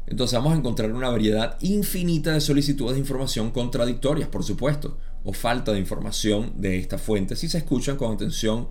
Entonces 0.06 0.38
vamos 0.38 0.54
a 0.54 0.58
encontrar 0.58 0.92
una 0.92 1.10
variedad 1.10 1.58
infinita 1.62 2.34
de 2.34 2.42
solicitudes 2.42 2.94
de 2.94 3.00
información 3.00 3.52
contradictorias, 3.52 4.28
por 4.28 4.44
supuesto, 4.44 4.98
o 5.24 5.32
falta 5.32 5.72
de 5.72 5.80
información 5.80 6.54
de 6.58 6.78
esta 6.78 6.98
fuente. 6.98 7.36
Si 7.36 7.48
se 7.48 7.60
escuchan 7.60 7.96
con 7.96 8.14
atención, 8.14 8.68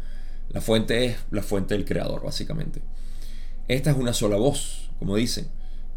la 0.50 0.60
fuente 0.60 1.06
es 1.06 1.16
la 1.30 1.42
fuente 1.42 1.74
del 1.74 1.84
creador, 1.86 2.22
básicamente. 2.22 2.82
Esta 3.68 3.92
es 3.92 3.96
una 3.96 4.12
sola 4.12 4.36
voz, 4.36 4.90
como 4.98 5.16
dicen, 5.16 5.48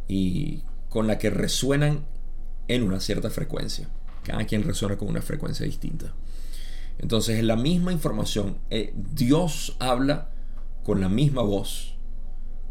y 0.07 0.63
con 0.89 1.07
la 1.07 1.17
que 1.17 1.29
resuenan 1.29 2.05
en 2.67 2.83
una 2.83 2.99
cierta 2.99 3.29
frecuencia. 3.29 3.89
Cada 4.23 4.45
quien 4.45 4.63
resuena 4.63 4.97
con 4.97 5.07
una 5.07 5.21
frecuencia 5.21 5.65
distinta. 5.65 6.13
Entonces, 6.97 7.39
en 7.39 7.47
la 7.47 7.55
misma 7.55 7.91
información, 7.91 8.57
eh, 8.69 8.93
Dios 8.95 9.75
habla 9.79 10.29
con 10.83 11.01
la 11.01 11.09
misma 11.09 11.41
voz, 11.41 11.97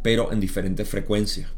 pero 0.02 0.32
en 0.32 0.40
diferentes 0.40 0.88
frecuencias. 0.88 1.50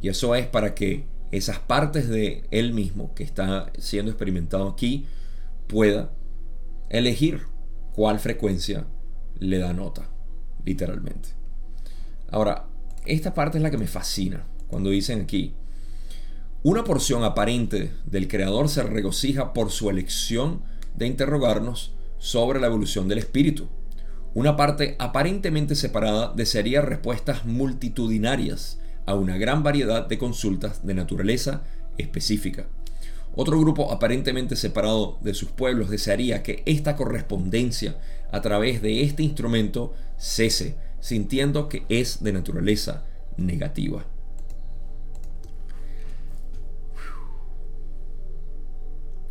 Y 0.00 0.08
eso 0.08 0.34
es 0.34 0.46
para 0.46 0.74
que 0.74 1.06
esas 1.30 1.60
partes 1.60 2.08
de 2.08 2.44
Él 2.50 2.74
mismo 2.74 3.14
que 3.14 3.24
está 3.24 3.72
siendo 3.78 4.10
experimentado 4.10 4.68
aquí 4.68 5.06
pueda 5.66 6.12
elegir 6.90 7.46
cuál 7.92 8.18
frecuencia 8.18 8.86
le 9.38 9.58
da 9.58 9.72
nota, 9.72 10.10
literalmente. 10.64 11.30
Ahora, 12.30 12.66
esta 13.06 13.34
parte 13.34 13.58
es 13.58 13.62
la 13.62 13.70
que 13.70 13.78
me 13.78 13.86
fascina 13.86 14.46
cuando 14.72 14.88
dicen 14.88 15.20
aquí, 15.20 15.52
una 16.62 16.82
porción 16.82 17.24
aparente 17.24 17.92
del 18.06 18.26
Creador 18.26 18.70
se 18.70 18.82
regocija 18.82 19.52
por 19.52 19.70
su 19.70 19.90
elección 19.90 20.62
de 20.96 21.06
interrogarnos 21.06 21.92
sobre 22.16 22.58
la 22.58 22.68
evolución 22.68 23.06
del 23.06 23.18
espíritu. 23.18 23.68
Una 24.32 24.56
parte 24.56 24.96
aparentemente 24.98 25.74
separada 25.74 26.32
desearía 26.34 26.80
respuestas 26.80 27.44
multitudinarias 27.44 28.78
a 29.04 29.14
una 29.14 29.36
gran 29.36 29.62
variedad 29.62 30.08
de 30.08 30.16
consultas 30.16 30.86
de 30.86 30.94
naturaleza 30.94 31.64
específica. 31.98 32.66
Otro 33.36 33.60
grupo 33.60 33.92
aparentemente 33.92 34.56
separado 34.56 35.18
de 35.20 35.34
sus 35.34 35.50
pueblos 35.50 35.90
desearía 35.90 36.42
que 36.42 36.62
esta 36.64 36.96
correspondencia 36.96 37.98
a 38.30 38.40
través 38.40 38.80
de 38.80 39.02
este 39.02 39.22
instrumento 39.22 39.92
cese, 40.16 40.76
sintiendo 41.00 41.68
que 41.68 41.84
es 41.90 42.22
de 42.22 42.32
naturaleza 42.32 43.04
negativa. 43.36 44.06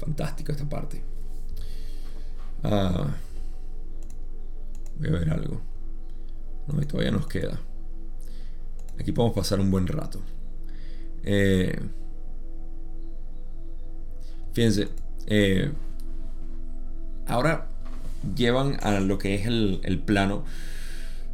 Fantástico 0.02 0.52
esta 0.52 0.68
parte. 0.68 1.04
Ah, 2.64 3.16
voy 4.98 5.10
a 5.10 5.12
ver 5.12 5.30
algo. 5.30 5.62
No, 6.68 6.88
todavía 6.88 7.12
nos 7.12 7.28
queda. 7.28 7.60
Aquí 9.00 9.12
podemos 9.12 9.36
pasar 9.36 9.60
un 9.60 9.70
buen 9.70 9.86
rato. 9.86 10.20
Eh, 11.24 11.80
fíjense, 14.54 14.90
eh, 15.28 15.72
ahora 17.28 17.68
llevan 18.36 18.78
a 18.82 19.00
lo 19.02 19.20
que 19.20 19.36
es 19.36 19.46
el, 19.46 20.02
plano 20.04 20.46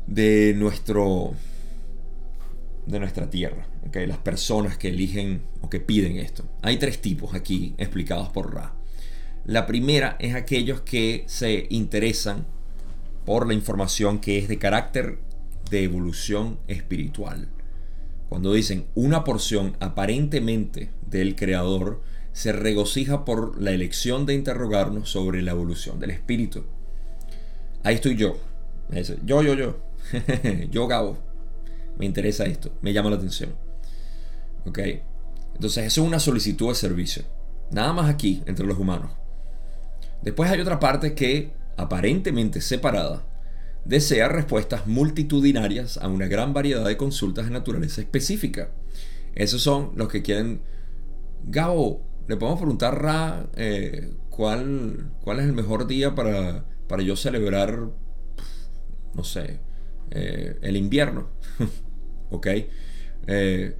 de 0.07 0.53
nuestro 0.57 1.35
de 2.87 2.99
nuestra 2.99 3.29
tierra, 3.29 3.67
¿okay? 3.85 4.07
las 4.07 4.17
personas 4.17 4.77
que 4.77 4.87
eligen 4.87 5.41
o 5.61 5.69
que 5.69 5.79
piden 5.79 6.17
esto. 6.17 6.45
Hay 6.61 6.77
tres 6.77 7.01
tipos 7.01 7.33
aquí 7.33 7.75
explicados 7.77 8.29
por 8.29 8.53
Ra. 8.53 8.73
La 9.45 9.65
primera 9.65 10.15
es 10.19 10.35
aquellos 10.35 10.81
que 10.81 11.23
se 11.27 11.67
interesan 11.69 12.47
por 13.25 13.47
la 13.47 13.53
información 13.53 14.19
que 14.19 14.37
es 14.37 14.47
de 14.47 14.57
carácter 14.57 15.19
de 15.69 15.83
evolución 15.83 16.59
espiritual. 16.67 17.49
Cuando 18.29 18.53
dicen 18.53 18.87
una 18.95 19.23
porción 19.23 19.75
aparentemente 19.79 20.91
del 21.05 21.35
Creador 21.35 22.01
se 22.33 22.51
regocija 22.51 23.25
por 23.25 23.61
la 23.61 23.71
elección 23.71 24.25
de 24.25 24.33
interrogarnos 24.33 25.09
sobre 25.09 25.41
la 25.41 25.51
evolución 25.51 25.99
del 25.99 26.11
espíritu. 26.11 26.65
Ahí 27.83 27.95
estoy 27.95 28.15
yo. 28.15 28.37
Yo, 29.25 29.41
yo, 29.41 29.53
yo. 29.55 29.77
yo, 30.71 30.87
Gabo. 30.87 31.26
Me 31.97 32.05
interesa 32.05 32.45
esto. 32.45 32.71
Me 32.81 32.93
llama 32.93 33.09
la 33.09 33.17
atención. 33.17 33.55
¿Ok? 34.65 34.79
Entonces, 35.53 35.85
eso 35.85 36.01
es 36.01 36.07
una 36.07 36.19
solicitud 36.19 36.69
de 36.69 36.75
servicio. 36.75 37.23
Nada 37.71 37.93
más 37.93 38.09
aquí, 38.09 38.43
entre 38.45 38.65
los 38.65 38.77
humanos. 38.77 39.11
Después 40.21 40.49
hay 40.49 40.59
otra 40.59 40.79
parte 40.79 41.13
que, 41.13 41.53
aparentemente 41.75 42.61
separada, 42.61 43.25
desea 43.85 44.27
respuestas 44.27 44.87
multitudinarias 44.87 45.97
a 45.97 46.07
una 46.07 46.27
gran 46.27 46.53
variedad 46.53 46.85
de 46.85 46.97
consultas 46.97 47.45
de 47.45 47.51
naturaleza 47.51 48.01
específica. 48.01 48.71
Esos 49.35 49.61
son 49.61 49.91
los 49.95 50.09
que 50.09 50.21
quieren... 50.21 50.61
Gabo, 51.43 52.01
le 52.27 52.35
podemos 52.35 52.59
preguntar 52.59 53.01
Ra 53.01 53.47
eh, 53.55 54.11
¿cuál, 54.29 55.11
cuál 55.21 55.39
es 55.39 55.45
el 55.45 55.53
mejor 55.53 55.87
día 55.87 56.13
para, 56.13 56.65
para 56.87 57.03
yo 57.03 57.15
celebrar, 57.15 57.89
no 59.13 59.23
sé, 59.23 59.59
eh, 60.11 60.57
el 60.61 60.77
invierno. 60.77 61.29
¿Ok? 62.31 62.47
Eh, 63.27 63.75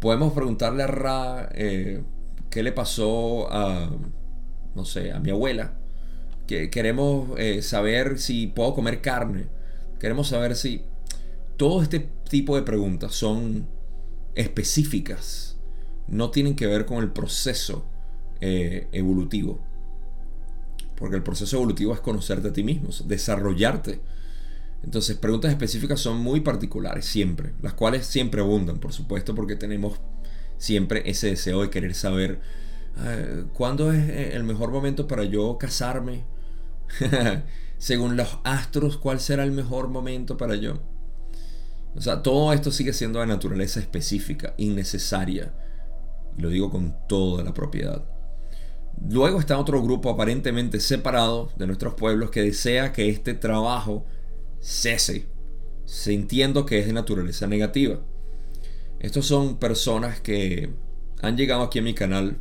podemos 0.00 0.32
preguntarle 0.32 0.82
a 0.82 0.86
Ra 0.86 1.48
qué 1.52 2.62
le 2.62 2.72
pasó 2.72 3.52
a, 3.52 3.90
no 4.74 4.84
sé, 4.84 5.12
a 5.12 5.20
mi 5.20 5.30
abuela 5.30 5.78
queremos 6.70 7.30
eh, 7.38 7.62
saber 7.62 8.18
si 8.18 8.46
puedo 8.46 8.74
comer 8.74 9.00
carne. 9.00 9.46
Queremos 9.98 10.28
saber 10.28 10.56
si 10.56 10.82
todo 11.56 11.82
este 11.82 12.00
tipo 12.28 12.56
de 12.56 12.62
preguntas 12.62 13.14
son 13.14 13.68
específicas. 14.34 15.56
No 16.08 16.30
tienen 16.30 16.56
que 16.56 16.66
ver 16.66 16.86
con 16.86 17.02
el 17.02 17.10
proceso 17.12 17.86
eh, 18.40 18.88
evolutivo. 18.92 19.60
Porque 20.96 21.16
el 21.16 21.22
proceso 21.22 21.56
evolutivo 21.56 21.94
es 21.94 22.00
conocerte 22.00 22.48
a 22.48 22.52
ti 22.52 22.62
mismo, 22.62 22.90
desarrollarte. 23.06 24.00
Entonces, 24.82 25.16
preguntas 25.16 25.50
específicas 25.50 26.00
son 26.00 26.18
muy 26.18 26.40
particulares 26.40 27.06
siempre, 27.06 27.52
las 27.62 27.74
cuales 27.74 28.06
siempre 28.06 28.40
abundan, 28.40 28.78
por 28.78 28.92
supuesto, 28.92 29.34
porque 29.34 29.56
tenemos 29.56 30.00
siempre 30.56 31.02
ese 31.06 31.28
deseo 31.28 31.62
de 31.62 31.70
querer 31.70 31.94
saber 31.94 32.40
ah, 32.96 33.44
cuándo 33.52 33.92
es 33.92 34.08
eh, 34.08 34.34
el 34.34 34.44
mejor 34.44 34.70
momento 34.70 35.06
para 35.06 35.24
yo 35.24 35.56
casarme, 35.58 36.24
según 37.78 38.16
los 38.16 38.38
astros, 38.44 38.98
cuál 38.98 39.20
será 39.20 39.44
el 39.44 39.52
mejor 39.52 39.88
momento 39.88 40.36
para 40.36 40.56
yo. 40.56 40.80
O 41.94 42.00
sea, 42.00 42.22
todo 42.22 42.52
esto 42.52 42.70
sigue 42.70 42.92
siendo 42.92 43.20
de 43.20 43.26
naturaleza 43.26 43.78
específica, 43.78 44.54
innecesaria. 44.56 45.54
Y 46.36 46.42
lo 46.42 46.48
digo 46.48 46.70
con 46.70 46.96
toda 47.06 47.44
la 47.44 47.52
propiedad. 47.52 48.04
Luego 49.08 49.40
está 49.40 49.58
otro 49.58 49.82
grupo 49.82 50.10
aparentemente 50.10 50.80
separado 50.80 51.50
de 51.56 51.66
nuestros 51.66 51.94
pueblos 51.94 52.30
que 52.30 52.42
desea 52.42 52.92
que 52.92 53.08
este 53.08 53.34
trabajo 53.34 54.06
cese, 54.62 55.26
sintiendo 55.84 56.64
que 56.64 56.78
es 56.78 56.86
de 56.86 56.94
naturaleza 56.94 57.46
negativa. 57.46 58.00
Estos 59.00 59.26
son 59.26 59.58
personas 59.58 60.20
que 60.20 60.70
han 61.20 61.36
llegado 61.36 61.62
aquí 61.62 61.80
a 61.80 61.82
mi 61.82 61.92
canal, 61.92 62.38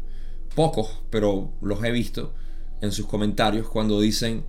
pocos, 0.56 1.04
pero 1.10 1.54
los 1.62 1.84
he 1.84 1.92
visto, 1.92 2.34
en 2.82 2.92
sus 2.92 3.08
comentarios 3.08 3.68
cuando 3.68 4.00
dicen, 4.00 4.46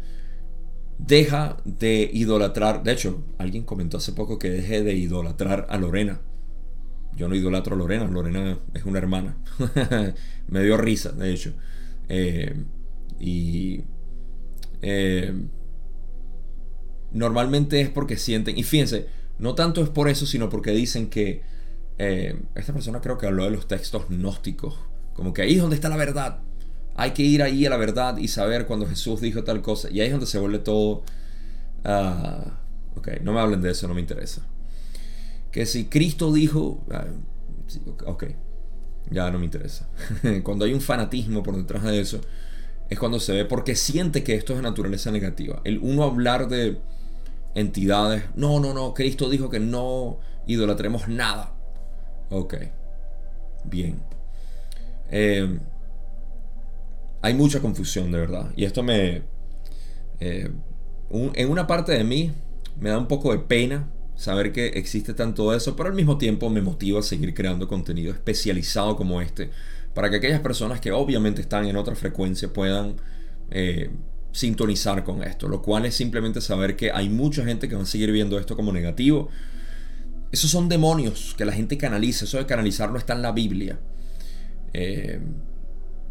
deja 0.98 1.56
de 1.64 2.08
idolatrar. 2.12 2.82
De 2.82 2.92
hecho, 2.92 3.24
alguien 3.38 3.64
comentó 3.64 3.96
hace 3.96 4.12
poco 4.12 4.38
que 4.38 4.50
deje 4.50 4.82
de 4.82 4.94
idolatrar 4.94 5.66
a 5.68 5.78
Lorena. 5.78 6.20
Yo 7.16 7.28
no 7.28 7.34
idolatro 7.34 7.74
a 7.74 7.78
Lorena, 7.78 8.06
Lorena 8.06 8.58
es 8.74 8.84
una 8.84 8.98
hermana. 8.98 9.36
Me 10.48 10.62
dio 10.62 10.76
risa, 10.76 11.12
de 11.12 11.32
hecho. 11.32 11.54
Eh, 12.08 12.54
y 13.18 13.84
eh, 14.80 15.32
normalmente 17.12 17.80
es 17.80 17.88
porque 17.88 18.16
sienten, 18.16 18.58
y 18.58 18.62
fíjense, 18.62 19.06
no 19.38 19.54
tanto 19.54 19.82
es 19.82 19.88
por 19.88 20.08
eso, 20.08 20.26
sino 20.26 20.48
porque 20.48 20.70
dicen 20.72 21.08
que 21.08 21.42
eh, 21.98 22.40
esta 22.54 22.72
persona 22.72 23.00
creo 23.00 23.18
que 23.18 23.26
habló 23.26 23.44
de 23.44 23.50
los 23.50 23.68
textos 23.68 24.08
gnósticos, 24.08 24.78
como 25.14 25.32
que 25.32 25.42
ahí 25.42 25.54
es 25.54 25.60
donde 25.60 25.76
está 25.76 25.88
la 25.88 25.96
verdad. 25.96 26.40
Hay 26.94 27.12
que 27.12 27.22
ir 27.22 27.42
ahí 27.42 27.64
a 27.66 27.70
la 27.70 27.76
verdad 27.76 28.18
y 28.18 28.28
saber 28.28 28.66
cuando 28.66 28.86
Jesús 28.86 29.20
dijo 29.20 29.44
tal 29.44 29.62
cosa. 29.62 29.88
Y 29.90 30.00
ahí 30.00 30.06
es 30.06 30.12
donde 30.12 30.26
se 30.26 30.38
vuelve 30.38 30.58
todo... 30.58 31.02
Uh, 31.84 32.98
ok, 32.98 33.08
no 33.22 33.32
me 33.32 33.40
hablen 33.40 33.62
de 33.62 33.70
eso, 33.70 33.88
no 33.88 33.94
me 33.94 34.00
interesa. 34.00 34.46
Que 35.50 35.64
si 35.64 35.86
Cristo 35.86 36.32
dijo... 36.32 36.84
Uh, 36.88 38.10
ok, 38.10 38.24
ya 39.10 39.30
no 39.30 39.38
me 39.38 39.44
interesa. 39.46 39.88
cuando 40.42 40.64
hay 40.64 40.74
un 40.74 40.80
fanatismo 40.80 41.42
por 41.42 41.56
detrás 41.56 41.82
de 41.84 42.00
eso, 42.00 42.20
es 42.90 42.98
cuando 42.98 43.20
se 43.20 43.32
ve 43.32 43.44
porque 43.44 43.74
siente 43.74 44.22
que 44.22 44.34
esto 44.34 44.52
es 44.52 44.58
de 44.58 44.62
naturaleza 44.62 45.10
negativa. 45.10 45.60
El 45.64 45.78
uno 45.78 46.04
hablar 46.04 46.48
de 46.48 46.78
entidades, 47.54 48.24
no, 48.34 48.60
no, 48.60 48.74
no, 48.74 48.94
Cristo 48.94 49.28
dijo 49.28 49.50
que 49.50 49.60
no 49.60 50.18
idolatremos 50.46 51.08
nada. 51.08 51.54
Ok, 52.30 52.54
bien. 53.64 54.00
Eh, 55.10 55.58
hay 57.20 57.34
mucha 57.34 57.60
confusión 57.60 58.10
de 58.10 58.18
verdad. 58.18 58.50
Y 58.56 58.64
esto 58.64 58.82
me... 58.82 59.22
Eh, 60.20 60.50
en 61.10 61.50
una 61.50 61.66
parte 61.66 61.92
de 61.92 62.04
mí 62.04 62.32
me 62.80 62.88
da 62.90 62.98
un 62.98 63.06
poco 63.06 63.32
de 63.32 63.38
pena 63.38 63.88
saber 64.14 64.52
que 64.52 64.66
existe 64.68 65.14
tanto 65.14 65.54
eso, 65.54 65.76
pero 65.76 65.88
al 65.88 65.94
mismo 65.94 66.16
tiempo 66.18 66.48
me 66.48 66.62
motiva 66.62 67.00
a 67.00 67.02
seguir 67.02 67.34
creando 67.34 67.68
contenido 67.68 68.12
especializado 68.12 68.96
como 68.96 69.20
este, 69.20 69.50
para 69.94 70.10
que 70.10 70.16
aquellas 70.16 70.40
personas 70.40 70.80
que 70.80 70.92
obviamente 70.92 71.42
están 71.42 71.66
en 71.66 71.76
otra 71.76 71.94
frecuencia 71.94 72.52
puedan 72.52 72.96
eh, 73.50 73.90
sintonizar 74.32 75.04
con 75.04 75.22
esto, 75.22 75.46
lo 75.46 75.62
cual 75.62 75.86
es 75.86 75.94
simplemente 75.94 76.40
saber 76.40 76.74
que 76.74 76.90
hay 76.90 77.08
mucha 77.08 77.44
gente 77.44 77.68
que 77.68 77.76
va 77.76 77.82
a 77.82 77.86
seguir 77.86 78.10
viendo 78.10 78.38
esto 78.38 78.56
como 78.56 78.72
negativo. 78.72 79.28
Esos 80.32 80.50
son 80.50 80.68
demonios 80.68 81.34
que 81.36 81.44
la 81.44 81.52
gente 81.52 81.76
canaliza, 81.76 82.24
eso 82.24 82.38
de 82.38 82.46
canalizar 82.46 82.90
no 82.90 82.98
está 82.98 83.12
en 83.12 83.22
la 83.22 83.32
Biblia. 83.32 83.78
Eh, 84.72 85.20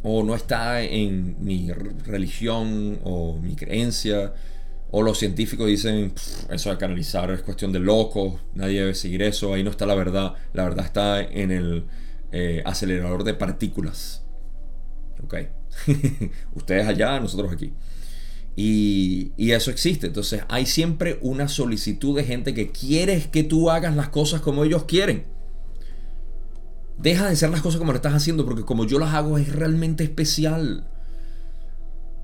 o 0.03 0.24
no 0.24 0.36
está 0.36 0.82
en 0.82 1.36
mi 1.39 1.72
religión 1.72 2.99
o 3.03 3.38
mi 3.38 3.55
creencia. 3.55 4.34
O 4.93 5.01
los 5.03 5.17
científicos 5.19 5.67
dicen, 5.67 6.13
eso 6.49 6.69
de 6.69 6.78
canalizar 6.78 7.32
es 7.32 7.41
cuestión 7.41 7.72
de 7.72 7.80
locos, 7.80 8.41
nadie 8.53 8.82
debe 8.82 8.93
seguir 8.93 9.22
eso, 9.22 9.53
ahí 9.53 9.63
no 9.63 9.69
está 9.69 9.86
la 9.86 9.95
verdad. 9.95 10.34
La 10.53 10.63
verdad 10.63 10.86
está 10.86 11.22
en 11.22 11.51
el 11.51 11.86
eh, 12.32 12.61
acelerador 12.65 13.24
de 13.24 13.34
partículas. 13.34 14.24
Ok. 15.24 15.36
Ustedes 16.55 16.88
allá, 16.88 17.19
nosotros 17.19 17.53
aquí. 17.53 17.74
Y, 18.64 19.51
eso 19.51 19.72
existe. 19.72 20.07
Entonces 20.07 20.43
hay 20.47 20.68
siempre 20.68 21.18
una 21.22 21.47
solicitud 21.47 22.16
de 22.16 22.24
gente 22.24 22.53
que 22.53 22.72
quiere 22.72 23.30
que 23.32 23.43
tú 23.43 23.72
hagas 23.72 23.95
las 23.95 24.09
cosas 24.09 24.41
como 24.41 24.64
ellos 24.64 24.84
quieren. 24.84 25.26
Deja 26.99 27.26
de 27.26 27.34
hacer 27.34 27.49
las 27.49 27.62
cosas 27.62 27.80
como 27.80 27.91
lo 27.91 27.95
estás 27.95 28.14
haciendo 28.14 28.45
porque 28.45 28.64
como 28.64 28.86
yo 28.86 28.99
las 28.99 29.16
hago 29.16 29.39
es 29.39 29.51
realmente 29.51 30.03
especial. 30.03 30.88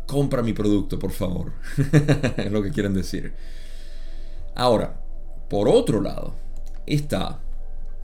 Compra 0.06 0.44
mi 0.44 0.54
producto, 0.54 1.00
por 1.00 1.12
favor. 1.12 1.54
es 2.38 2.52
lo 2.52 2.62
que 2.62 2.72
quieren 2.72 2.94
decir. 2.94 3.34
Ahora, 4.54 5.02
por 5.50 5.68
otro 5.68 6.02
lado, 6.02 6.36
está 6.86 7.42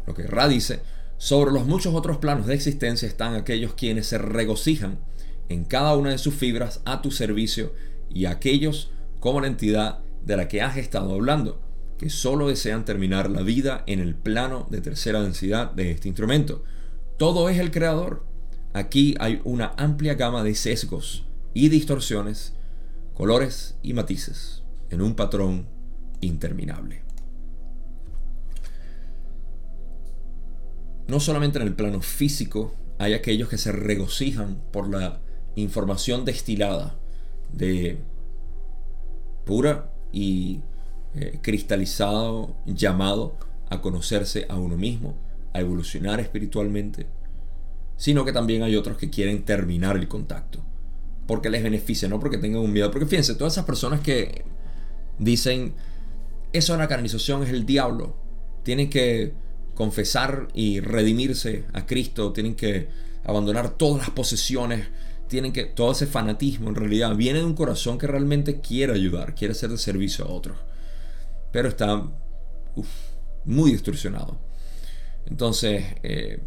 lo 0.08 0.16
que 0.16 0.24
Ra 0.24 0.48
dice, 0.48 0.82
sobre 1.18 1.52
los 1.52 1.66
muchos 1.68 1.94
otros 1.94 2.18
planos 2.18 2.48
de 2.48 2.56
existencia 2.56 3.08
están 3.08 3.36
aquellos 3.36 3.76
quienes 3.76 4.08
se 4.08 4.18
regocijan 4.18 4.98
en 5.50 5.66
cada 5.66 5.96
una 5.96 6.10
de 6.10 6.18
sus 6.18 6.34
fibras 6.34 6.82
a 6.84 7.02
tu 7.02 7.12
servicio 7.12 7.74
y 8.10 8.26
aquellos 8.26 8.92
como 9.20 9.42
la 9.42 9.48
entidad 9.48 10.00
de 10.26 10.38
la 10.38 10.48
que 10.48 10.62
has 10.62 10.78
estado 10.78 11.14
hablando, 11.14 11.62
que 11.98 12.10
solo 12.10 12.48
desean 12.48 12.86
terminar 12.86 13.30
la 13.30 13.42
vida 13.42 13.84
en 13.88 14.00
el 14.00 14.16
plano 14.16 14.68
de 14.70 14.82
tercera 14.82 15.22
densidad 15.22 15.72
de 15.72 15.92
este 15.92 16.08
instrumento. 16.08 16.64
Todo 17.18 17.50
es 17.50 17.60
el 17.60 17.72
creador. 17.72 18.26
Aquí 18.74 19.16
hay 19.20 19.40
una 19.44 19.74
amplia 19.78 20.16
gama 20.16 20.44
de 20.44 20.56
sesgos 20.56 21.26
y 21.54 21.70
distorsiones, 21.70 22.54
colores 23.14 23.78
y 23.84 23.94
matices 23.94 24.64
en 24.90 25.02
un 25.02 25.16
patrón 25.16 25.68
interminable. 26.22 27.04
No 31.08 31.20
solamente 31.20 31.60
en 31.60 31.68
el 31.68 31.76
plano 31.76 32.02
físico 32.02 32.76
hay 32.98 33.14
aquellos 33.14 33.50
que 33.50 33.58
se 33.58 33.72
regocijan 33.72 34.62
por 34.72 34.90
la 34.90 35.22
información 35.56 36.26
destilada 36.26 36.98
de 37.54 37.98
pura 39.46 39.92
y 40.12 40.62
eh, 41.16 41.40
cristalizado 41.42 42.56
llamado 42.66 43.38
a 43.70 43.82
conocerse 43.82 44.46
a 44.50 44.58
uno 44.58 44.78
mismo, 44.78 45.16
a 45.54 45.60
evolucionar 45.60 46.20
espiritualmente, 46.20 47.08
sino 47.98 48.26
que 48.26 48.34
también 48.34 48.64
hay 48.64 48.76
otros 48.76 48.98
que 48.98 49.10
quieren 49.10 49.44
terminar 49.44 49.96
el 49.96 50.08
contacto, 50.08 50.60
porque 51.28 51.50
les 51.50 51.64
beneficia, 51.64 52.08
no 52.10 52.20
porque 52.20 52.38
tengan 52.38 52.62
un 52.62 52.72
miedo, 52.72 52.92
porque 52.92 53.06
fíjense, 53.06 53.36
todas 53.36 53.54
esas 53.54 53.66
personas 53.66 54.02
que 54.02 54.44
dicen, 55.20 55.74
eso 56.52 56.74
de 56.74 56.80
la 56.80 56.88
canonización 56.88 57.44
es 57.44 57.50
el 57.50 57.66
diablo, 57.66 58.16
tienen 58.64 58.90
que 58.90 59.34
confesar 59.76 60.48
y 60.54 60.80
redimirse 60.80 61.66
a 61.74 61.86
Cristo, 61.86 62.32
tienen 62.32 62.56
que 62.56 62.88
abandonar 63.24 63.78
todas 63.78 64.00
las 64.00 64.10
posesiones, 64.12 64.88
tienen 65.34 65.52
que, 65.52 65.66
todo 65.66 65.94
ese 65.94 66.06
fanatismo 66.06 66.70
en 66.70 66.76
realidad 66.76 67.16
viene 67.16 67.40
de 67.40 67.46
un 67.46 67.56
corazón 67.56 67.98
que 67.98 68.06
realmente 68.06 68.62
quiere 68.62 68.94
ayudar, 68.94 69.34
quiere 69.34 69.56
ser 69.56 69.72
de 69.72 69.80
servicio 69.80 70.26
a 70.26 70.28
otros. 70.28 70.60
Pero 71.52 71.70
está 71.70 72.08
muy 73.44 73.72
distorsionado. 73.72 74.38
Entonces, 75.26 75.86
eh, 76.04 76.40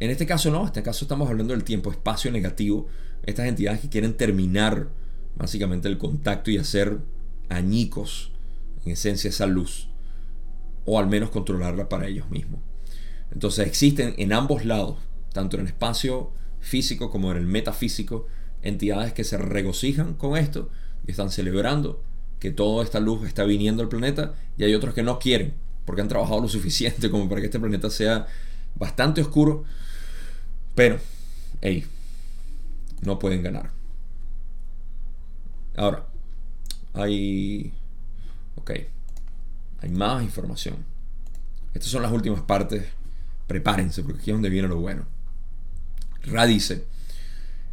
en 0.00 0.10
este 0.10 0.26
caso 0.26 0.50
no, 0.50 0.62
en 0.62 0.66
este 0.66 0.82
caso 0.82 1.04
estamos 1.04 1.30
hablando 1.30 1.52
del 1.52 1.62
tiempo, 1.62 1.92
espacio 1.92 2.32
negativo. 2.32 2.88
Estas 3.22 3.46
entidades 3.46 3.78
que 3.82 3.88
quieren 3.88 4.16
terminar 4.16 4.88
básicamente 5.36 5.86
el 5.86 5.96
contacto 5.96 6.50
y 6.50 6.58
hacer 6.58 6.98
añicos, 7.48 8.32
en 8.84 8.90
esencia, 8.94 9.30
esa 9.30 9.46
luz. 9.46 9.90
O 10.86 10.98
al 10.98 11.06
menos 11.06 11.30
controlarla 11.30 11.88
para 11.88 12.08
ellos 12.08 12.28
mismos. 12.30 12.62
Entonces 13.30 13.64
existen 13.64 14.16
en 14.18 14.32
ambos 14.32 14.64
lados, 14.64 14.96
tanto 15.32 15.56
en 15.56 15.62
el 15.62 15.68
espacio 15.68 16.32
físico 16.60 17.10
como 17.10 17.30
en 17.30 17.38
el 17.38 17.46
metafísico, 17.46 18.26
entidades 18.62 19.12
que 19.12 19.24
se 19.24 19.38
regocijan 19.38 20.14
con 20.14 20.36
esto 20.36 20.70
y 21.06 21.12
están 21.12 21.30
celebrando 21.30 22.02
que 22.38 22.50
toda 22.50 22.84
esta 22.84 23.00
luz 23.00 23.26
está 23.26 23.44
viniendo 23.44 23.82
al 23.82 23.88
planeta 23.88 24.34
y 24.56 24.64
hay 24.64 24.74
otros 24.74 24.94
que 24.94 25.02
no 25.02 25.18
quieren 25.18 25.54
porque 25.84 26.02
han 26.02 26.08
trabajado 26.08 26.42
lo 26.42 26.48
suficiente 26.50 27.10
como 27.10 27.28
para 27.28 27.40
que 27.40 27.46
este 27.46 27.58
planeta 27.58 27.90
sea 27.90 28.26
bastante 28.74 29.20
oscuro, 29.20 29.64
pero, 30.74 31.00
hey, 31.60 31.86
no 33.00 33.18
pueden 33.18 33.42
ganar. 33.42 33.70
Ahora, 35.76 36.06
hay, 36.92 37.72
ok, 38.56 38.70
hay 39.80 39.90
más 39.90 40.22
información. 40.22 40.76
Estas 41.74 41.90
son 41.90 42.02
las 42.02 42.12
últimas 42.12 42.42
partes. 42.42 42.84
Prepárense 43.46 44.02
porque 44.02 44.20
aquí 44.20 44.30
es 44.30 44.34
donde 44.34 44.50
viene 44.50 44.68
lo 44.68 44.78
bueno. 44.78 45.06
Ra 46.22 46.46
dice, 46.46 46.84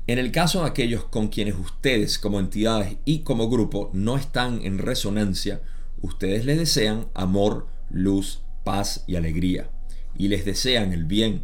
en 0.07 0.19
el 0.19 0.31
caso 0.31 0.61
de 0.61 0.69
aquellos 0.69 1.05
con 1.05 1.29
quienes 1.29 1.55
ustedes 1.55 2.19
como 2.19 2.39
entidades 2.39 2.97
y 3.05 3.19
como 3.19 3.49
grupo 3.49 3.89
no 3.93 4.17
están 4.17 4.61
en 4.63 4.77
resonancia, 4.77 5.61
ustedes 6.01 6.45
les 6.45 6.59
desean 6.59 7.07
amor, 7.15 7.67
luz, 7.89 8.43
paz 8.63 9.03
y 9.07 9.15
alegría, 9.15 9.71
y 10.15 10.27
les 10.27 10.45
desean 10.45 10.93
el 10.93 11.05
bien. 11.05 11.43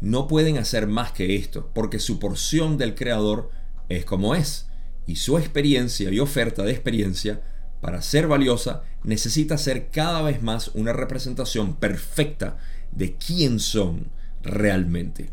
No 0.00 0.26
pueden 0.28 0.56
hacer 0.56 0.86
más 0.86 1.12
que 1.12 1.36
esto, 1.36 1.70
porque 1.74 1.98
su 1.98 2.18
porción 2.18 2.78
del 2.78 2.94
Creador 2.94 3.50
es 3.90 4.06
como 4.06 4.34
es, 4.34 4.66
y 5.06 5.16
su 5.16 5.36
experiencia 5.36 6.10
y 6.10 6.20
oferta 6.20 6.62
de 6.62 6.72
experiencia, 6.72 7.42
para 7.82 8.00
ser 8.00 8.28
valiosa, 8.28 8.82
necesita 9.02 9.58
ser 9.58 9.90
cada 9.90 10.22
vez 10.22 10.42
más 10.42 10.68
una 10.68 10.94
representación 10.94 11.76
perfecta 11.76 12.56
de 12.92 13.14
quién 13.16 13.60
son 13.60 14.06
realmente 14.42 15.30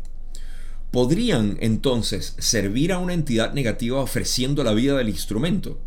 podrían 0.92 1.56
entonces 1.60 2.36
servir 2.38 2.92
a 2.92 2.98
una 2.98 3.14
entidad 3.14 3.54
negativa 3.54 4.00
ofreciendo 4.00 4.62
la 4.62 4.74
vida 4.74 4.96
del 4.98 5.08
instrumento. 5.08 5.80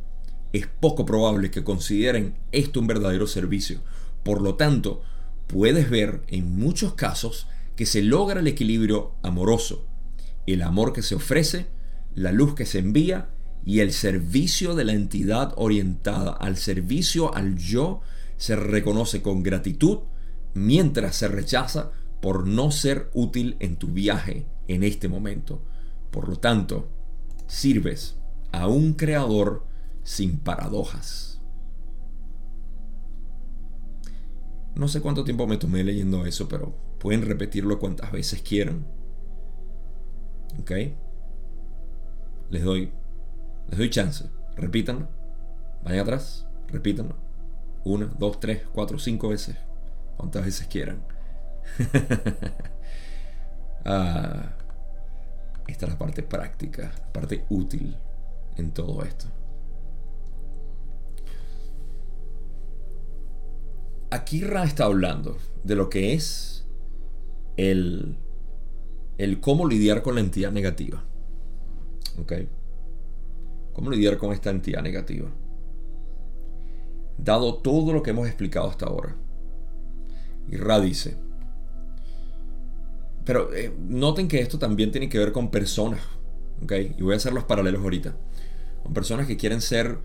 Es 0.51 0.67
poco 0.67 1.05
probable 1.05 1.51
que 1.51 1.63
consideren 1.63 2.35
esto 2.51 2.79
un 2.79 2.87
verdadero 2.87 3.27
servicio. 3.27 3.81
Por 4.23 4.41
lo 4.41 4.55
tanto, 4.55 5.03
puedes 5.45 5.91
ver 5.91 6.23
en 6.27 6.57
muchos 6.57 6.95
casos 6.95 7.47
que 7.75 7.85
se 7.85 8.01
logra 8.01 8.39
el 8.39 8.47
equilibrio 8.47 9.13
amoroso, 9.21 9.85
el 10.47 10.63
amor 10.63 10.91
que 10.91 11.03
se 11.03 11.13
ofrece, 11.13 11.67
la 12.15 12.31
luz 12.31 12.55
que 12.55 12.65
se 12.65 12.79
envía 12.79 13.29
y 13.63 13.81
el 13.81 13.91
servicio 13.91 14.73
de 14.73 14.85
la 14.85 14.93
entidad 14.93 15.53
orientada 15.55 16.31
al 16.31 16.57
servicio 16.57 17.35
al 17.35 17.57
yo 17.57 18.01
se 18.37 18.55
reconoce 18.55 19.21
con 19.21 19.43
gratitud 19.43 19.99
mientras 20.55 21.15
se 21.15 21.27
rechaza 21.27 21.91
por 22.21 22.47
no 22.47 22.71
ser 22.71 23.11
útil 23.13 23.55
en 23.59 23.75
tu 23.75 23.89
viaje 23.89 24.47
en 24.67 24.83
este 24.83 25.07
momento. 25.07 25.63
Por 26.11 26.29
lo 26.29 26.37
tanto, 26.37 26.89
sirves 27.47 28.17
a 28.51 28.67
un 28.67 28.93
creador 28.93 29.65
sin 30.03 30.39
paradojas. 30.39 31.41
No 34.75 34.87
sé 34.87 35.01
cuánto 35.01 35.23
tiempo 35.23 35.47
me 35.47 35.57
tomé 35.57 35.83
leyendo 35.83 36.25
eso, 36.25 36.49
pero 36.49 36.75
pueden 36.99 37.21
repetirlo 37.21 37.79
cuantas 37.79 38.11
veces 38.11 38.41
quieran. 38.41 38.85
¿Ok? 40.59 40.71
Les 42.49 42.63
doy, 42.63 42.91
les 43.69 43.77
doy 43.77 43.89
chance. 43.89 44.25
Repítanlo. 44.55 45.07
Vayan 45.83 46.01
atrás. 46.01 46.47
Repítanlo. 46.67 47.15
Una, 47.83 48.07
dos, 48.17 48.39
tres, 48.39 48.63
cuatro, 48.73 48.99
cinco 48.99 49.29
veces. 49.29 49.57
Cuantas 50.17 50.45
veces 50.45 50.67
quieran. 50.67 51.03
Ah, 53.85 54.57
esta 55.67 55.85
es 55.85 55.91
la 55.91 55.97
parte 55.97 56.23
práctica, 56.23 56.91
la 56.97 57.13
parte 57.13 57.45
útil 57.49 57.95
en 58.57 58.71
todo 58.71 59.03
esto. 59.03 59.27
Aquí 64.09 64.41
Ra 64.41 64.63
está 64.63 64.85
hablando 64.85 65.37
de 65.63 65.75
lo 65.75 65.89
que 65.89 66.13
es 66.13 66.65
el, 67.57 68.17
el 69.17 69.39
cómo 69.39 69.67
lidiar 69.67 70.01
con 70.01 70.15
la 70.15 70.21
entidad 70.21 70.51
negativa. 70.51 71.03
¿Ok? 72.19 72.33
¿Cómo 73.73 73.91
lidiar 73.91 74.17
con 74.17 74.31
esta 74.31 74.49
entidad 74.51 74.81
negativa? 74.81 75.29
Dado 77.17 77.55
todo 77.55 77.93
lo 77.93 78.01
que 78.01 78.11
hemos 78.11 78.27
explicado 78.27 78.69
hasta 78.69 78.85
ahora. 78.85 79.15
Y 80.47 80.55
Ra 80.57 80.79
dice, 80.79 81.17
pero 83.25 83.53
eh, 83.53 83.73
noten 83.77 84.27
que 84.27 84.39
esto 84.39 84.59
también 84.59 84.91
tiene 84.91 85.09
que 85.09 85.17
ver 85.17 85.31
con 85.31 85.49
personas, 85.49 86.01
¿ok? 86.63 86.73
Y 86.97 87.01
voy 87.01 87.13
a 87.13 87.17
hacer 87.17 87.33
los 87.33 87.43
paralelos 87.43 87.81
ahorita. 87.81 88.15
Con 88.83 88.93
personas 88.93 89.25
que 89.25 89.35
quieren 89.35 89.61
ser, 89.61 89.97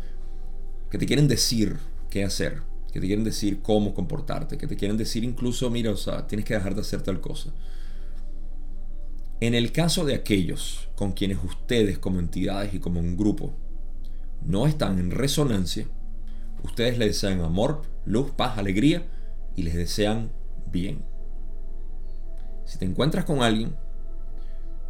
que 0.90 0.96
te 0.96 1.06
quieren 1.06 1.28
decir 1.28 1.76
qué 2.08 2.24
hacer, 2.24 2.62
que 2.92 2.98
te 2.98 3.06
quieren 3.06 3.24
decir 3.24 3.60
cómo 3.60 3.94
comportarte, 3.94 4.56
que 4.56 4.66
te 4.66 4.76
quieren 4.76 4.96
decir 4.96 5.22
incluso, 5.22 5.68
mira, 5.68 5.90
o 5.90 5.96
sea, 5.96 6.26
tienes 6.26 6.46
que 6.46 6.54
dejar 6.54 6.74
de 6.74 6.80
hacer 6.80 7.02
tal 7.02 7.20
cosa. 7.20 7.52
En 9.40 9.54
el 9.54 9.70
caso 9.70 10.04
de 10.04 10.14
aquellos 10.14 10.88
con 10.96 11.12
quienes 11.12 11.38
ustedes 11.44 11.98
como 11.98 12.20
entidades 12.20 12.74
y 12.74 12.78
como 12.78 13.00
un 13.00 13.16
grupo 13.16 13.54
no 14.44 14.66
están 14.66 14.98
en 14.98 15.10
resonancia, 15.10 15.86
ustedes 16.62 16.98
les 16.98 17.08
desean 17.08 17.40
amor, 17.40 17.82
luz, 18.06 18.30
paz, 18.30 18.56
alegría 18.56 19.06
y 19.56 19.62
les 19.62 19.74
desean 19.74 20.30
bien. 20.70 21.09
Si 22.70 22.78
te 22.78 22.84
encuentras 22.84 23.24
con 23.24 23.42
alguien 23.42 23.74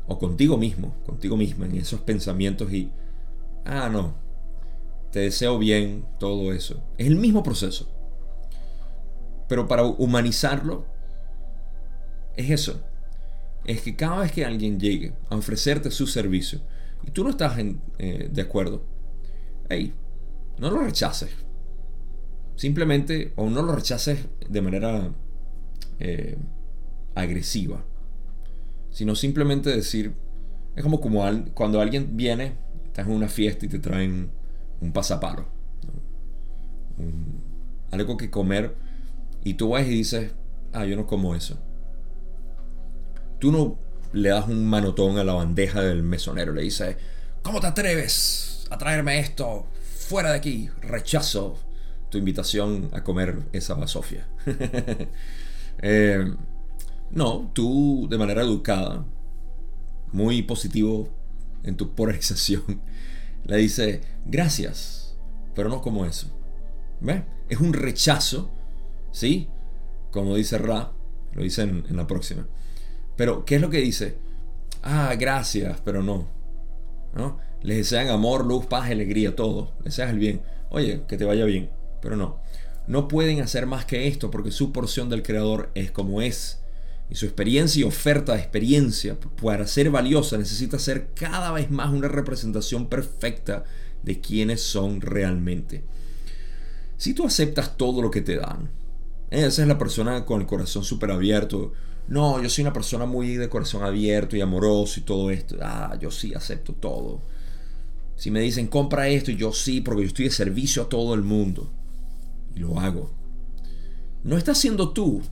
o 0.07 0.19
contigo 0.19 0.59
mismo, 0.59 0.95
contigo 1.07 1.35
misma 1.35 1.65
en 1.65 1.77
esos 1.77 2.03
pensamientos 2.03 2.71
y, 2.71 2.93
ah, 3.65 3.89
no, 3.89 4.17
te 5.11 5.21
deseo 5.21 5.59
bien, 5.59 6.05
todo 6.19 6.53
eso. 6.53 6.85
Es 6.99 7.07
el 7.07 7.17
mismo 7.17 7.43
proceso. 7.43 7.89
Pero 9.49 9.67
para 9.67 9.85
humanizarlo, 9.85 10.85
es 12.37 12.51
eso 12.51 12.83
es 13.65 13.81
que 13.83 13.97
cada 13.97 14.19
vez 14.19 14.33
que 14.33 14.45
alguien 14.45 14.79
llegue 14.79 15.15
a 15.31 15.37
ofrecerte 15.37 15.91
su 15.91 16.07
servicio 16.07 16.61
y 17.07 17.13
tú 17.13 17.25
no 17.25 17.31
estás 17.31 17.59
eh, 17.99 18.29
de 18.31 18.43
acuerdo, 18.43 18.85
hey, 19.71 19.95
no 20.59 20.71
lo 20.71 20.83
rechaces. 20.83 21.31
Simplemente, 22.57 23.33
o 23.37 23.49
no 23.49 23.63
lo 23.63 23.75
rechaces 23.75 24.27
de 24.47 24.61
manera 24.61 25.11
eh, 25.99 26.37
agresiva, 27.15 27.85
sino 28.91 29.15
simplemente 29.15 29.71
decir, 29.71 30.15
es 30.77 30.83
como, 30.83 31.01
como 31.01 31.25
cuando 31.55 31.81
alguien 31.81 32.17
viene, 32.17 32.57
estás 32.87 33.07
en 33.07 33.13
una 33.13 33.29
fiesta 33.29 33.67
y 33.67 33.69
te 33.69 33.79
traen 33.79 34.31
un 34.81 34.93
pasapalo, 34.93 35.47
algo 37.91 38.17
que 38.17 38.31
comer, 38.31 38.77
y 39.43 39.55
tú 39.55 39.71
vas 39.71 39.87
y 39.87 39.91
dices, 39.91 40.33
ah, 40.73 40.85
yo 40.85 40.97
no 40.97 41.07
como 41.07 41.35
eso 41.35 41.59
tú 43.41 43.51
no 43.51 43.79
le 44.13 44.29
das 44.29 44.47
un 44.47 44.65
manotón 44.67 45.19
a 45.19 45.25
la 45.25 45.33
bandeja 45.33 45.83
del 45.83 46.05
mesonero, 46.05 46.53
le 46.53 46.63
dices, 46.63 46.97
¿cómo 47.43 47.61
te 47.61 47.67
atreves 47.67 48.67
a 48.71 48.79
traerme 48.79 49.19
esto? 49.19 49.67
Fuera 50.09 50.31
de 50.31 50.37
aquí, 50.37 50.71
rechazo 50.83 51.59
tu 52.11 52.19
invitación 52.19 52.91
a 52.93 53.03
comer 53.03 53.39
esa 53.53 53.75
basofia. 53.75 54.29
Eh, 55.83 56.23
no, 57.11 57.51
tú 57.53 58.07
de 58.11 58.19
manera 58.19 58.43
educada, 58.43 59.05
muy 60.13 60.43
positivo 60.43 61.09
en 61.63 61.77
tu 61.77 61.95
polarización, 61.95 62.81
le 63.45 63.57
dices, 63.57 64.01
gracias, 64.27 65.17
pero 65.55 65.69
no 65.69 65.81
como 65.83 66.05
eso. 66.05 66.29
¿Ves? 67.01 67.23
Es 67.49 67.61
un 67.61 67.73
rechazo, 67.73 68.51
¿sí? 69.13 69.49
Como 70.11 70.37
dice 70.37 70.59
Ra, 70.59 70.93
lo 71.33 71.43
dice 71.43 71.63
en 71.63 71.97
la 71.97 72.07
próxima. 72.07 72.47
Pero, 73.17 73.45
¿qué 73.45 73.57
es 73.57 73.61
lo 73.61 73.71
que 73.71 73.83
dice? 73.83 74.17
Ah, 74.83 75.15
gracias, 75.19 75.81
pero 75.85 76.03
no. 76.03 76.27
¿No? 77.15 77.39
Les 77.63 77.77
desean 77.77 78.09
amor, 78.09 78.47
luz, 78.47 78.67
paz, 78.67 78.91
alegría, 78.91 79.37
todo. 79.37 79.75
Les 79.79 79.97
deseas 79.97 80.11
el 80.11 80.19
bien. 80.19 80.43
Oye, 80.71 81.03
que 81.07 81.19
te 81.19 81.27
vaya 81.27 81.45
bien, 81.45 81.71
pero 82.01 82.17
no. 82.17 82.41
No 82.87 83.09
pueden 83.09 83.41
hacer 83.41 83.67
más 83.67 83.85
que 83.85 84.09
esto 84.09 84.31
porque 84.31 84.51
su 84.51 84.73
porción 84.73 85.11
del 85.11 85.23
Creador 85.23 85.71
es 85.75 85.91
como 85.91 86.23
es. 86.23 86.60
Y 87.11 87.17
su 87.17 87.27
experiencia 87.27 87.81
y 87.81 87.85
oferta 87.85 88.35
de 88.35 88.39
experiencia, 88.39 89.19
para 89.43 89.67
ser 89.67 89.91
valiosa, 89.91 90.39
necesita 90.39 90.79
ser 90.79 91.11
cada 91.15 91.51
vez 91.51 91.71
más 91.71 91.91
una 91.91 92.09
representación 92.09 92.89
perfecta 92.89 93.65
de 94.03 94.21
quienes 94.21 94.63
son 94.63 95.01
realmente. 95.01 95.83
Si 96.97 97.13
tú 97.13 97.27
aceptas 97.27 97.77
todo 97.77 98.01
lo 98.01 98.11
que 98.11 98.21
te 98.21 98.37
dan, 98.37 98.71
esa 99.31 99.63
es 99.63 99.69
la 99.69 99.79
persona 99.79 100.25
con 100.25 100.41
el 100.41 100.47
corazón 100.47 100.85
súper 100.85 101.11
abierto, 101.11 101.73
no, 102.11 102.43
yo 102.43 102.49
soy 102.49 102.63
una 102.63 102.73
persona 102.73 103.07
muy 103.07 103.37
de 103.37 103.49
corazón 103.49 103.85
abierto 103.85 104.37
y 104.37 104.41
amoroso 104.41 104.99
y 104.99 105.05
todo 105.05 105.31
esto. 105.31 105.57
Ah, 105.63 105.97
yo 106.01 106.11
sí 106.11 106.35
acepto 106.35 106.73
todo. 106.75 107.23
Si 108.17 108.31
me 108.31 108.41
dicen 108.41 108.67
compra 108.67 109.09
esto, 109.09 109.31
yo 109.31 109.53
sí, 109.53 109.81
porque 109.81 110.03
yo 110.03 110.09
estoy 110.09 110.25
de 110.27 110.33
servicio 110.33 110.83
a 110.83 110.89
todo 110.89 111.15
el 111.15 111.23
mundo. 111.23 111.73
Y 112.55 112.59
lo 112.59 112.79
hago. 112.81 113.13
No 114.25 114.37
estás 114.37 114.59
siendo 114.59 114.91
tú. 114.91 115.23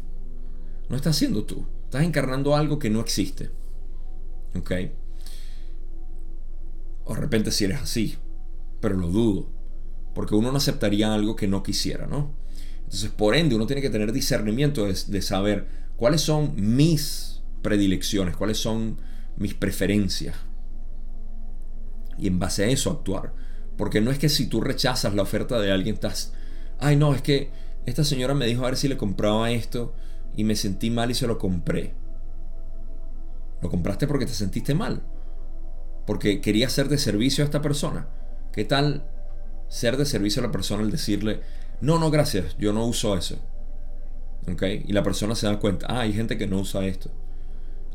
No 0.89 0.97
estás 0.97 1.17
siendo 1.17 1.45
tú. 1.45 1.67
Estás 1.85 2.03
encarnando 2.03 2.57
algo 2.57 2.79
que 2.79 2.91
no 2.91 3.01
existe. 3.01 3.51
¿Ok? 4.55 4.73
O 7.05 7.15
de 7.15 7.21
repente 7.21 7.51
si 7.51 7.65
eres 7.65 7.81
así. 7.81 8.17
Pero 8.81 8.97
lo 8.97 9.09
dudo. 9.09 9.51
Porque 10.15 10.35
uno 10.35 10.51
no 10.51 10.59
aceptaría 10.59 11.13
algo 11.13 11.37
que 11.37 11.49
no 11.49 11.63
quisiera, 11.63 12.07
¿no? 12.07 12.35
Entonces, 12.85 13.11
por 13.11 13.35
ende, 13.35 13.55
uno 13.55 13.67
tiene 13.67 13.83
que 13.83 13.91
tener 13.91 14.13
discernimiento 14.13 14.87
de, 14.87 14.97
de 15.07 15.23
saber 15.23 15.69
cuáles 15.97 16.23
son 16.23 16.55
mis 16.57 17.43
predilecciones, 17.63 18.37
cuáles 18.37 18.59
son 18.59 18.99
mis 19.37 19.55
preferencias. 19.55 20.37
Y 22.17 22.27
en 22.27 22.39
base 22.39 22.65
a 22.65 22.69
eso 22.69 22.91
actuar. 22.91 23.35
Porque 23.77 24.01
no 24.01 24.11
es 24.11 24.19
que 24.19 24.29
si 24.29 24.47
tú 24.47 24.61
rechazas 24.61 25.15
la 25.15 25.23
oferta 25.23 25.61
de 25.61 25.71
alguien 25.71 25.95
estás, 25.95 26.33
ay 26.81 26.97
no, 26.97 27.15
es 27.15 27.23
que 27.23 27.51
esta 27.87 28.05
señora 28.05 28.35
me 28.35 28.47
dijo 28.47 28.63
a 28.63 28.71
ver 28.71 28.77
si 28.77 28.89
le 28.89 28.97
compraba 28.97 29.51
esto 29.51 29.95
y 30.39 30.45
me 30.45 30.55
sentí 30.55 30.89
mal 30.89 31.11
y 31.11 31.15
se 31.15 31.27
lo 31.27 31.37
compré. 31.37 31.95
Lo 33.61 33.69
compraste 33.69 34.07
porque 34.07 34.25
te 34.25 34.33
sentiste 34.33 34.73
mal. 34.73 35.03
Porque 36.07 36.41
querías 36.41 36.73
ser 36.73 36.89
de 36.89 36.97
servicio 36.97 37.43
a 37.43 37.47
esta 37.47 37.61
persona. 37.61 38.09
¿Qué 38.53 38.65
tal 38.65 39.11
ser 39.67 39.97
de 39.97 40.07
servicio 40.07 40.41
a 40.41 40.47
la 40.47 40.53
persona 40.53 40.85
al 40.85 40.93
decirle, 40.93 41.41
no, 41.81 41.99
no, 41.99 42.13
gracias, 42.13 42.57
yo 42.57 42.73
no 42.73 42.87
uso 42.87 43.17
eso? 43.17 43.37
Y 44.87 44.93
la 44.93 45.03
persona 45.03 45.35
se 45.35 45.49
da 45.49 45.59
cuenta, 45.59 45.87
ah, 45.91 46.03
hay 46.03 46.13
gente 46.13 46.39
que 46.39 46.47
no 46.47 46.61
usa 46.61 46.87
esto. 46.87 47.11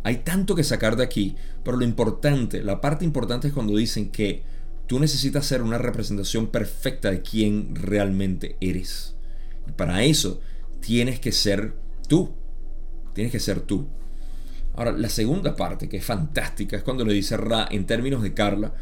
Hay 0.03 0.17
tanto 0.17 0.53
que 0.53 0.65
sacar 0.65 0.97
de 0.97 1.03
aquí, 1.03 1.37
pero 1.63 1.77
lo 1.77 1.85
importante, 1.85 2.61
la 2.61 2.81
parte 2.81 3.05
importante 3.05 3.47
es 3.47 3.53
cuando 3.53 3.77
dicen 3.77 4.11
que 4.11 4.43
tú 4.85 4.99
necesitas 4.99 5.45
ser 5.45 5.61
una 5.61 5.77
representación 5.77 6.47
perfecta 6.47 7.09
de 7.09 7.21
quién 7.21 7.73
realmente 7.73 8.57
eres. 8.59 9.15
Y 9.65 9.71
para 9.71 10.03
eso 10.03 10.41
tienes 10.81 11.21
que 11.21 11.31
ser 11.31 11.81
tú. 12.13 12.29
Tienes 13.15 13.31
que 13.31 13.39
ser 13.39 13.61
tú. 13.61 13.87
Ahora, 14.75 14.91
la 14.91 15.09
segunda 15.09 15.55
parte, 15.55 15.89
que 15.89 15.97
es 15.97 16.05
fantástica, 16.05 16.77
es 16.77 16.83
cuando 16.83 17.03
le 17.03 17.11
dice 17.11 17.37
Ra, 17.37 17.67
en 17.71 17.87
términos 17.87 18.21
de 18.21 18.35
Carla, 18.35 18.75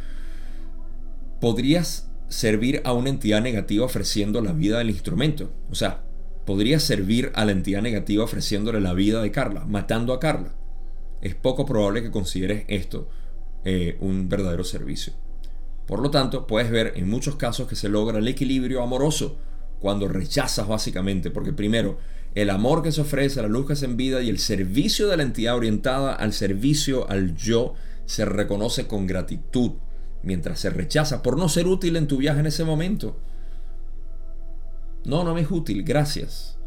podrías 1.39 2.09
servir 2.27 2.81
a 2.83 2.91
una 2.91 3.09
entidad 3.09 3.41
negativa 3.41 3.85
ofreciendo 3.85 4.41
la 4.41 4.51
vida 4.51 4.79
del 4.79 4.89
instrumento. 4.89 5.53
O 5.69 5.75
sea, 5.75 6.03
podría 6.45 6.77
servir 6.81 7.31
a 7.33 7.45
la 7.45 7.53
entidad 7.53 7.81
negativa 7.81 8.25
ofreciéndole 8.25 8.81
la 8.81 8.93
vida 8.93 9.21
de 9.21 9.31
Carla, 9.31 9.63
matando 9.63 10.11
a 10.11 10.19
Carla. 10.19 10.53
Es 11.21 11.33
poco 11.33 11.65
probable 11.65 12.03
que 12.03 12.11
consideres 12.11 12.65
esto 12.67 13.07
eh, 13.63 13.95
un 14.01 14.27
verdadero 14.27 14.65
servicio. 14.65 15.13
Por 15.87 16.01
lo 16.01 16.11
tanto, 16.11 16.47
puedes 16.47 16.69
ver 16.69 16.93
en 16.97 17.09
muchos 17.09 17.37
casos 17.37 17.65
que 17.65 17.77
se 17.77 17.87
logra 17.87 18.17
el 18.17 18.27
equilibrio 18.27 18.83
amoroso 18.83 19.37
cuando 19.79 20.09
rechazas 20.09 20.67
básicamente, 20.67 21.31
porque 21.31 21.53
primero, 21.53 21.97
el 22.35 22.49
amor 22.49 22.81
que 22.81 22.91
se 22.91 23.01
ofrece, 23.01 23.41
la 23.41 23.47
luz 23.47 23.67
que 23.67 23.75
se 23.75 23.85
envida 23.85 24.21
y 24.21 24.29
el 24.29 24.39
servicio 24.39 25.07
de 25.07 25.17
la 25.17 25.23
entidad 25.23 25.55
orientada 25.55 26.13
al 26.13 26.33
servicio 26.33 27.09
al 27.09 27.35
yo 27.35 27.73
se 28.05 28.25
reconoce 28.25 28.87
con 28.87 29.05
gratitud, 29.05 29.71
mientras 30.23 30.59
se 30.59 30.69
rechaza 30.69 31.21
por 31.21 31.37
no 31.37 31.49
ser 31.49 31.67
útil 31.67 31.95
en 31.97 32.07
tu 32.07 32.17
viaje 32.17 32.39
en 32.39 32.47
ese 32.47 32.63
momento. 32.63 33.17
No, 35.03 35.23
no 35.23 35.33
me 35.33 35.41
es 35.41 35.51
útil, 35.51 35.83
gracias. 35.83 36.57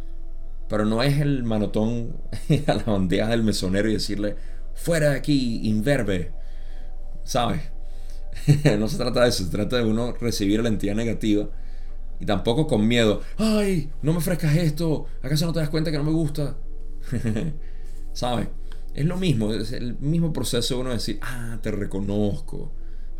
Pero 0.68 0.84
no 0.84 1.02
es 1.02 1.20
el 1.20 1.44
manotón 1.44 2.16
a 2.66 2.74
la 2.74 2.82
bandeja 2.82 3.28
del 3.28 3.42
mesonero 3.42 3.88
y 3.88 3.94
decirle, 3.94 4.36
fuera 4.74 5.10
de 5.10 5.16
aquí, 5.16 5.60
inverbe. 5.68 6.32
¿Sabes? 7.22 7.62
no 8.78 8.88
se 8.88 8.98
trata 8.98 9.22
de 9.22 9.28
eso, 9.28 9.44
se 9.44 9.50
trata 9.50 9.76
de 9.76 9.84
uno 9.84 10.12
recibir 10.12 10.62
la 10.62 10.68
entidad 10.68 10.94
negativa 10.94 11.48
y 12.20 12.26
tampoco 12.26 12.66
con 12.66 12.86
miedo. 12.86 13.22
¡Ay! 13.36 13.90
No 14.02 14.12
me 14.12 14.18
ofrezcas 14.18 14.56
esto. 14.56 15.06
¿Acaso 15.22 15.46
no 15.46 15.52
te 15.52 15.60
das 15.60 15.70
cuenta 15.70 15.90
que 15.90 15.98
no 15.98 16.04
me 16.04 16.12
gusta? 16.12 16.56
¿Sabes? 18.12 18.48
Es 18.94 19.04
lo 19.04 19.16
mismo, 19.16 19.52
es 19.52 19.72
el 19.72 19.98
mismo 19.98 20.32
proceso 20.32 20.74
de 20.74 20.80
uno 20.80 20.90
decir, 20.90 21.18
ah, 21.22 21.58
te 21.62 21.70
reconozco. 21.70 22.72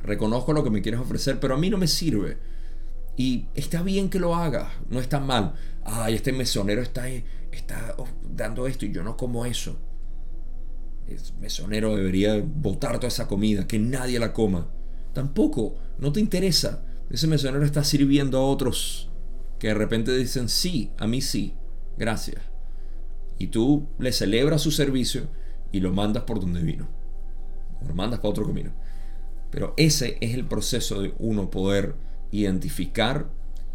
Reconozco 0.03 0.53
lo 0.53 0.63
que 0.63 0.71
me 0.71 0.83
quieres 0.83 1.01
ofrecer, 1.01 1.41
pero 1.41 1.55
a 1.55 1.59
mí 1.59 1.71
no 1.71 1.79
me 1.79 1.89
sirve 1.89 2.37
y 3.17 3.47
está 3.55 3.83
bien 3.83 4.11
que 4.11 4.19
lo 4.19 4.35
haga, 4.35 4.73
no 4.91 5.01
está 5.01 5.21
mal. 5.21 5.55
Ay, 5.85 6.15
este 6.15 6.33
mesonero 6.33 6.83
está, 6.83 7.09
está 7.09 7.95
dando 8.29 8.67
esto 8.67 8.87
y 8.87 8.93
yo 8.93 9.03
no 9.03 9.17
como 9.17 9.47
eso. 9.47 9.79
El 11.07 11.19
mesonero 11.41 11.95
debería 11.95 12.43
botar 12.45 12.97
toda 12.97 13.09
esa 13.09 13.29
comida, 13.29 13.67
que 13.67 13.79
nadie 13.79 14.19
la 14.19 14.33
coma. 14.33 14.69
Tampoco, 15.13 15.77
no 15.99 16.13
te 16.13 16.21
interesa. 16.21 16.85
Ese 17.11 17.27
misionero 17.27 17.65
está 17.65 17.85
sirviendo 17.85 18.39
a 18.39 18.47
otros 18.47 19.11
que 19.59 19.69
de 19.69 19.75
repente 19.75 20.17
dicen, 20.17 20.49
sí, 20.49 20.91
a 20.99 21.07
mí 21.07 21.21
sí, 21.21 21.55
gracias. 21.97 22.43
Y 23.39 23.49
tú 23.49 23.89
le 23.99 24.13
celebras 24.13 24.63
su 24.63 24.71
servicio 24.71 25.29
y 25.73 25.81
lo 25.81 25.93
mandas 25.93 26.25
por 26.25 26.41
donde 26.41 26.63
vino. 26.63 26.89
O 27.83 27.89
lo 27.89 27.95
mandas 27.95 28.21
para 28.21 28.31
otro 28.31 28.47
camino. 28.47 28.73
Pero 29.51 29.75
ese 29.77 30.19
es 30.21 30.35
el 30.35 30.47
proceso 30.47 31.01
de 31.01 31.15
uno 31.19 31.51
poder 31.51 31.95
identificar, 32.31 33.31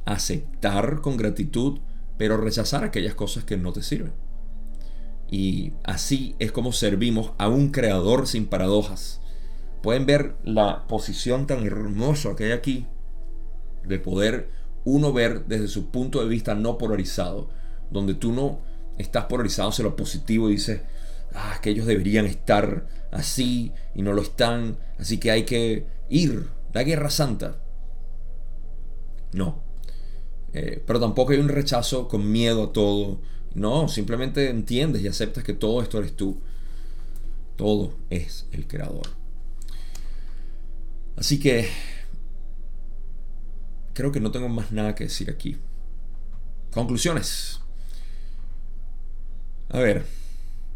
aceptar 0.05 1.01
con 1.01 1.17
gratitud, 1.17 1.79
pero 2.17 2.37
rechazar 2.37 2.83
aquellas 2.83 3.15
cosas 3.15 3.43
que 3.43 3.57
no 3.57 3.71
te 3.71 3.83
sirven. 3.83 4.13
Y 5.31 5.73
así 5.83 6.35
es 6.39 6.51
como 6.51 6.71
servimos 6.71 7.31
a 7.37 7.47
un 7.49 7.69
creador 7.69 8.27
sin 8.27 8.47
paradojas. 8.47 9.21
Pueden 9.81 10.05
ver 10.05 10.35
la 10.43 10.87
posición 10.87 11.47
tan 11.47 11.65
hermosa 11.65 12.35
que 12.35 12.45
hay 12.45 12.51
aquí 12.51 12.87
de 13.85 13.99
poder 13.99 14.49
uno 14.85 15.13
ver 15.13 15.45
desde 15.45 15.67
su 15.67 15.89
punto 15.91 16.21
de 16.21 16.27
vista 16.27 16.55
no 16.55 16.77
polarizado, 16.77 17.49
donde 17.91 18.13
tú 18.13 18.31
no 18.31 18.59
estás 18.97 19.25
polarizado 19.25 19.69
hacia 19.69 19.83
lo 19.83 19.95
positivo 19.95 20.49
y 20.49 20.53
dices, 20.53 20.81
ah, 21.33 21.59
que 21.61 21.71
ellos 21.71 21.85
deberían 21.85 22.25
estar 22.25 22.87
así 23.11 23.71
y 23.95 24.01
no 24.01 24.13
lo 24.13 24.21
están, 24.21 24.77
así 24.97 25.17
que 25.17 25.31
hay 25.31 25.43
que 25.43 25.85
ir, 26.09 26.47
la 26.73 26.83
guerra 26.83 27.09
santa. 27.09 27.57
No. 29.33 29.63
Eh, 30.53 30.83
pero 30.85 30.99
tampoco 30.99 31.31
hay 31.31 31.39
un 31.39 31.49
rechazo 31.49 32.07
con 32.07 32.31
miedo 32.31 32.63
a 32.65 32.73
todo. 32.73 33.21
No, 33.53 33.87
simplemente 33.87 34.49
entiendes 34.49 35.01
y 35.01 35.07
aceptas 35.07 35.43
que 35.43 35.53
todo 35.53 35.81
esto 35.81 35.99
eres 35.99 36.15
tú. 36.15 36.41
Todo 37.55 37.97
es 38.09 38.47
el 38.51 38.67
creador. 38.67 39.07
Así 41.15 41.39
que 41.39 41.67
creo 43.99 44.13
que 44.13 44.21
no 44.21 44.31
tengo 44.31 44.47
más 44.47 44.71
nada 44.71 44.95
que 44.95 45.03
decir 45.03 45.29
aquí. 45.29 45.57
Conclusiones. 46.71 47.59
A 49.67 49.79
ver, 49.79 50.05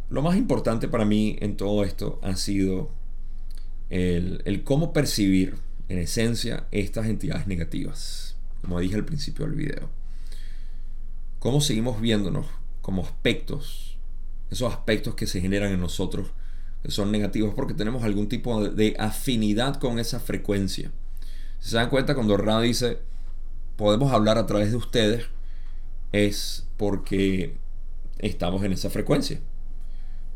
lo 0.09 0.21
más 0.21 0.35
importante 0.35 0.89
para 0.89 1.05
mí 1.05 1.37
en 1.39 1.55
todo 1.55 1.85
esto 1.85 2.19
ha 2.21 2.35
sido 2.35 2.91
el, 3.89 4.63
cómo 4.65 4.91
percibir 4.91 5.55
en 5.87 5.99
esencia 5.99 6.67
estas 6.71 7.05
entidades 7.05 7.47
negativas, 7.47 8.35
como 8.61 8.81
dije 8.81 8.95
al 8.95 9.05
principio 9.05 9.45
del 9.45 9.55
video. 9.55 9.89
Cómo 11.39 11.61
seguimos 11.61 12.01
viéndonos 12.01 12.47
como 12.81 13.03
aspectos, 13.03 13.97
esos 14.51 14.73
aspectos 14.73 15.15
que 15.15 15.27
se 15.27 15.39
generan 15.39 15.71
en 15.71 15.79
nosotros, 15.79 16.31
que 16.81 16.91
son 16.91 17.09
negativos 17.09 17.53
porque 17.55 17.73
tenemos 17.73 18.03
algún 18.03 18.27
tipo 18.27 18.67
de 18.67 18.97
afinidad 18.99 19.79
con 19.79 19.97
esa 19.97 20.19
frecuencia. 20.19 20.91
Si 21.59 21.69
se 21.69 21.77
dan 21.77 21.89
cuenta 21.89 22.15
cuando 22.15 22.35
Ra 22.35 22.59
dice, 22.59 23.12
podemos 23.75 24.11
hablar 24.11 24.37
a 24.37 24.45
través 24.45 24.71
de 24.71 24.77
ustedes, 24.77 25.25
es 26.11 26.67
porque 26.77 27.55
estamos 28.19 28.63
en 28.63 28.73
esa 28.73 28.89
frecuencia. 28.89 29.39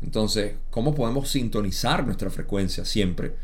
Entonces, 0.02 0.54
¿cómo 0.70 0.94
podemos 0.94 1.30
sintonizar 1.30 2.04
nuestra 2.04 2.30
frecuencia 2.30 2.84
siempre? 2.84 3.34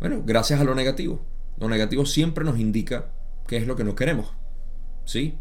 Bueno, 0.00 0.22
gracias 0.24 0.60
a 0.60 0.64
lo 0.64 0.74
negativo. 0.74 1.22
Lo 1.58 1.68
negativo 1.68 2.04
siempre 2.06 2.44
nos 2.44 2.58
indica 2.58 3.10
qué 3.46 3.56
es 3.56 3.66
lo 3.66 3.76
que 3.76 3.84
no 3.84 3.94
queremos. 3.94 4.32
¿Sí? 5.04 5.34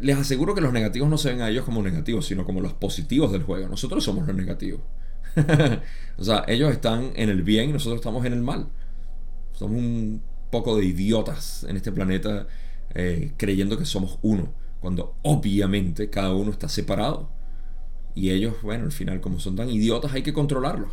Les 0.00 0.16
aseguro 0.16 0.54
que 0.54 0.60
los 0.60 0.72
negativos 0.72 1.08
no 1.08 1.18
se 1.18 1.30
ven 1.30 1.40
a 1.40 1.48
ellos 1.48 1.64
como 1.64 1.82
negativos, 1.82 2.26
sino 2.26 2.44
como 2.44 2.60
los 2.60 2.74
positivos 2.74 3.32
del 3.32 3.42
juego. 3.42 3.68
Nosotros 3.68 4.04
somos 4.04 4.26
los 4.26 4.36
negativos. 4.36 4.80
o 6.18 6.24
sea, 6.24 6.44
ellos 6.48 6.72
están 6.72 7.12
en 7.14 7.28
el 7.28 7.42
bien 7.42 7.70
y 7.70 7.72
nosotros 7.72 8.00
estamos 8.00 8.24
en 8.24 8.32
el 8.32 8.42
mal. 8.42 8.68
Somos 9.52 9.78
un 9.78 10.22
poco 10.50 10.76
de 10.76 10.84
idiotas 10.84 11.64
en 11.68 11.76
este 11.76 11.92
planeta 11.92 12.46
eh, 12.98 13.34
creyendo 13.36 13.76
que 13.76 13.84
somos 13.84 14.18
uno, 14.22 14.54
cuando 14.80 15.16
obviamente 15.20 16.08
cada 16.08 16.32
uno 16.32 16.50
está 16.50 16.70
separado. 16.70 17.30
Y 18.14 18.30
ellos, 18.30 18.54
bueno, 18.62 18.84
al 18.84 18.92
final, 18.92 19.20
como 19.20 19.38
son 19.38 19.54
tan 19.54 19.68
idiotas, 19.68 20.14
hay 20.14 20.22
que 20.22 20.32
controlarlos. 20.32 20.90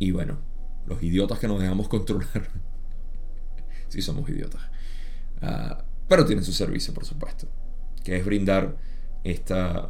Y 0.00 0.10
bueno, 0.10 0.38
los 0.86 1.00
idiotas 1.04 1.38
que 1.38 1.46
nos 1.46 1.60
dejamos 1.60 1.86
controlar, 1.96 2.50
sí 3.88 4.02
somos 4.02 4.28
idiotas. 4.28 4.60
Ah, 5.40 5.84
pero 6.08 6.26
tienen 6.26 6.44
su 6.44 6.52
servicio, 6.52 6.92
por 6.92 7.04
supuesto, 7.04 7.46
que 8.02 8.16
es 8.16 8.24
brindar 8.24 8.76
esta, 9.22 9.86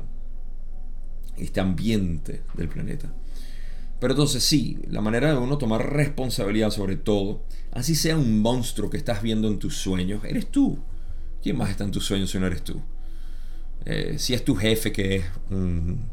este 1.39 1.61
ambiente 1.61 2.43
del 2.53 2.69
planeta. 2.69 3.15
Pero 3.99 4.13
entonces 4.13 4.45
sí, 4.45 4.79
la 4.91 5.01
manera 5.01 5.31
de 5.31 5.39
uno 5.39 5.57
tomar 5.57 5.95
responsabilidad 5.95 6.69
sobre 6.69 6.97
todo, 6.97 7.45
así 7.73 7.95
sea 7.95 8.19
un 8.19 8.43
monstruo 8.43 8.91
que 8.91 8.99
estás 8.99 9.23
viendo 9.23 9.49
en 9.49 9.59
tus 9.59 9.79
sueños, 9.79 10.23
eres 10.27 10.51
tú. 10.51 10.79
¿Quién 11.45 11.59
más 11.59 11.69
está 11.69 11.85
en 11.85 11.91
tus 11.91 12.07
sueños 12.07 12.31
si 12.31 12.39
no 12.39 12.47
eres 12.47 12.63
tú? 12.65 12.81
Eh, 13.85 14.15
si 14.17 14.33
es 14.33 14.43
tu 14.47 14.55
jefe 14.55 14.93
que 14.93 15.17
es 15.17 15.25
un 15.51 16.09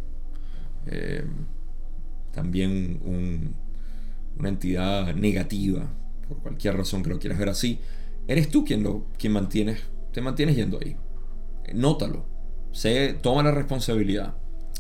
eh, 0.87 1.23
también 2.33 2.99
una 4.37 4.49
entidad 4.49 5.15
negativa, 5.15 5.89
por 6.27 6.39
cualquier 6.39 6.75
razón 6.75 7.01
que 7.01 7.11
lo 7.11 7.17
quieras 7.17 7.39
ver 7.39 7.47
así, 7.47 7.79
eres 8.27 8.49
tú 8.49 8.65
quien, 8.65 8.83
lo, 8.83 9.05
quien 9.17 9.31
mantienes, 9.31 9.79
te 10.11 10.19
mantienes 10.19 10.57
yendo 10.57 10.77
ahí. 10.81 10.97
Nótalo. 11.73 12.25
Sé, 12.73 13.17
toma 13.21 13.41
la 13.41 13.51
responsabilidad. 13.51 14.35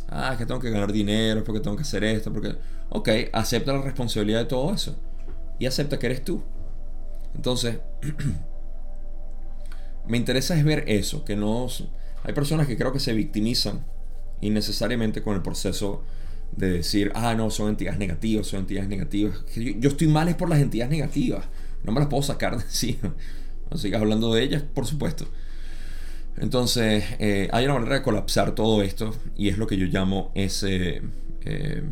Ah, 0.09 0.31
es 0.33 0.37
que 0.37 0.45
tengo 0.45 0.59
que 0.59 0.69
ganar 0.69 0.91
dinero, 0.91 1.45
porque 1.45 1.61
tengo 1.61 1.77
que 1.77 1.83
hacer 1.83 2.03
esto, 2.03 2.33
porque... 2.33 2.57
Ok, 2.89 3.07
acepta 3.31 3.71
la 3.71 3.83
responsabilidad 3.83 4.39
de 4.39 4.45
todo 4.47 4.73
eso. 4.73 5.01
Y 5.59 5.65
acepta 5.65 5.97
que 5.97 6.07
eres 6.07 6.25
tú. 6.25 6.43
Entonces, 7.35 7.79
me 10.07 10.17
interesa 10.17 10.57
es 10.57 10.63
ver 10.63 10.85
eso, 10.87 11.23
que 11.25 11.35
no... 11.35 11.67
Hay 12.23 12.33
personas 12.33 12.67
que 12.67 12.77
creo 12.77 12.93
que 12.93 12.99
se 12.99 13.13
victimizan 13.13 13.85
innecesariamente 14.41 15.21
con 15.21 15.35
el 15.35 15.41
proceso 15.41 16.03
de 16.55 16.71
decir, 16.71 17.11
ah, 17.15 17.33
no, 17.35 17.49
son 17.49 17.69
entidades 17.69 17.99
negativas, 17.99 18.47
son 18.47 18.61
entidades 18.61 18.89
negativas. 18.89 19.43
Yo, 19.55 19.89
estoy 19.89 20.07
mal 20.07 20.27
es 20.27 20.35
por 20.35 20.49
las 20.49 20.59
entidades 20.59 20.91
negativas. 20.91 21.45
No 21.83 21.91
me 21.91 21.99
las 21.99 22.09
puedo 22.09 22.23
sacar 22.23 22.57
de 22.57 22.63
encima. 22.63 23.15
No 23.69 23.77
sigas 23.77 24.01
hablando 24.01 24.33
de 24.33 24.43
ellas, 24.43 24.63
por 24.63 24.85
supuesto. 24.85 25.27
Entonces, 26.37 27.03
eh, 27.19 27.49
hay 27.51 27.65
una 27.65 27.75
manera 27.75 27.95
de 27.95 28.01
colapsar 28.01 28.55
todo 28.55 28.81
esto 28.81 29.13
y 29.35 29.49
es 29.49 29.57
lo 29.57 29.67
que 29.67 29.77
yo 29.77 29.85
llamo 29.87 30.31
ese, 30.33 31.01
eh, 31.41 31.83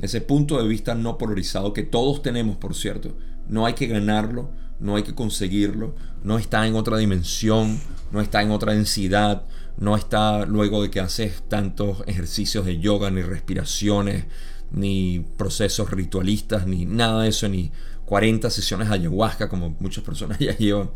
ese 0.00 0.20
punto 0.20 0.60
de 0.60 0.68
vista 0.68 0.94
no 0.94 1.18
polarizado 1.18 1.72
que 1.72 1.82
todos 1.82 2.22
tenemos, 2.22 2.56
por 2.56 2.74
cierto. 2.74 3.16
No 3.48 3.66
hay 3.66 3.74
que 3.74 3.86
ganarlo, 3.86 4.50
no 4.80 4.96
hay 4.96 5.02
que 5.02 5.14
conseguirlo, 5.14 5.94
no 6.22 6.38
está 6.38 6.66
en 6.66 6.74
otra 6.74 6.98
dimensión, 6.98 7.78
no 8.12 8.20
está 8.20 8.42
en 8.42 8.50
otra 8.50 8.74
densidad, 8.74 9.44
no 9.76 9.96
está 9.96 10.44
luego 10.46 10.82
de 10.82 10.90
que 10.90 11.00
haces 11.00 11.42
tantos 11.48 12.02
ejercicios 12.06 12.66
de 12.66 12.78
yoga, 12.78 13.10
ni 13.10 13.22
respiraciones, 13.22 14.26
ni 14.70 15.20
procesos 15.36 15.90
ritualistas, 15.90 16.66
ni 16.66 16.84
nada 16.84 17.22
de 17.22 17.28
eso, 17.30 17.48
ni 17.48 17.70
40 18.06 18.50
sesiones 18.50 18.88
de 18.88 18.94
ayahuasca 18.94 19.48
como 19.48 19.76
muchas 19.80 20.04
personas 20.04 20.38
ya 20.40 20.56
llevan. 20.56 20.90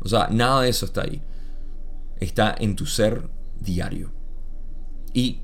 O 0.00 0.08
sea, 0.08 0.28
nada 0.30 0.62
de 0.62 0.68
eso 0.68 0.86
está 0.86 1.02
ahí. 1.02 1.22
Está 2.20 2.54
en 2.58 2.76
tu 2.76 2.86
ser 2.86 3.28
diario. 3.60 4.12
Y 5.12 5.40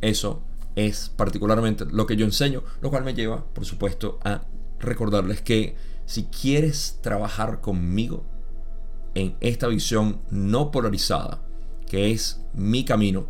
eso 0.00 0.42
es 0.74 1.10
particularmente 1.16 1.86
lo 1.86 2.06
que 2.06 2.16
yo 2.16 2.26
enseño, 2.26 2.62
lo 2.82 2.90
cual 2.90 3.04
me 3.04 3.14
lleva, 3.14 3.44
por 3.46 3.64
supuesto, 3.64 4.18
a 4.22 4.42
recordarles 4.78 5.40
que 5.40 5.74
si 6.06 6.24
quieres 6.24 6.98
trabajar 7.02 7.60
conmigo 7.60 8.24
en 9.14 9.36
esta 9.40 9.66
visión 9.66 10.22
no 10.30 10.70
polarizada, 10.70 11.42
que 11.86 12.12
es 12.12 12.40
mi 12.54 12.84
camino, 12.84 13.26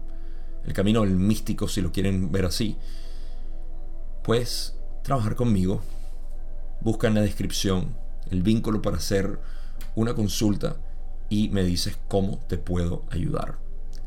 el 0.64 0.72
camino 0.72 1.00
del 1.00 1.16
místico 1.16 1.68
si 1.68 1.80
lo 1.80 1.90
quieren 1.90 2.30
ver 2.30 2.44
así, 2.44 2.76
pues 4.22 4.76
trabajar 5.02 5.36
conmigo. 5.36 5.82
Busca 6.80 7.08
en 7.08 7.14
la 7.14 7.22
descripción 7.22 7.96
el 8.30 8.42
vínculo 8.42 8.82
para 8.82 8.98
hacer 8.98 9.40
una 9.94 10.14
consulta 10.14 10.76
y 11.30 11.48
me 11.48 11.64
dices 11.64 11.96
cómo 12.08 12.38
te 12.48 12.58
puedo 12.58 13.04
ayudar. 13.10 13.58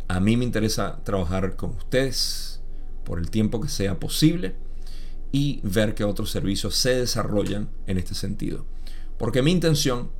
A 0.08 0.20
mí 0.20 0.38
me 0.38 0.46
interesa 0.46 1.00
trabajar 1.04 1.56
con 1.56 1.72
ustedes 1.72 2.62
por 3.04 3.20
el 3.20 3.30
tiempo 3.30 3.62
que 3.62 3.70
sea 3.70 4.00
posible 4.00 4.56
y 5.32 5.62
ver 5.64 5.96
que 5.96 6.04
otros 6.04 6.32
servicios 6.32 6.76
se 6.76 6.96
desarrollan 6.96 7.70
en 7.88 7.98
este 7.98 8.16
sentido. 8.16 8.66
Porque 9.18 9.42
mi 9.42 9.52
intención 9.52 10.12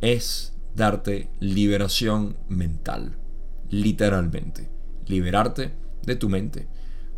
es 0.00 0.54
darte 0.74 1.30
liberación 1.40 2.36
mental 2.48 3.18
literalmente. 3.70 4.68
Liberarte 5.06 5.74
de 6.04 6.16
tu 6.16 6.28
mente. 6.28 6.68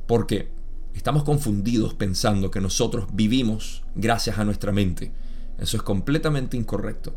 Porque 0.06 0.50
estamos 0.94 1.24
confundidos 1.24 1.94
pensando 1.94 2.50
que 2.50 2.60
nosotros 2.60 3.08
vivimos 3.12 3.84
gracias 3.94 4.38
a 4.38 4.44
nuestra 4.44 4.72
mente. 4.72 5.12
Eso 5.58 5.76
es 5.76 5.82
completamente 5.82 6.56
incorrecto. 6.56 7.14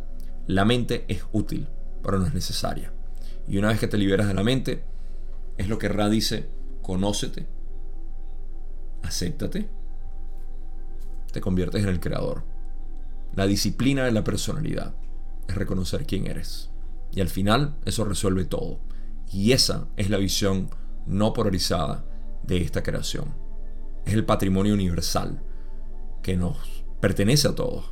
La 0.48 0.66
mente 0.66 1.06
es 1.08 1.24
útil, 1.32 1.68
pero 2.02 2.20
no 2.20 2.28
es 2.28 2.34
necesaria. 2.34 2.92
Y 3.48 3.58
una 3.58 3.70
vez 3.70 3.80
que 3.80 3.88
te 3.88 3.98
liberas 3.98 4.28
de 4.28 4.34
la 4.34 4.44
mente, 4.44 4.84
es 5.58 5.70
lo 5.70 5.78
que 5.78 5.90
Ra 5.90 6.10
dice, 6.10 6.50
conócete, 6.82 7.48
acéptate, 9.02 9.70
te 11.34 11.42
conviertes 11.42 11.84
en 11.84 11.90
el 11.90 12.00
creador. 12.00 12.46
La 13.36 13.46
disciplina 13.46 14.06
de 14.06 14.12
la 14.12 14.24
personalidad 14.24 14.96
es 15.48 15.56
reconocer 15.56 16.06
quién 16.06 16.28
eres. 16.28 16.70
Y 17.12 17.20
al 17.20 17.28
final 17.28 17.76
eso 17.84 18.06
resuelve 18.06 18.46
todo. 18.46 18.80
Y 19.32 19.52
esa 19.52 19.88
es 19.98 20.10
la 20.10 20.18
visión 20.18 20.70
no 21.06 21.34
polarizada 21.34 22.06
de 22.44 22.62
esta 22.62 22.84
creación. 22.84 23.34
Es 24.06 24.14
el 24.14 24.26
patrimonio 24.26 24.74
universal 24.74 25.42
que 26.22 26.38
nos 26.38 26.86
pertenece 27.02 27.48
a 27.48 27.56
todos 27.56 27.92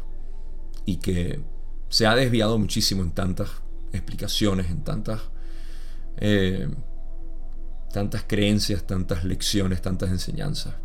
y 0.85 0.97
que 0.97 1.43
se 1.89 2.07
ha 2.07 2.15
desviado 2.15 2.57
muchísimo 2.57 3.01
en 3.01 3.11
tantas 3.11 3.49
explicaciones, 3.91 4.69
en 4.69 4.84
tantas, 4.84 5.22
eh, 6.18 6.69
tantas 7.91 8.23
creencias, 8.27 8.85
tantas 8.85 9.23
lecciones, 9.23 9.81
tantas 9.81 10.09
enseñanzas. 10.11 10.76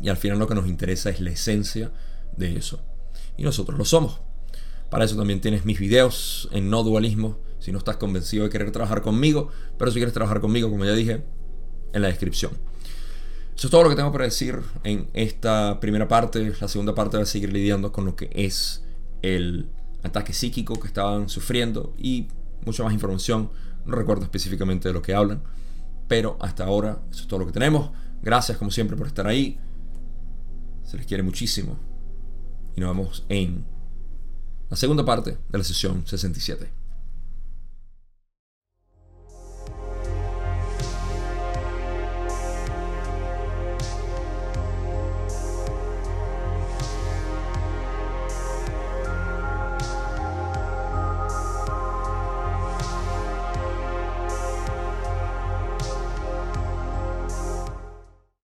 Y 0.00 0.08
al 0.08 0.16
final 0.16 0.38
lo 0.38 0.46
que 0.46 0.54
nos 0.54 0.66
interesa 0.66 1.10
es 1.10 1.20
la 1.20 1.30
esencia 1.30 1.92
de 2.36 2.56
eso. 2.56 2.80
Y 3.36 3.42
nosotros 3.42 3.78
lo 3.78 3.84
somos. 3.84 4.20
Para 4.90 5.04
eso 5.04 5.16
también 5.16 5.40
tienes 5.40 5.64
mis 5.64 5.78
videos 5.78 6.48
en 6.52 6.70
no 6.70 6.82
dualismo. 6.82 7.38
Si 7.58 7.72
no 7.72 7.78
estás 7.78 7.96
convencido 7.96 8.44
de 8.44 8.50
querer 8.50 8.72
trabajar 8.72 9.02
conmigo, 9.02 9.50
pero 9.78 9.90
si 9.90 9.98
quieres 9.98 10.14
trabajar 10.14 10.40
conmigo, 10.40 10.70
como 10.70 10.84
ya 10.84 10.94
dije, 10.94 11.22
en 11.92 12.02
la 12.02 12.08
descripción. 12.08 12.52
Eso 13.54 13.66
es 13.66 13.70
todo 13.70 13.84
lo 13.84 13.90
que 13.90 13.96
tengo 13.96 14.10
para 14.10 14.24
decir 14.24 14.58
en 14.84 15.10
esta 15.12 15.78
primera 15.80 16.08
parte. 16.08 16.54
La 16.60 16.68
segunda 16.68 16.94
parte 16.94 17.18
va 17.18 17.24
a 17.24 17.26
seguir 17.26 17.52
lidiando 17.52 17.92
con 17.92 18.06
lo 18.06 18.16
que 18.16 18.30
es 18.32 18.84
el 19.20 19.68
ataque 20.02 20.32
psíquico 20.32 20.80
que 20.80 20.88
estaban 20.88 21.28
sufriendo 21.28 21.92
y 21.98 22.28
mucha 22.64 22.82
más 22.82 22.94
información. 22.94 23.50
No 23.84 23.96
recuerdo 23.96 24.24
específicamente 24.24 24.88
de 24.88 24.94
lo 24.94 25.02
que 25.02 25.14
hablan, 25.14 25.42
pero 26.08 26.38
hasta 26.40 26.64
ahora 26.64 27.02
eso 27.10 27.22
es 27.22 27.28
todo 27.28 27.40
lo 27.40 27.46
que 27.46 27.52
tenemos. 27.52 27.90
Gracias 28.22 28.56
como 28.56 28.70
siempre 28.70 28.96
por 28.96 29.06
estar 29.06 29.26
ahí. 29.26 29.58
Se 30.90 30.96
les 30.96 31.06
quiere 31.06 31.22
muchísimo. 31.22 31.78
Y 32.74 32.80
nos 32.80 32.90
vemos 32.90 33.24
en 33.28 33.64
la 34.68 34.76
segunda 34.76 35.04
parte 35.04 35.38
de 35.48 35.58
la 35.58 35.62
sesión 35.62 36.04
67. 36.04 36.79